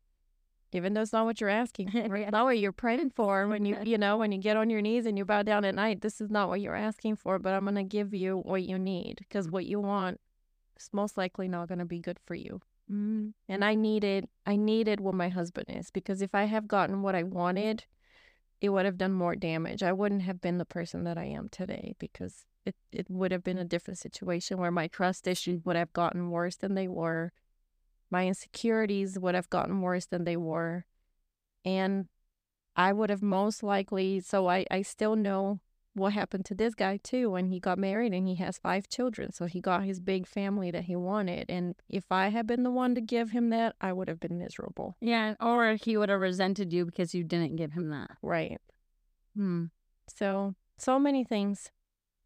Even 0.76 0.94
though 0.94 1.02
it's 1.02 1.14
not 1.14 1.26
what 1.26 1.40
you're 1.40 1.50
asking 1.50 1.90
for. 1.92 2.16
It's 2.16 2.32
not 2.32 2.46
what 2.46 2.60
you're 2.60 2.72
praying 2.72 3.12
for 3.12 3.48
when 3.48 3.66
you 3.66 3.78
you 3.84 3.98
know, 3.98 4.18
when 4.18 4.32
you 4.32 4.40
get 4.40 4.58
on 4.58 4.70
your 4.70 4.82
knees 4.82 5.06
and 5.06 5.18
you 5.18 5.26
bow 5.26 5.44
down 5.44 5.66
at 5.66 5.76
night, 5.76 6.02
this 6.02 6.22
is 6.22 6.30
not 6.30 6.50
what 6.50 6.62
you're 6.62 6.76
asking 6.76 7.16
for, 7.18 7.40
but 7.40 7.54
I'm 7.54 7.66
gonna 7.66 7.84
give 7.84 8.14
you 8.14 8.38
what 8.38 8.64
you 8.64 8.78
need. 8.78 9.18
Because 9.20 9.50
what 9.50 9.66
you 9.66 9.80
want 9.80 10.20
is 10.78 10.90
most 10.92 11.18
likely 11.18 11.48
not 11.48 11.70
gonna 11.70 11.86
be 11.86 12.00
good 12.00 12.20
for 12.26 12.36
you. 12.36 12.62
Mm. 12.92 13.34
And 13.50 13.66
I 13.66 13.76
needed 13.76 14.28
I 14.46 14.56
needed 14.56 15.00
what 15.00 15.16
my 15.16 15.30
husband 15.30 15.66
is 15.70 15.90
because 15.92 16.22
if 16.22 16.36
I 16.36 16.44
have 16.46 16.68
gotten 16.68 17.02
what 17.02 17.16
I 17.16 17.24
wanted, 17.24 17.86
it 18.62 18.70
would 18.70 18.86
have 18.86 18.98
done 18.98 19.14
more 19.14 19.36
damage. 19.36 19.84
I 19.84 19.92
wouldn't 19.92 20.22
have 20.24 20.42
been 20.42 20.58
the 20.58 20.66
person 20.66 21.04
that 21.04 21.18
I 21.18 21.26
am 21.26 21.50
today 21.50 21.96
because 22.00 22.46
it, 22.66 22.76
it 22.92 23.10
would 23.10 23.32
have 23.32 23.44
been 23.44 23.58
a 23.58 23.66
different 23.66 24.00
situation 24.00 24.58
where 24.58 24.72
my 24.72 24.88
trust 24.88 25.28
issues 25.28 25.64
would 25.66 25.76
have 25.76 25.94
gotten 25.94 26.30
worse 26.32 26.56
than 26.56 26.74
they 26.74 26.88
were. 26.88 27.32
My 28.10 28.28
insecurities 28.28 29.20
would 29.20 29.36
have 29.36 29.50
gotten 29.50 29.82
worse 29.82 30.06
than 30.06 30.24
they 30.24 30.38
were. 30.38 30.86
And 31.64 32.08
I 32.76 32.94
would 32.94 33.10
have 33.10 33.24
most 33.24 33.64
likely 33.64 34.20
so 34.20 34.48
I, 34.48 34.66
I 34.70 34.82
still 34.82 35.16
know 35.16 35.60
what 35.96 36.12
happened 36.12 36.46
to 36.46 36.54
this 36.54 36.76
guy 36.76 36.98
too 36.98 37.32
when 37.32 37.46
he 37.46 37.60
got 37.60 37.78
married 37.78 38.14
and 38.14 38.28
he 38.28 38.36
has 38.36 38.58
five 38.58 38.90
children. 38.90 39.32
So 39.32 39.46
he 39.46 39.62
got 39.62 39.84
his 39.84 40.00
big 40.00 40.28
family 40.28 40.70
that 40.72 40.84
he 40.84 40.96
wanted. 40.96 41.50
And 41.50 41.76
if 41.90 42.12
I 42.12 42.28
had 42.28 42.46
been 42.46 42.64
the 42.64 42.72
one 42.72 42.96
to 42.96 43.02
give 43.02 43.32
him 43.32 43.50
that, 43.50 43.76
I 43.80 43.94
would 43.94 44.10
have 44.10 44.20
been 44.20 44.38
miserable. 44.38 44.98
Yeah, 45.00 45.36
or 45.40 45.76
he 45.76 45.96
would 45.96 46.10
have 46.10 46.20
resented 46.20 46.74
you 46.74 46.86
because 46.86 47.16
you 47.16 47.24
didn't 47.24 47.56
give 47.56 47.72
him 47.72 47.90
that. 47.90 48.12
Right. 48.22 48.60
Hmm. 49.36 49.66
So, 50.08 50.56
so 50.78 51.00
many 51.00 51.24
things. 51.24 51.72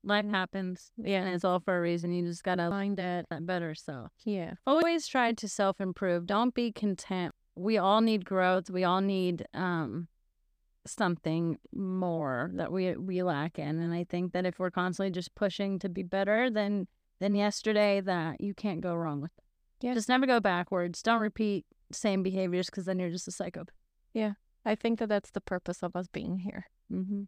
Life 0.03 0.25
happens. 0.29 0.91
Yeah. 0.97 1.23
And 1.23 1.33
it's 1.35 1.43
all 1.43 1.59
for 1.59 1.77
a 1.77 1.81
reason. 1.81 2.11
You 2.13 2.25
just 2.25 2.43
gotta 2.43 2.69
Find 2.69 2.97
that. 2.97 3.25
that 3.29 3.45
better 3.45 3.75
self. 3.75 4.11
Yeah. 4.23 4.53
Always 4.65 5.07
try 5.07 5.33
to 5.33 5.47
self 5.47 5.81
improve. 5.81 6.25
Don't 6.25 6.53
be 6.53 6.71
content. 6.71 7.33
We 7.55 7.77
all 7.77 7.99
need 8.01 8.23
growth. 8.25 8.69
We 8.69 8.83
all 8.83 9.01
need 9.01 9.45
um 9.53 10.07
something 10.85 11.57
more 11.73 12.51
that 12.55 12.71
we 12.71 12.95
we 12.95 13.21
lack 13.23 13.59
in. 13.59 13.79
And 13.79 13.93
I 13.93 14.05
think 14.05 14.31
that 14.33 14.45
if 14.45 14.59
we're 14.59 14.71
constantly 14.71 15.11
just 15.11 15.35
pushing 15.35 15.79
to 15.79 15.89
be 15.89 16.03
better 16.03 16.49
than 16.49 16.87
than 17.19 17.35
yesterday, 17.35 17.99
that 18.01 18.39
you 18.39 18.53
can't 18.53 18.79
go 18.81 18.95
wrong 18.95 19.19
with 19.21 19.31
it. 19.37 19.43
Yeah. 19.85 19.93
Just 19.93 20.09
never 20.09 20.25
go 20.25 20.39
backwards. 20.39 21.01
Don't 21.01 21.21
repeat 21.21 21.65
same 21.91 22.23
behaviors 22.23 22.67
because 22.67 22.85
then 22.85 22.99
you're 22.99 23.09
just 23.09 23.27
a 23.27 23.31
psychopath. 23.31 23.75
Yeah. 24.13 24.33
I 24.65 24.75
think 24.75 24.99
that 24.99 25.09
that's 25.09 25.31
the 25.31 25.41
purpose 25.41 25.83
of 25.83 25.95
us 25.95 26.07
being 26.07 26.39
here. 26.39 26.67
Mm-hmm. 26.91 27.23